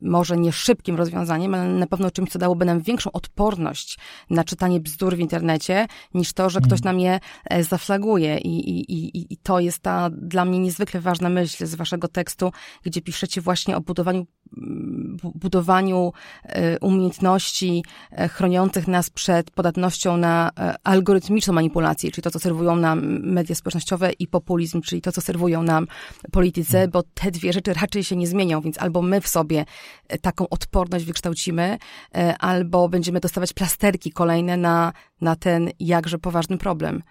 może 0.00 0.36
nie 0.36 0.52
szybkim 0.52 0.96
rozwiązaniem, 0.96 1.54
ale 1.54 1.68
na 1.68 1.86
pewno 1.86 2.10
czymś, 2.10 2.30
co 2.30 2.38
dałoby 2.38 2.64
nam 2.64 2.80
większą 2.80 3.12
odporność 3.12 3.98
na 4.30 4.44
czytanie 4.44 4.80
bzdur 4.80 5.16
w 5.16 5.20
internecie, 5.20 5.86
niż 6.14 6.32
to, 6.32 6.50
że 6.50 6.60
ktoś 6.60 6.80
mm. 6.80 6.84
nam 6.84 7.00
je 7.00 7.20
e, 7.44 7.64
zaflaguje. 7.64 8.38
I, 8.38 8.70
i, 8.70 8.92
i, 8.92 9.32
I 9.34 9.36
to 9.36 9.60
jest 9.60 9.78
ta 9.78 10.10
dla 10.10 10.44
mnie 10.44 10.58
niezwykle 10.58 11.00
ważna 11.00 11.28
myśl 11.28 11.66
z 11.66 11.74
waszego 11.74 12.08
tekstu, 12.08 12.52
gdzie 12.82 13.02
piszecie 13.02 13.40
właśnie 13.40 13.76
o 13.76 13.80
budowaniu 13.80 14.26
budowaniu 15.34 16.12
e, 16.42 16.78
umiejętności 16.78 17.84
e, 18.10 18.28
chroniących 18.28 18.88
nas 18.88 19.10
przed 19.10 19.50
podatnością 19.50 20.16
na 20.16 20.50
algorytmiczną 20.84 21.54
manipulację, 21.54 22.10
czyli 22.10 22.22
to, 22.22 22.30
co 22.30 22.38
serwują 22.38 22.76
nam 22.76 23.20
media 23.22 23.54
społecznościowe 23.54 24.12
i 24.12 24.26
populizm, 24.26 24.80
czyli 24.80 25.02
to, 25.02 25.12
co 25.12 25.20
serwują 25.20 25.62
nam 25.62 25.86
politycy, 26.32 26.78
mm. 26.78 26.90
bo 26.90 27.02
te 27.02 27.30
dwie 27.30 27.52
rzeczy 27.52 27.72
raczej 27.72 28.04
się 28.04 28.16
nie 28.16 28.26
zmienią, 28.26 28.60
więc 28.60 28.78
albo 28.78 29.02
my 29.02 29.20
w 29.20 29.28
sobie 29.28 29.64
taką 30.22 30.48
odporność 30.48 31.04
wykształcimy, 31.04 31.78
e, 32.14 32.38
albo 32.38 32.88
będziemy 32.88 33.20
dostawać 33.20 33.52
plasterki 33.52 34.12
kolejne 34.12 34.56
na, 34.56 34.92
na 35.20 35.36
ten 35.36 35.70
jakże 35.80 36.18
poważny 36.18 36.58
problem. 36.58 37.02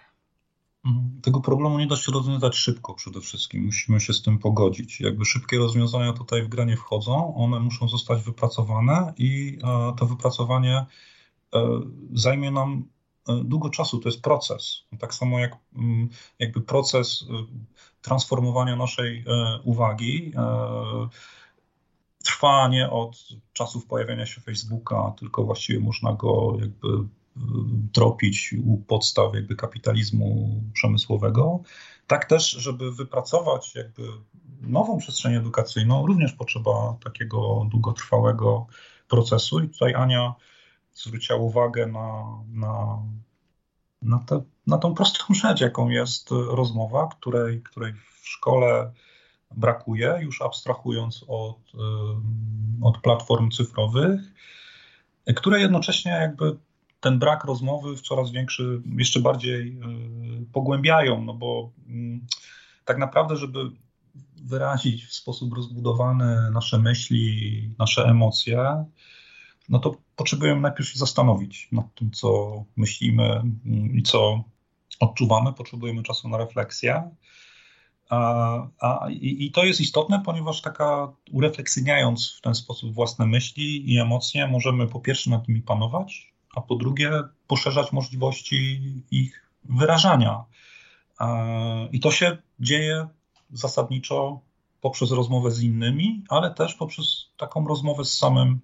Mhm. 0.86 1.22
Tego 1.22 1.42
problemu 1.42 1.80
nie 1.80 1.88
da 1.88 1.96
się 1.96 2.12
rozwiązać 2.12 2.56
szybko 2.56 2.94
przede 2.94 3.22
wszystkim. 3.22 3.66
Musimy 3.66 4.00
się 4.00 4.14
z 4.14 4.22
tym 4.22 4.40
pogodzić. 4.40 5.02
Jakby 5.02 5.26
szybkie 5.26 5.58
rozwiązania 5.58 6.14
tutaj 6.14 6.44
w 6.44 6.48
grę 6.48 6.66
nie 6.66 6.78
wchodzą, 6.78 7.36
one 7.36 7.60
muszą 7.60 7.88
zostać 7.88 8.22
wypracowane 8.22 9.14
i 9.18 9.58
e, 9.64 9.94
to 9.98 10.06
wypracowanie 10.06 10.86
e, 11.56 11.80
zajmie 12.14 12.52
nam 12.52 12.86
długo 13.44 13.70
czasu. 13.70 14.00
To 14.00 14.10
jest 14.10 14.22
proces. 14.22 14.84
Tak 15.00 15.14
samo 15.14 15.40
jak 15.40 15.58
mm, 15.76 16.10
jakby 16.40 16.62
proces 16.62 17.26
transformowania 18.02 18.76
naszej 18.76 19.26
uwagi 19.64 20.34
trwa 22.24 22.68
nie 22.68 22.90
od 22.90 23.28
czasów 23.54 23.86
pojawienia 23.86 24.26
się 24.26 24.42
Facebooka, 24.42 25.14
tylko 25.20 25.44
właściwie 25.44 25.80
można 25.80 26.14
go 26.14 26.58
jakby 26.60 26.88
tropić 27.94 28.56
u 28.66 28.78
podstaw 28.78 29.36
jakby 29.36 29.56
kapitalizmu 29.56 30.62
przemysłowego. 30.74 31.60
Tak 32.08 32.26
też, 32.26 32.50
żeby 32.50 32.92
wypracować 32.92 33.76
jakby 33.76 34.04
nową 34.62 34.98
przestrzeń 34.98 35.36
edukacyjną, 35.36 36.08
również 36.08 36.34
potrzeba 36.34 36.98
takiego 37.04 37.68
długotrwałego 37.72 38.68
procesu. 39.08 39.60
I 39.60 39.70
tutaj 39.70 39.94
Ania 39.94 40.36
zwróciła 40.94 41.40
uwagę 41.40 41.88
na, 41.88 42.26
na, 42.52 42.98
na, 44.02 44.20
te, 44.20 44.42
na 44.68 44.78
tą 44.78 44.94
prostą 44.94 45.34
rzecz, 45.44 45.62
jaką 45.62 45.90
jest 45.90 46.30
rozmowa, 46.32 47.08
której, 47.08 47.62
której 47.62 47.94
w 47.94 48.28
szkole 48.28 48.92
brakuje, 49.56 50.18
już 50.22 50.42
abstrahując 50.42 51.26
od, 51.28 51.58
od 52.82 52.98
platform 52.98 53.52
cyfrowych. 53.52 54.22
które 55.36 55.60
jednocześnie 55.60 56.12
jakby 56.12 56.58
ten 57.00 57.20
brak 57.20 57.43
rozmowy 57.43 57.95
w 57.95 58.02
coraz 58.02 58.32
większy, 58.32 58.82
jeszcze 58.97 59.20
bardziej 59.20 59.80
pogłębiają, 60.54 61.24
no 61.24 61.34
bo 61.34 61.72
mm, 61.88 62.28
tak 62.86 62.97
naprawdę, 62.97 63.36
żeby 63.36 63.60
wyrazić 64.43 65.06
w 65.06 65.14
sposób 65.14 65.54
rozbudowany 65.54 66.52
nasze 66.52 66.80
myśli, 66.80 67.76
nasze 67.80 68.06
emocje, 68.06 68.86
no 69.70 69.80
to 69.80 69.95
potrzebujemy 70.16 70.62
najpierw 70.62 70.89
się 70.89 71.00
zastanowić 71.00 71.68
nad 71.72 71.95
tym, 71.95 72.12
co 72.12 72.64
myślimy 72.76 73.24
mm, 73.26 73.95
i 73.95 74.04
co 74.04 74.43
odczuwamy. 75.00 75.54
Potrzebujemy 75.54 76.04
czasu 76.04 76.30
na 76.30 76.38
refleksję. 76.38 77.10
A, 78.10 78.68
a, 78.80 79.10
i, 79.10 79.45
I 79.45 79.52
to 79.52 79.64
jest 79.64 79.82
istotne, 79.82 80.22
ponieważ 80.26 80.62
taka 80.62 81.14
urefleksyjniając 81.32 82.36
w 82.38 82.41
ten 82.41 82.56
sposób 82.56 82.93
własne 82.93 83.26
myśli 83.26 83.93
i 83.93 84.00
emocje, 84.00 84.47
możemy 84.47 84.88
po 84.88 85.00
pierwsze 85.00 85.30
nad 85.30 85.47
nimi 85.47 85.62
panować, 85.62 86.29
a 86.56 86.62
po 86.62 86.76
drugie 86.76 87.12
poszerzać 87.47 87.91
możliwości 87.91 88.82
ich 89.12 89.50
wyrażania. 89.64 90.43
I 91.91 92.00
to 92.00 92.12
się 92.12 92.38
dzieje 92.60 93.08
zasadniczo 93.52 94.41
poprzez 94.82 95.12
rozmowę 95.12 95.52
z 95.52 95.64
innymi, 95.64 96.24
ale 96.30 96.54
też 96.54 96.74
poprzez 96.76 97.30
taką 97.38 97.68
rozmowę 97.68 98.06
z 98.06 98.18
samym 98.18 98.60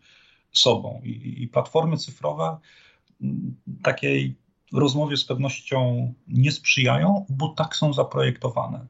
sobą. 0.51 1.01
I, 1.03 1.43
i 1.43 1.47
platformy 1.47 1.97
cyfrowe 1.97 2.57
takiej 3.83 4.35
rozmowie 4.73 5.17
z 5.17 5.25
pewnością 5.25 6.13
nie 6.27 6.51
sprzyjają, 6.51 7.25
bo 7.29 7.49
tak 7.49 7.75
są 7.75 7.93
zaprojektowane. 7.93 8.85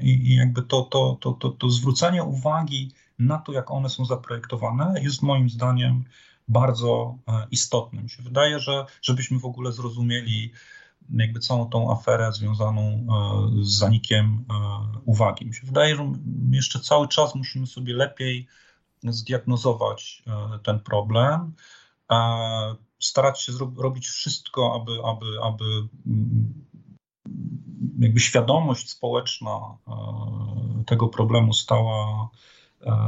I, 0.00 0.10
I, 0.10 0.36
jakby 0.36 0.62
to, 0.62 0.82
to, 0.82 1.18
to, 1.20 1.32
to, 1.32 1.48
to 1.50 1.70
zwrócenie 1.70 2.24
uwagi 2.24 2.92
na 3.18 3.38
to, 3.38 3.52
jak 3.52 3.70
one 3.70 3.88
są 3.88 4.04
zaprojektowane, 4.04 4.94
jest 5.02 5.22
moim 5.22 5.50
zdaniem 5.50 6.04
bardzo 6.48 7.18
e, 7.28 7.46
istotne. 7.50 8.02
Mi 8.02 8.10
się 8.10 8.22
wydaje, 8.22 8.60
że 8.60 8.86
żebyśmy 9.02 9.38
w 9.38 9.44
ogóle 9.44 9.72
zrozumieli 9.72 10.52
jakby 11.10 11.40
całą 11.40 11.70
tą 11.70 11.92
aferę 11.92 12.32
związaną 12.32 12.82
e, 12.82 13.64
z 13.64 13.78
zanikiem 13.78 14.44
e, 14.50 14.54
uwagi. 15.04 15.46
Mi 15.46 15.54
się 15.54 15.66
wydaje, 15.66 15.96
że 15.96 16.12
jeszcze 16.50 16.80
cały 16.80 17.08
czas 17.08 17.34
musimy 17.34 17.66
sobie 17.66 17.94
lepiej 17.94 18.46
zdiagnozować 19.02 20.22
ten 20.62 20.80
problem, 20.80 21.52
starać 23.00 23.42
się 23.42 23.52
robić 23.76 24.08
wszystko, 24.08 24.74
aby, 24.74 24.92
aby, 25.04 25.26
aby 25.42 25.64
mm, 26.06 26.64
jakby 27.98 28.20
świadomość 28.20 28.90
społeczna 28.90 29.60
tego 30.86 31.08
problemu 31.08 31.52
stała, 31.52 32.28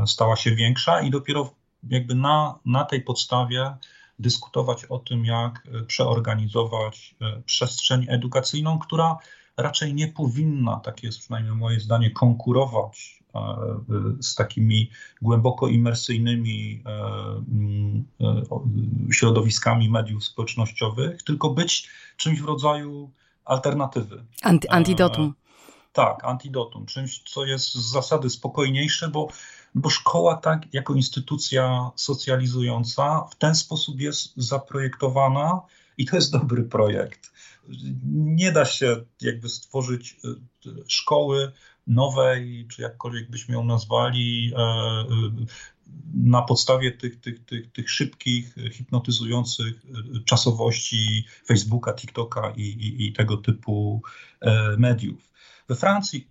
stała 0.06 0.36
się 0.36 0.54
większa 0.54 1.00
i 1.00 1.10
dopiero 1.10 1.50
jakby 1.90 2.14
na, 2.14 2.58
na 2.64 2.84
tej 2.84 3.02
podstawie 3.02 3.76
dyskutować 4.18 4.84
o 4.84 4.98
tym, 4.98 5.24
jak 5.24 5.68
e, 5.74 5.82
przeorganizować 5.82 7.14
e, 7.20 7.42
przestrzeń 7.42 8.06
edukacyjną, 8.08 8.78
która 8.78 9.16
raczej 9.56 9.94
nie 9.94 10.08
powinna, 10.08 10.76
takie 10.76 11.06
jest 11.06 11.20
przynajmniej 11.20 11.54
moje 11.54 11.80
zdanie, 11.80 12.10
konkurować 12.10 13.22
e, 13.34 13.40
z 14.20 14.34
takimi 14.34 14.90
głęboko 15.22 15.68
imersyjnymi 15.68 16.82
mm, 17.48 18.04
środowiskami 19.12 19.90
mediów 19.90 20.24
społecznościowych, 20.24 21.22
tylko 21.22 21.50
być 21.50 21.88
czymś 22.16 22.40
w 22.40 22.44
rodzaju 22.44 23.10
alternatywy. 23.44 24.24
Antidotum. 24.68 25.34
Tak, 25.92 26.24
antidotum, 26.24 26.86
czymś, 26.86 27.22
co 27.22 27.44
jest 27.44 27.74
z 27.74 27.92
zasady 27.92 28.30
spokojniejsze, 28.30 29.08
bo 29.08 29.28
bo 29.78 29.90
szkoła 29.90 30.36
tak 30.36 30.74
jako 30.74 30.94
instytucja 30.94 31.90
socjalizująca 31.96 33.24
w 33.30 33.34
ten 33.34 33.54
sposób 33.54 34.00
jest 34.00 34.32
zaprojektowana 34.36 35.60
i 35.98 36.06
to 36.06 36.16
jest 36.16 36.32
dobry 36.32 36.62
projekt. 36.62 37.32
Nie 38.12 38.52
da 38.52 38.64
się 38.64 38.96
jakby 39.20 39.48
stworzyć 39.48 40.16
e, 40.24 40.28
szkoły 40.88 41.52
nowej, 41.86 42.66
czy 42.70 42.82
jakkolwiek 42.82 43.30
byśmy 43.30 43.54
ją 43.54 43.64
nazwali, 43.64 44.52
e, 44.56 44.60
e, 44.60 45.06
na 46.14 46.42
podstawie 46.42 46.92
tych, 46.92 47.20
tych, 47.20 47.44
tych, 47.44 47.72
tych 47.72 47.90
szybkich, 47.90 48.54
hipnotyzujących 48.72 49.86
czasowości 50.24 51.24
Facebooka, 51.46 51.94
TikToka 51.94 52.52
i, 52.56 52.62
i, 52.62 53.06
i 53.06 53.12
tego 53.12 53.36
typu 53.36 54.02
mediów. 54.78 55.28
We 55.68 55.76
Francji, 55.76 56.28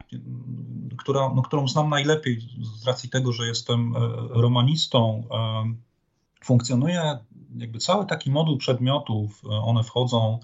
która, 0.97 1.33
no, 1.35 1.41
którą 1.41 1.67
znam 1.67 1.89
najlepiej 1.89 2.39
z 2.81 2.87
racji 2.87 3.09
tego, 3.09 3.31
że 3.31 3.47
jestem 3.47 3.95
e, 3.95 3.99
romanistą, 4.29 5.27
e, 5.31 6.45
funkcjonuje 6.45 7.17
jakby 7.55 7.79
cały 7.79 8.05
taki 8.05 8.31
moduł 8.31 8.57
przedmiotów. 8.57 9.41
E, 9.45 9.49
one 9.49 9.83
wchodzą 9.83 10.39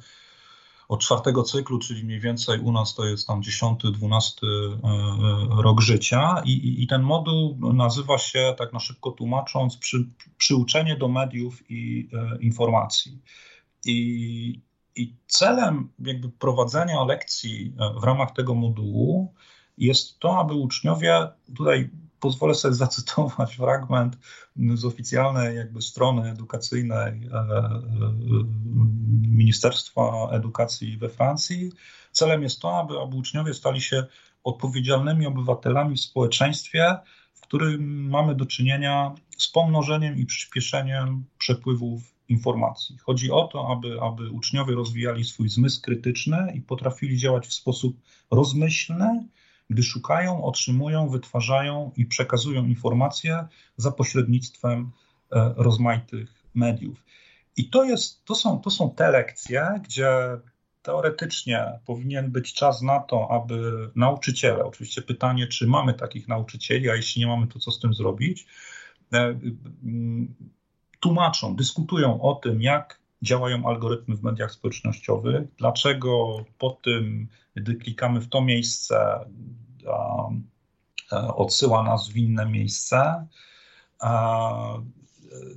od 0.88 1.02
czwartego 1.02 1.44
cyklu, 1.44 1.80
czyli 1.80 2.04
mniej 2.04 2.20
więcej 2.20 2.60
u 2.60 2.72
nas 2.72 2.96
to 2.96 3.06
jest 3.06 3.28
tam 3.28 3.44
dziesiąty, 3.44 3.92
dwunasty 3.92 4.48
rok 5.58 5.82
życia 5.82 6.42
i, 6.46 6.84
i, 6.84 6.88
ten 6.88 7.02
moduł 7.02 7.74
nazywa 7.74 8.18
się, 8.18 8.56
tak 8.58 8.74
na 8.74 8.80
szybko 8.80 9.12
tłumacząc, 9.12 9.78
przy, 9.78 10.10
przyuczenie 10.38 10.98
do 10.98 11.08
mediów 11.08 11.72
i 11.72 12.10
e, 12.14 12.38
informacji. 12.42 13.22
I 13.86 14.62
i 14.96 15.16
celem 15.28 15.90
jakby 16.00 16.30
prowadzenia 16.30 17.04
lekcji 17.04 17.76
e, 17.80 18.00
w 18.00 18.04
ramach 18.04 18.32
tego 18.32 18.56
modułu 18.56 19.34
jest 19.78 20.20
to, 20.20 20.40
aby 20.40 20.54
uczniowie, 20.54 21.28
tutaj 21.56 21.90
pozwolę 22.20 22.56
sobie 22.56 22.74
zacytować 22.86 23.56
fragment 23.56 24.18
z 24.74 24.86
oficjalnej 24.86 25.58
jakby 25.58 25.82
strony 25.82 26.32
edukacyjnej 26.32 27.30
e, 27.34 27.38
e, 27.38 27.82
Ministerstwa 29.44 30.30
Edukacji 30.32 30.98
we 30.98 31.10
Francji. 31.10 31.72
Celem 32.12 32.44
jest 32.44 32.60
to, 32.60 32.78
aby, 32.80 33.00
aby 33.00 33.16
uczniowie 33.16 33.54
stali 33.54 33.82
się 33.82 34.06
odpowiedzialnymi 34.44 35.26
obywatelami 35.26 35.98
w 35.98 36.02
społeczeństwie, 36.02 36.96
w 37.34 37.42
którym 37.42 38.10
mamy 38.10 38.36
do 38.36 38.46
czynienia 38.46 39.16
z 39.38 39.48
pomnożeniem 39.48 40.18
i 40.18 40.26
przyspieszeniem 40.26 41.26
przepływów 41.38 42.14
informacji. 42.30 42.98
Chodzi 42.98 43.32
o 43.32 43.48
to, 43.48 43.68
aby, 43.72 44.02
aby 44.02 44.30
uczniowie 44.30 44.76
rozwijali 44.76 45.24
swój 45.24 45.50
zmysł 45.50 45.82
krytyczny 45.82 46.54
i 46.56 46.62
potrafili 46.62 47.18
działać 47.18 47.48
w 47.48 47.54
sposób 47.54 47.98
rozmyślny, 48.32 49.28
gdy 49.70 49.84
szukają, 49.84 50.44
otrzymują, 50.44 51.10
wytwarzają 51.10 51.92
i 51.98 52.06
przekazują 52.06 52.66
informacje 52.66 53.48
za 53.78 53.92
pośrednictwem 53.92 54.92
e, 55.32 55.54
rozmaitych 55.58 56.44
mediów. 56.54 57.04
I 57.58 57.70
to, 57.70 57.84
jest, 57.84 58.26
to, 58.26 58.36
są, 58.36 58.60
to 58.60 58.70
są 58.70 58.92
te 58.92 59.12
lekcje, 59.12 59.82
gdzie 59.84 60.10
teoretycznie 60.82 61.80
powinien 61.86 62.32
być 62.32 62.54
czas 62.54 62.82
na 62.82 63.00
to, 63.00 63.28
aby 63.32 63.90
nauczyciele, 63.96 64.66
oczywiście 64.66 65.02
pytanie, 65.02 65.48
czy 65.48 65.68
mamy 65.68 65.94
takich 65.94 66.28
nauczycieli, 66.28 66.90
a 66.90 66.96
jeśli 66.96 67.22
nie 67.22 67.28
mamy, 67.28 67.48
to 67.48 67.60
co 67.60 67.72
z 67.72 67.80
tym 67.80 67.94
zrobić, 67.94 68.46
e, 69.14 69.40
tłumaczą, 71.00 71.56
dyskutują 71.56 72.22
o 72.22 72.36
tym, 72.36 72.62
jak 72.62 73.00
działają 73.22 73.68
algorytmy 73.68 74.16
w 74.16 74.24
mediach 74.24 74.52
społecznościowych, 74.52 75.56
dlaczego 75.58 76.38
po 76.58 76.70
tym, 76.70 77.28
gdy 77.56 77.76
klikamy 77.76 78.22
w 78.22 78.30
to 78.30 78.42
miejsce, 78.42 79.26
odsyła 81.36 81.84
nas 81.84 82.10
w 82.10 82.18
inne 82.18 82.46
miejsce, 82.46 83.28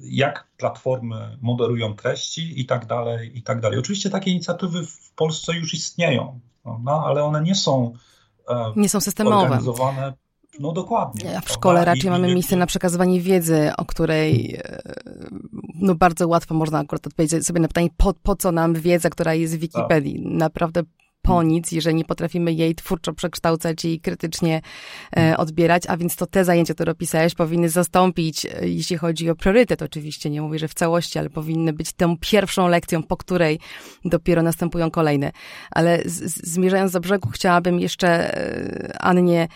jak 0.03 0.47
platformy 0.57 1.39
moderują 1.41 1.95
treści 1.95 2.61
i 2.61 2.67
tak 2.67 2.87
dalej, 2.87 3.39
i 3.39 3.43
tak 3.43 3.61
dalej. 3.61 3.79
Oczywiście 3.79 4.11
takie 4.11 4.31
inicjatywy 4.31 4.87
w 4.87 5.11
Polsce 5.11 5.53
już 5.57 5.75
istnieją, 5.75 6.41
prawda? 6.63 6.93
ale 6.93 7.25
one 7.25 7.43
nie 7.43 7.55
są 7.55 7.93
e, 8.49 8.73
nie 8.77 8.89
są 8.89 9.01
systemowe. 9.01 9.37
organizowane 9.37 10.13
no 10.61 10.73
dokładnie. 10.73 11.39
A 11.39 11.41
w 11.41 11.51
szkole 11.51 11.85
raczej 11.85 12.07
I, 12.07 12.11
mamy 12.11 12.31
i, 12.31 12.35
miejsce 12.35 12.57
na 12.57 12.67
przekazywanie 12.67 13.21
wiedzy, 13.21 13.71
o 13.77 13.85
której 13.85 14.55
e, 14.55 14.83
no 15.75 15.95
bardzo 15.95 16.29
łatwo 16.29 16.55
można 16.55 16.79
akurat 16.79 17.07
odpowiedzieć 17.07 17.47
sobie 17.47 17.61
na 17.61 17.69
pytanie, 17.69 17.89
po, 17.97 18.15
po 18.23 18.37
co 18.37 18.53
nam 18.53 18.75
wiedza, 18.75 19.11
która 19.11 19.35
jest 19.35 19.57
w 19.57 19.59
Wikipedii. 19.59 20.15
Tak. 20.15 20.33
Naprawdę 20.33 20.83
po 21.27 21.43
nic, 21.43 21.73
jeżeli 21.73 21.97
nie 21.97 22.05
potrafimy 22.05 22.53
jej 22.53 22.75
twórczo 22.75 23.13
przekształcać 23.13 23.85
i 23.85 24.01
krytycznie 24.01 24.61
e, 25.17 25.37
odbierać, 25.37 25.83
a 25.89 25.97
więc 25.97 26.17
to 26.17 26.27
te 26.27 26.45
zajęcia, 26.45 26.75
które 26.75 26.93
opisałeś, 26.93 27.35
powinny 27.35 27.69
zastąpić, 27.69 28.47
e, 28.47 28.51
jeśli 28.63 28.97
chodzi 28.97 29.31
o 29.31 29.35
priorytet 29.35 29.83
oczywiście, 29.83 30.31
nie 30.31 30.43
mówię, 30.43 30.59
że 30.59 30.69
w 30.69 30.75
całości, 30.75 31.19
ale 31.19 31.31
powinny 31.31 31.73
być 31.73 31.93
tą 31.93 32.17
pierwszą 32.19 32.69
lekcją, 32.69 33.03
po 33.03 33.17
której 33.17 33.61
dopiero 34.05 34.43
następują 34.43 34.91
kolejne. 34.91 35.33
Ale 35.71 36.03
z, 36.05 36.49
zmierzając 36.53 36.93
do 36.93 37.01
brzegu, 37.01 37.29
chciałabym 37.29 37.81
jeszcze 37.81 38.09
e, 38.09 38.97
Annie 39.01 39.49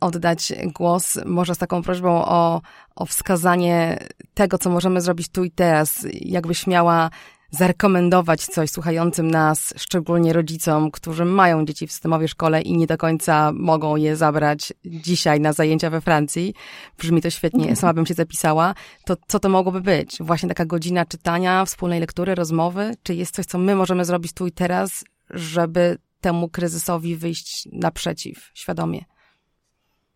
oddać 0.00 0.52
głos, 0.66 1.18
może 1.26 1.54
z 1.54 1.58
taką 1.58 1.82
prośbą 1.82 2.24
o, 2.24 2.60
o 2.94 3.06
wskazanie 3.06 3.98
tego, 4.34 4.58
co 4.58 4.70
możemy 4.70 5.00
zrobić 5.00 5.28
tu 5.28 5.44
i 5.44 5.50
teraz, 5.50 6.06
jakbyś 6.12 6.66
miała 6.66 7.10
zarekomendować 7.54 8.46
coś 8.46 8.70
słuchającym 8.70 9.30
nas, 9.30 9.74
szczególnie 9.76 10.32
rodzicom, 10.32 10.90
którzy 10.90 11.24
mają 11.24 11.64
dzieci 11.64 11.86
w 11.86 11.92
systemowej 11.92 12.28
szkole 12.28 12.62
i 12.62 12.76
nie 12.76 12.86
do 12.86 12.96
końca 12.96 13.52
mogą 13.54 13.96
je 13.96 14.16
zabrać 14.16 14.72
dzisiaj 14.84 15.40
na 15.40 15.52
zajęcia 15.52 15.90
we 15.90 16.00
Francji, 16.00 16.54
brzmi 16.98 17.22
to 17.22 17.30
świetnie, 17.30 17.76
sama 17.76 17.92
bym 17.92 18.06
się 18.06 18.14
zapisała, 18.14 18.74
to 19.04 19.16
co 19.28 19.38
to 19.38 19.48
mogłoby 19.48 19.80
być? 19.80 20.16
Właśnie 20.20 20.48
taka 20.48 20.64
godzina 20.64 21.04
czytania, 21.04 21.64
wspólnej 21.64 22.00
lektury, 22.00 22.34
rozmowy? 22.34 22.94
Czy 23.02 23.14
jest 23.14 23.34
coś, 23.34 23.46
co 23.46 23.58
my 23.58 23.74
możemy 23.74 24.04
zrobić 24.04 24.32
tu 24.32 24.46
i 24.46 24.52
teraz, 24.52 25.04
żeby 25.30 25.98
temu 26.20 26.48
kryzysowi 26.48 27.16
wyjść 27.16 27.68
naprzeciw 27.72 28.50
świadomie? 28.54 29.04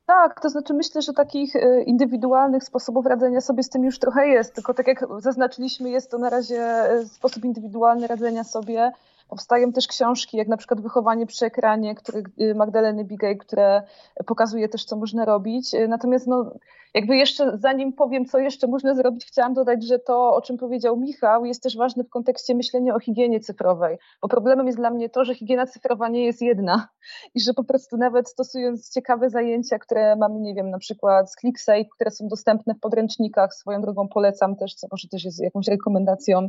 Tak, 0.08 0.40
to 0.40 0.50
znaczy 0.50 0.74
myślę, 0.74 1.02
że 1.02 1.12
takich 1.12 1.56
e, 1.56 1.82
indywidualnych 1.82 2.64
sposobów 2.64 3.06
radzenia 3.06 3.40
sobie 3.40 3.62
z 3.62 3.68
tym 3.68 3.84
już 3.84 3.98
trochę 3.98 4.28
jest, 4.28 4.54
tylko 4.54 4.74
tak 4.74 4.86
jak 4.86 5.04
zaznaczyliśmy, 5.18 5.90
jest 5.90 6.10
to 6.10 6.18
na 6.18 6.30
razie 6.30 6.62
e, 6.62 7.04
sposób 7.04 7.44
indywidualny 7.44 8.06
radzenia 8.06 8.44
sobie 8.44 8.92
Powstają 9.28 9.72
też 9.72 9.86
książki, 9.86 10.36
jak 10.36 10.48
na 10.48 10.56
przykład 10.56 10.80
Wychowanie 10.80 11.26
przy 11.26 11.46
ekranie, 11.46 11.94
który, 11.94 12.22
y, 12.40 12.54
Magdaleny 12.54 13.04
Bigej, 13.04 13.38
które 13.38 13.82
pokazuje 14.26 14.68
też, 14.68 14.84
co 14.84 14.96
można 14.96 15.24
robić. 15.24 15.74
Y, 15.74 15.88
natomiast 15.88 16.26
no, 16.26 16.52
jakby 16.94 17.16
jeszcze, 17.16 17.58
zanim 17.58 17.92
powiem, 17.92 18.24
co 18.24 18.38
jeszcze 18.38 18.66
można 18.66 18.94
zrobić, 18.94 19.26
chciałam 19.26 19.54
dodać, 19.54 19.84
że 19.86 19.98
to, 19.98 20.34
o 20.34 20.42
czym 20.42 20.56
powiedział 20.56 20.96
Michał, 20.96 21.44
jest 21.44 21.62
też 21.62 21.76
ważne 21.76 22.04
w 22.04 22.08
kontekście 22.08 22.54
myślenia 22.54 22.94
o 22.94 23.00
higienie 23.00 23.40
cyfrowej. 23.40 23.98
Bo 24.22 24.28
problemem 24.28 24.66
jest 24.66 24.78
dla 24.78 24.90
mnie 24.90 25.08
to, 25.08 25.24
że 25.24 25.34
higiena 25.34 25.66
cyfrowa 25.66 26.08
nie 26.08 26.24
jest 26.24 26.42
jedna 26.42 26.88
i 27.34 27.40
że 27.40 27.54
po 27.54 27.64
prostu 27.64 27.96
nawet 27.96 28.28
stosując 28.28 28.90
ciekawe 28.90 29.30
zajęcia, 29.30 29.78
które 29.78 30.16
mamy, 30.16 30.40
nie 30.40 30.54
wiem, 30.54 30.70
na 30.70 30.78
przykład 30.78 31.32
z 31.32 31.36
ClickSafe, 31.36 31.84
które 31.94 32.10
są 32.10 32.28
dostępne 32.28 32.74
w 32.74 32.80
podręcznikach, 32.80 33.54
swoją 33.54 33.80
drogą 33.80 34.08
polecam 34.08 34.56
też, 34.56 34.74
co 34.74 34.86
może 34.90 35.08
też 35.08 35.24
jest 35.24 35.42
jakąś 35.42 35.68
rekomendacją 35.68 36.48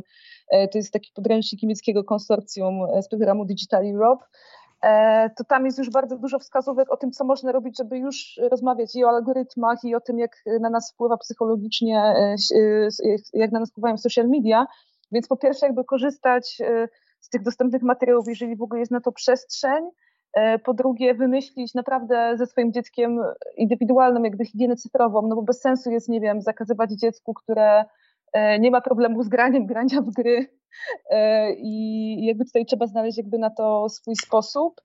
to 0.50 0.78
jest 0.78 0.92
taki 0.92 1.12
podręcznik 1.14 1.62
niemieckiego 1.62 2.04
konsorcjum 2.04 2.84
e, 2.94 3.02
z 3.02 3.08
programu 3.08 3.44
Digital 3.44 3.86
Europe, 3.86 4.24
e, 4.82 5.30
to 5.36 5.44
tam 5.44 5.66
jest 5.66 5.78
już 5.78 5.90
bardzo 5.90 6.18
dużo 6.18 6.38
wskazówek 6.38 6.92
o 6.92 6.96
tym, 6.96 7.10
co 7.10 7.24
można 7.24 7.52
robić, 7.52 7.78
żeby 7.78 7.98
już 7.98 8.40
rozmawiać 8.50 8.94
i 8.94 9.04
o 9.04 9.08
algorytmach, 9.08 9.78
i 9.84 9.94
o 9.94 10.00
tym, 10.00 10.18
jak 10.18 10.36
na 10.60 10.70
nas 10.70 10.92
wpływa 10.92 11.16
psychologicznie, 11.16 12.14
jak 13.32 13.52
na 13.52 13.60
nas 13.60 13.70
wpływają 13.70 13.98
social 13.98 14.28
media. 14.28 14.66
Więc 15.12 15.28
po 15.28 15.36
pierwsze, 15.36 15.66
jakby 15.66 15.84
korzystać 15.84 16.58
z 17.20 17.28
tych 17.28 17.42
dostępnych 17.42 17.82
materiałów, 17.82 18.28
jeżeli 18.28 18.56
w 18.56 18.62
ogóle 18.62 18.80
jest 18.80 18.92
na 18.92 19.00
to 19.00 19.12
przestrzeń. 19.12 19.84
Po 20.64 20.74
drugie, 20.74 21.14
wymyślić 21.14 21.74
naprawdę 21.74 22.36
ze 22.36 22.46
swoim 22.46 22.72
dzieckiem 22.72 23.20
indywidualną 23.56 24.22
jakby 24.22 24.44
higienę 24.44 24.76
cyfrową, 24.76 25.22
no 25.28 25.36
bo 25.36 25.42
bez 25.42 25.60
sensu 25.60 25.90
jest, 25.90 26.08
nie 26.08 26.20
wiem, 26.20 26.42
zakazywać 26.42 26.90
dziecku, 26.90 27.34
które 27.34 27.84
E, 27.84 27.84
nie 28.60 28.70
ma 28.70 28.80
problemu 28.80 29.22
z 29.22 29.28
graniem, 29.28 29.66
grania 29.66 30.02
w 30.02 30.10
gry 30.10 30.60
e, 31.10 31.52
i 31.54 32.26
jakby 32.26 32.44
tutaj 32.44 32.66
trzeba 32.66 32.86
znaleźć 32.86 33.18
jakby 33.18 33.38
na 33.38 33.50
to 33.50 33.88
swój 33.88 34.16
sposób. 34.16 34.80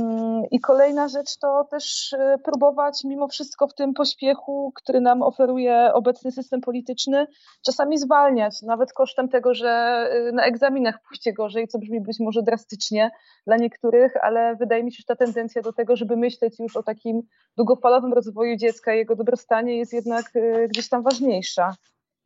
Mm, 0.00 0.42
I 0.50 0.60
kolejna 0.60 1.08
rzecz 1.08 1.38
to 1.38 1.64
też 1.70 2.12
e, 2.12 2.38
próbować 2.44 3.04
mimo 3.04 3.28
wszystko 3.28 3.66
w 3.66 3.74
tym 3.74 3.94
pośpiechu, 3.94 4.72
który 4.74 5.00
nam 5.00 5.22
oferuje 5.22 5.90
obecny 5.94 6.32
system 6.32 6.60
polityczny, 6.60 7.26
czasami 7.66 7.98
zwalniać, 7.98 8.62
nawet 8.62 8.92
kosztem 8.92 9.28
tego, 9.28 9.54
że 9.54 10.04
na 10.32 10.44
egzaminach 10.44 10.98
pójdzie 11.08 11.32
gorzej, 11.32 11.68
co 11.68 11.78
brzmi 11.78 12.00
być 12.00 12.16
może 12.20 12.42
drastycznie 12.42 13.10
dla 13.46 13.56
niektórych, 13.56 14.12
ale 14.22 14.56
wydaje 14.56 14.84
mi 14.84 14.92
się, 14.92 14.96
że 14.96 15.16
ta 15.16 15.24
tendencja 15.24 15.62
do 15.62 15.72
tego, 15.72 15.96
żeby 15.96 16.16
myśleć 16.16 16.58
już 16.58 16.76
o 16.76 16.82
takim 16.82 17.22
długofalowym 17.56 18.12
rozwoju 18.12 18.56
dziecka 18.56 18.94
i 18.94 18.98
jego 18.98 19.16
dobrostanie 19.16 19.76
jest 19.76 19.92
jednak 19.92 20.24
gdzieś 20.68 20.88
tam 20.88 21.02
ważniejsza. 21.02 21.74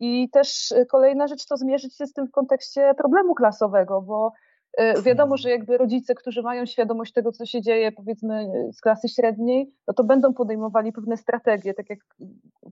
I 0.02 0.28
też 0.30 0.72
y, 0.72 0.86
kolejna 0.86 1.26
rzecz 1.26 1.46
to 1.46 1.56
zmierzyć 1.56 1.96
się 1.96 2.06
z 2.06 2.12
tym 2.12 2.26
w 2.26 2.30
kontekście 2.30 2.94
problemu 2.94 3.34
klasowego, 3.34 4.02
bo 4.02 4.32
y, 4.80 5.02
wiadomo, 5.02 5.36
że 5.36 5.50
jakby 5.50 5.78
rodzice, 5.78 6.14
którzy 6.14 6.42
mają 6.42 6.66
świadomość 6.66 7.12
tego, 7.12 7.32
co 7.32 7.46
się 7.46 7.62
dzieje, 7.62 7.92
powiedzmy 7.92 8.52
z 8.72 8.80
klasy 8.80 9.08
średniej, 9.08 9.72
no 9.88 9.94
to 9.94 10.04
będą 10.04 10.34
podejmowali 10.34 10.92
pewne 10.92 11.16
strategie, 11.16 11.74
tak 11.74 11.90
jak 11.90 11.98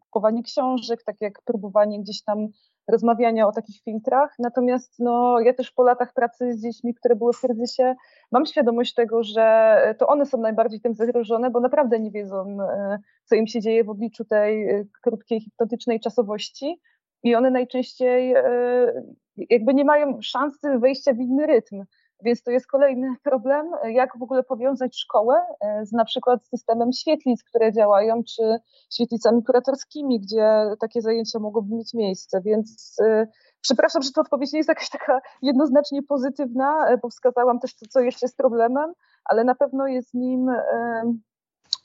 kupowanie 0.00 0.42
książek, 0.42 1.02
tak 1.04 1.16
jak 1.20 1.42
próbowanie 1.44 2.00
gdzieś 2.00 2.22
tam 2.22 2.48
rozmawiania 2.88 3.46
o 3.46 3.52
takich 3.52 3.82
filtrach. 3.82 4.34
Natomiast 4.38 4.94
no, 4.98 5.40
ja 5.40 5.54
też 5.54 5.70
po 5.70 5.82
latach 5.82 6.12
pracy 6.14 6.52
z 6.52 6.62
dziećmi, 6.62 6.94
które 6.94 7.16
były 7.16 7.32
w 7.32 7.40
kryzysie, 7.40 7.94
mam 8.32 8.46
świadomość 8.46 8.94
tego, 8.94 9.22
że 9.22 9.76
to 9.98 10.06
one 10.06 10.26
są 10.26 10.38
najbardziej 10.38 10.80
tym 10.80 10.94
zagrożone, 10.94 11.50
bo 11.50 11.60
naprawdę 11.60 12.00
nie 12.00 12.10
wiedzą, 12.10 12.56
co 13.24 13.34
im 13.34 13.46
się 13.46 13.60
dzieje 13.60 13.84
w 13.84 13.90
obliczu 13.90 14.24
tej 14.24 14.66
krótkiej, 15.02 15.40
hipnotycznej 15.40 16.00
czasowości 16.00 16.80
i 17.22 17.34
one 17.34 17.50
najczęściej 17.50 18.34
e, 18.34 18.42
jakby 19.36 19.74
nie 19.74 19.84
mają 19.84 20.18
szansy 20.22 20.78
wejścia 20.78 21.12
w 21.12 21.18
inny 21.18 21.46
rytm. 21.46 21.84
Więc 22.24 22.42
to 22.42 22.50
jest 22.50 22.66
kolejny 22.66 23.14
problem, 23.22 23.70
jak 23.84 24.18
w 24.18 24.22
ogóle 24.22 24.42
powiązać 24.42 24.98
szkołę 24.98 25.42
e, 25.60 25.86
z 25.86 25.92
na 25.92 26.04
przykład 26.04 26.46
systemem 26.46 26.92
świetlic, 26.92 27.44
które 27.44 27.72
działają, 27.72 28.22
czy 28.24 28.58
świetlicami 28.94 29.44
kuratorskimi, 29.44 30.20
gdzie 30.20 30.44
takie 30.80 31.02
zajęcia 31.02 31.38
mogłyby 31.38 31.74
mieć 31.74 31.94
miejsce. 31.94 32.40
Więc 32.40 32.96
e, 33.02 33.26
przepraszam, 33.60 34.02
że 34.02 34.10
to 34.10 34.20
odpowiedź 34.20 34.52
nie 34.52 34.58
jest 34.58 34.68
jakaś 34.68 34.90
taka 34.90 35.20
jednoznacznie 35.42 36.02
pozytywna, 36.02 36.96
bo 37.02 37.08
wskazałam 37.08 37.58
też 37.60 37.76
to, 37.76 37.86
co 37.90 38.00
jeszcze 38.00 38.26
jest 38.26 38.36
problemem, 38.36 38.92
ale 39.24 39.44
na 39.44 39.54
pewno 39.54 39.86
jest 39.86 40.14
nim 40.14 40.50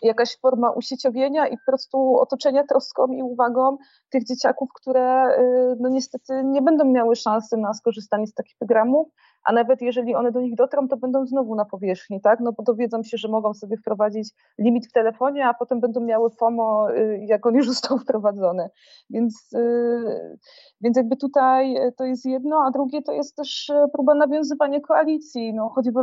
jakaś 0.06 0.40
forma 0.40 0.72
usieciowienia 0.72 1.48
i 1.48 1.58
po 1.58 1.64
prostu 1.66 2.18
otoczenia 2.20 2.64
troską 2.64 3.08
i 3.08 3.24
uwagą 3.24 3.78
tych 4.10 4.24
dzieciaków, 4.24 4.70
które 4.74 5.38
y, 5.40 5.76
no 5.80 5.90
niestety 5.90 6.42
nie 6.44 6.62
będą 6.62 6.86
miały 6.86 7.16
szansy 7.16 7.58
na 7.58 7.74
skorzystanie 7.74 8.28
z 8.28 8.34
takich 8.34 8.58
programów, 8.58 9.08
a 9.46 9.54
nawet 9.54 9.82
jeżeli 9.82 10.16
one 10.16 10.32
do 10.32 10.42
nich 10.42 10.56
dotrą, 10.56 10.88
to 10.88 10.98
będą 10.98 11.26
znowu 11.26 11.56
na 11.56 11.66
powierzchni, 11.66 12.22
tak? 12.22 12.40
No 12.40 12.52
bo 12.52 12.64
dowiedzą 12.64 13.04
się, 13.04 13.18
że 13.18 13.28
mogą 13.28 13.54
sobie 13.54 13.78
wprowadzić 13.78 14.30
limit 14.60 14.88
w 14.88 14.92
telefonie, 14.92 15.48
a 15.48 15.54
potem 15.54 15.80
będą 15.80 16.02
miały 16.02 16.30
FOMO, 16.30 16.92
y, 16.92 17.20
jak 17.26 17.46
on 17.46 17.56
już 17.56 17.68
został 17.74 17.98
wprowadzony. 17.98 18.70
Więc, 19.10 19.54
y, 19.54 20.38
więc 20.82 20.98
jakby 20.98 21.18
tutaj 21.18 21.76
to 21.98 22.04
jest 22.04 22.26
jedno, 22.26 22.64
a 22.68 22.72
drugie 22.72 23.02
to 23.02 23.12
jest 23.12 23.36
też 23.36 23.72
próba 23.94 24.16
nawiązywania 24.16 24.80
koalicji, 24.80 25.54
no 25.54 25.70
choćby 25.70 26.00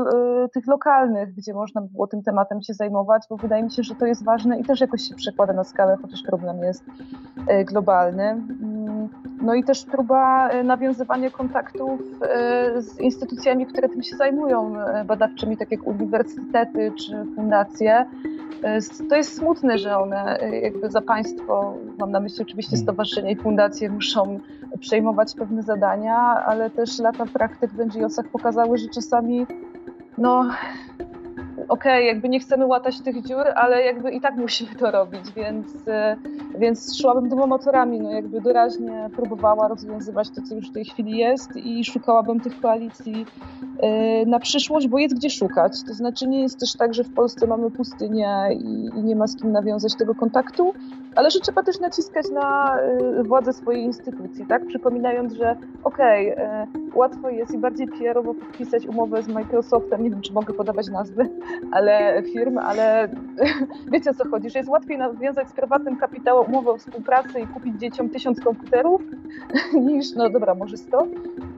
tych 0.55 0.67
lokalnych, 0.67 1.35
gdzie 1.35 1.55
można 1.55 1.81
było 1.81 2.07
tym 2.07 2.23
tematem 2.23 2.63
się 2.63 2.75
zajmować, 2.75 3.23
bo 3.31 3.37
wydaje 3.37 3.63
mi 3.63 3.71
się, 3.71 3.83
że 3.83 3.95
to 3.95 4.07
jest 4.07 4.25
ważne 4.25 4.61
i 4.61 4.65
też 4.65 4.81
jakoś 4.81 5.03
się 5.03 5.15
przekłada 5.15 5.53
na 5.53 5.65
skalę, 5.65 5.97
chociaż 6.03 6.23
problem 6.23 6.63
jest 6.63 6.85
globalny. 7.65 8.23
Mm, 8.23 9.09
no 9.43 9.55
i 9.55 9.65
też 9.65 9.85
próba 9.85 10.51
nawiązywania 10.65 11.31
kontaktów 11.31 12.01
z 12.77 13.01
instytucjami, 13.01 13.32
instytucjami, 13.33 13.67
które 13.67 13.89
tym 13.89 14.03
się 14.03 14.17
zajmują, 14.17 14.79
e, 14.79 15.05
badawczymi, 15.05 15.57
tak 15.57 15.71
jak 15.71 15.87
uniwersytety 15.87 16.93
czy 16.97 17.25
fundacje. 17.37 18.07
E, 18.63 18.79
to 19.09 19.17
jest 19.17 19.37
smutne, 19.37 19.79
że 19.79 19.99
one 19.99 20.41
e, 20.41 20.61
jakby 20.61 20.91
za 20.91 21.01
państwo, 21.01 21.75
mam 21.99 22.11
na 22.11 22.21
myśli 22.21 22.43
oczywiście 22.43 22.77
mm. 22.77 22.83
stowarzyszenia 22.83 23.31
i 23.31 23.37
fundacje, 23.37 23.91
muszą 23.91 24.41
przejmować 24.81 25.35
pewne 25.35 25.63
zadania, 25.63 26.17
ale 26.47 26.71
też 26.71 26.99
lata 26.99 27.27
praktyk 27.27 27.71
w 27.71 27.79
NGO-sach 27.79 28.29
pokazały, 28.29 28.79
że 28.79 28.89
czasami 28.89 29.47
no, 30.19 30.51
okej, 31.69 31.93
okay, 31.93 32.05
jakby 32.05 32.29
nie 32.29 32.41
chcemy 32.41 32.67
łatać 32.67 33.01
tych 33.01 33.23
dziur, 33.23 33.47
ale 33.55 33.83
jakby 33.83 34.11
i 34.11 34.21
tak 34.21 34.37
musimy 34.37 34.75
to 34.75 34.91
robić, 34.91 35.33
więc, 35.37 35.67
e, 35.89 36.17
więc 36.59 36.97
szłabym 37.01 37.29
dwoma 37.29 37.47
motorami, 37.47 38.01
no 38.01 38.13
jakby 38.13 38.41
doraźnie 38.41 39.11
próbowała 39.17 39.69
rozwiązywać 39.69 40.31
to, 40.31 40.43
co 40.43 40.55
już 40.55 40.71
w 40.71 40.73
tej 40.73 40.85
chwili 40.85 41.19
jest 41.19 41.57
i 41.57 41.85
szukałabym 41.85 42.41
tych 42.41 42.61
koalicji 42.61 43.27
e, 43.79 44.27
na 44.27 44.39
przyszłość, 44.39 44.89
bo 44.89 44.99
jest 44.99 45.17
gdzie 45.17 45.31
szukać. 45.31 45.73
To 45.89 45.95
znaczy 45.95 46.29
nie 46.29 46.43
jest 46.43 46.61
też 46.61 46.77
tak, 46.77 46.95
że 46.95 47.05
w 47.05 47.15
Polsce 47.15 47.47
mamy 47.47 47.71
pustynię 47.71 48.49
i, 48.53 48.99
i 48.99 49.03
nie 49.03 49.17
ma 49.17 49.27
z 49.27 49.37
kim 49.37 49.53
nawiązać 49.53 49.95
tego 49.95 50.15
kontaktu, 50.15 50.75
ale 51.15 51.31
że 51.31 51.41
trzeba 51.41 51.63
też 51.63 51.81
naciskać 51.81 52.31
na 52.31 52.79
e, 52.81 53.23
władzę 53.23 53.53
swojej 53.53 53.83
instytucji, 53.83 54.47
tak? 54.47 54.67
Przypominając, 54.67 55.33
że 55.33 55.57
okej, 55.85 56.35
okay, 56.35 56.67
łatwo 56.95 57.31
jest 57.31 57.55
i 57.55 57.59
bardziej 57.59 57.89
PR-owo 57.89 58.35
podpisać 58.35 58.87
umowę 58.87 59.23
z 59.23 59.29
Microsoftem, 59.29 60.03
nie 60.03 60.11
wiem, 60.11 60.21
czy 60.21 60.33
mogę 60.33 60.55
podawać 60.55 60.89
nazwy, 60.89 61.29
ale 61.73 62.23
firm, 62.33 62.59
ale 62.59 63.09
wiecie 63.93 64.11
o 64.11 64.15
co 64.15 64.29
chodzi, 64.29 64.51
że 64.51 64.59
jest 64.59 64.71
łatwiej 64.71 64.99
nawiązać 64.99 65.49
z 65.49 65.53
prywatnym 65.53 65.97
kapitałem 65.97 66.49
umowę 66.49 66.71
o 66.71 66.79
współpracy 66.79 67.41
i 67.41 67.47
kupić 67.47 67.81
dzieciom 67.81 68.09
tysiąc 68.09 68.41
komputerów 68.41 69.03
niż, 69.87 70.15
no 70.15 70.31
dobra, 70.31 70.55
może 70.55 70.77
sto, 70.77 71.07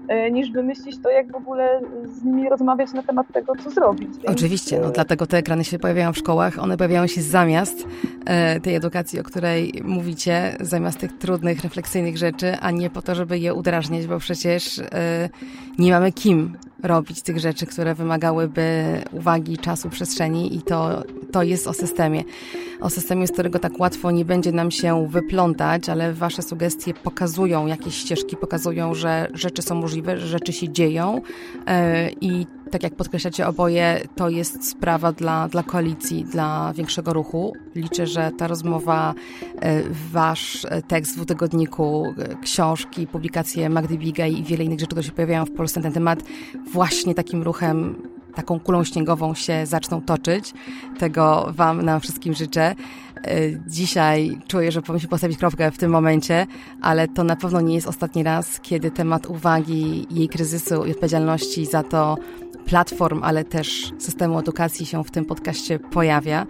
e, 0.09 0.31
niż 0.31 0.51
wymyślić 0.51 0.99
to, 1.03 1.11
jak 1.11 1.33
w 1.33 1.37
ogóle 1.37 1.81
z 2.05 2.25
nimi 2.25 2.49
rozmawiać 2.49 2.93
na 2.93 3.03
temat 3.03 3.27
tego, 3.33 3.53
co 3.65 3.71
zrobić. 3.71 4.11
Oczywiście, 4.27 4.81
no 4.81 4.91
dlatego 4.91 5.27
te 5.27 5.37
ekrany 5.37 5.65
się 5.65 5.79
pojawiają 5.79 6.13
w 6.13 6.19
szkołach, 6.19 6.59
one 6.59 6.77
pojawiają 6.77 7.07
się 7.07 7.23
zamiast 7.23 7.87
tej 8.63 8.75
edukacji, 8.75 9.21
o 9.21 9.23
której 9.23 9.44
mówicie, 9.85 10.57
zamiast 10.61 10.99
tych 10.99 11.19
trudnych, 11.19 11.61
refleksyjnych 11.61 12.17
rzeczy, 12.17 12.57
a 12.61 12.71
nie 12.71 12.91
po 12.91 13.03
to, 13.03 13.15
żeby 13.15 13.39
je 13.39 13.55
udrażniać, 13.55 14.07
bo 14.07 14.19
przecież 14.19 14.79
e, 14.79 15.29
nie 15.79 15.93
mamy 15.93 16.13
kim 16.13 16.57
robić 16.83 17.23
tych 17.23 17.39
rzeczy, 17.39 17.67
które 17.67 17.95
wymagałyby 17.95 18.85
uwagi, 19.13 19.59
czasu, 19.59 19.91
przestrzeni 19.91 20.57
i 20.57 20.63
to, 20.63 21.03
to 21.33 21.43
jest 21.43 21.67
o 21.67 21.73
systemie. 21.73 22.25
o 22.81 22.91
systemie, 22.91 23.27
z 23.27 23.33
którego 23.33 23.59
tak 23.59 23.81
łatwo 23.81 24.11
nie 24.11 24.25
będzie 24.25 24.53
nam 24.53 24.71
się 24.71 25.09
wyplątać, 25.09 25.89
ale 25.89 26.13
Wasze 26.13 26.43
sugestie 26.43 26.95
pokazują 26.95 27.67
jakieś 27.67 27.95
ścieżki, 27.95 28.37
pokazują, 28.37 28.95
że 28.95 29.29
rzeczy 29.35 29.63
są 29.63 29.75
możliwe, 29.75 30.19
że 30.19 30.27
rzeczy 30.27 30.53
się 30.53 30.69
dzieją 30.69 31.21
e, 31.67 32.11
i 32.21 32.47
tak 32.75 32.83
jak 32.83 32.95
podkreślacie 32.95 33.47
oboje, 33.47 34.01
to 34.17 34.29
jest 34.29 34.69
sprawa 34.71 35.13
dla, 35.13 35.49
dla 35.49 35.63
koalicji, 35.63 36.25
dla 36.25 36.73
większego 36.73 37.13
ruchu. 37.13 37.53
Liczę, 37.75 38.07
że 38.07 38.31
ta 38.39 38.47
rozmowa, 38.47 39.15
e, 39.61 39.83
wasz 40.13 40.67
tekst 40.89 41.13
w 41.13 41.17
dwutygodniku, 41.17 42.15
e, 42.19 42.37
książki, 42.43 43.07
publikacje 43.07 43.71
Magdy 43.71 43.99
Bigaj 43.99 44.39
i 44.39 44.43
wiele 44.43 44.65
innych 44.65 44.81
rzeczy, 44.81 44.87
które 44.87 45.03
się 45.03 45.13
pojawiają 45.13 45.45
w 45.45 45.51
Polsce 45.51 45.81
na 45.81 45.85
ten 45.85 45.93
temat, 45.93 46.23
właśnie 46.73 47.15
takim 47.15 47.43
ruchem 47.43 48.03
taką 48.35 48.61
kulą 48.61 48.85
śniegową 48.85 49.35
się 49.35 49.67
zaczną 49.67 50.03
toczyć. 50.03 50.53
Tego 50.99 51.53
Wam, 51.57 51.83
nam 51.83 52.01
wszystkim 52.01 52.35
życzę. 52.35 52.75
E, 53.25 53.35
dzisiaj 53.67 54.39
czuję, 54.47 54.73
że 54.73 54.83
powinniśmy 54.83 55.09
postawić 55.09 55.39
kropkę 55.39 55.71
w 55.71 55.79
tym 55.79 55.91
momencie, 55.91 56.47
ale 56.81 57.09
to 57.09 57.25
na 57.25 57.37
pewno 57.37 57.61
nie 57.61 57.75
jest 57.75 57.87
ostatni 57.87 58.23
raz, 58.23 58.61
kiedy 58.61 58.91
temat 58.91 59.27
uwagi, 59.27 60.07
jej 60.11 60.29
kryzysu 60.29 60.85
i 60.85 60.91
odpowiedzialności 60.91 61.67
za 61.67 61.83
to 61.83 62.17
platform, 62.65 63.21
ale 63.23 63.45
też 63.45 63.93
systemu 63.99 64.39
edukacji 64.39 64.87
się 64.87 65.05
w 65.05 65.11
tym 65.11 65.25
podcaście 65.25 65.79
pojawia. 65.79 66.47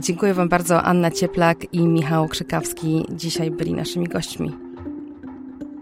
Dziękuję 0.00 0.34
Wam 0.34 0.48
bardzo. 0.48 0.82
Anna 0.82 1.10
Cieplak 1.10 1.74
i 1.74 1.88
Michał 1.88 2.28
Krzykawski 2.28 3.04
dzisiaj 3.10 3.50
byli 3.50 3.74
naszymi 3.74 4.06
gośćmi. 4.06 4.68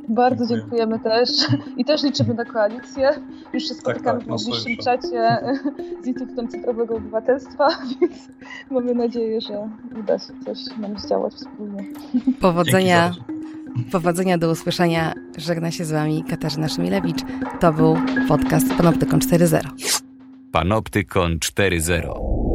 Bardzo 0.08 0.46
dziękujemy 0.46 0.98
też 0.98 1.30
i 1.76 1.84
też 1.84 2.02
liczymy 2.02 2.34
na 2.34 2.44
koalicję. 2.44 3.10
Już 3.52 3.68
się 3.68 3.74
spotykamy 3.74 4.18
tak, 4.18 4.28
tak, 4.28 4.38
w 4.38 4.46
najbliższym 4.46 4.76
czacie 4.76 5.38
z 6.02 6.06
Instytutem 6.06 6.48
Cyfrowego 6.48 6.94
Obywatelstwa, 6.96 7.68
więc 8.00 8.28
mamy 8.70 8.94
nadzieję, 8.94 9.40
że 9.40 9.68
uda 10.00 10.18
się 10.18 10.32
coś 10.44 10.58
nam 10.78 10.98
zdziałać 10.98 11.34
wspólnie. 11.34 11.84
Powodzenia. 12.40 13.12
Powodzenia 13.92 14.38
do 14.38 14.50
usłyszenia. 14.50 15.14
Żegna 15.38 15.70
się 15.70 15.84
z 15.84 15.92
Wami 15.92 16.24
Katarzyna 16.24 16.68
Szymilewicz. 16.68 17.20
To 17.60 17.72
był 17.72 17.96
podcast 18.28 18.74
Panoptykon 18.74 19.20
4.0. 19.20 19.60
Panoptykon 20.52 21.38
4.0 21.38 22.45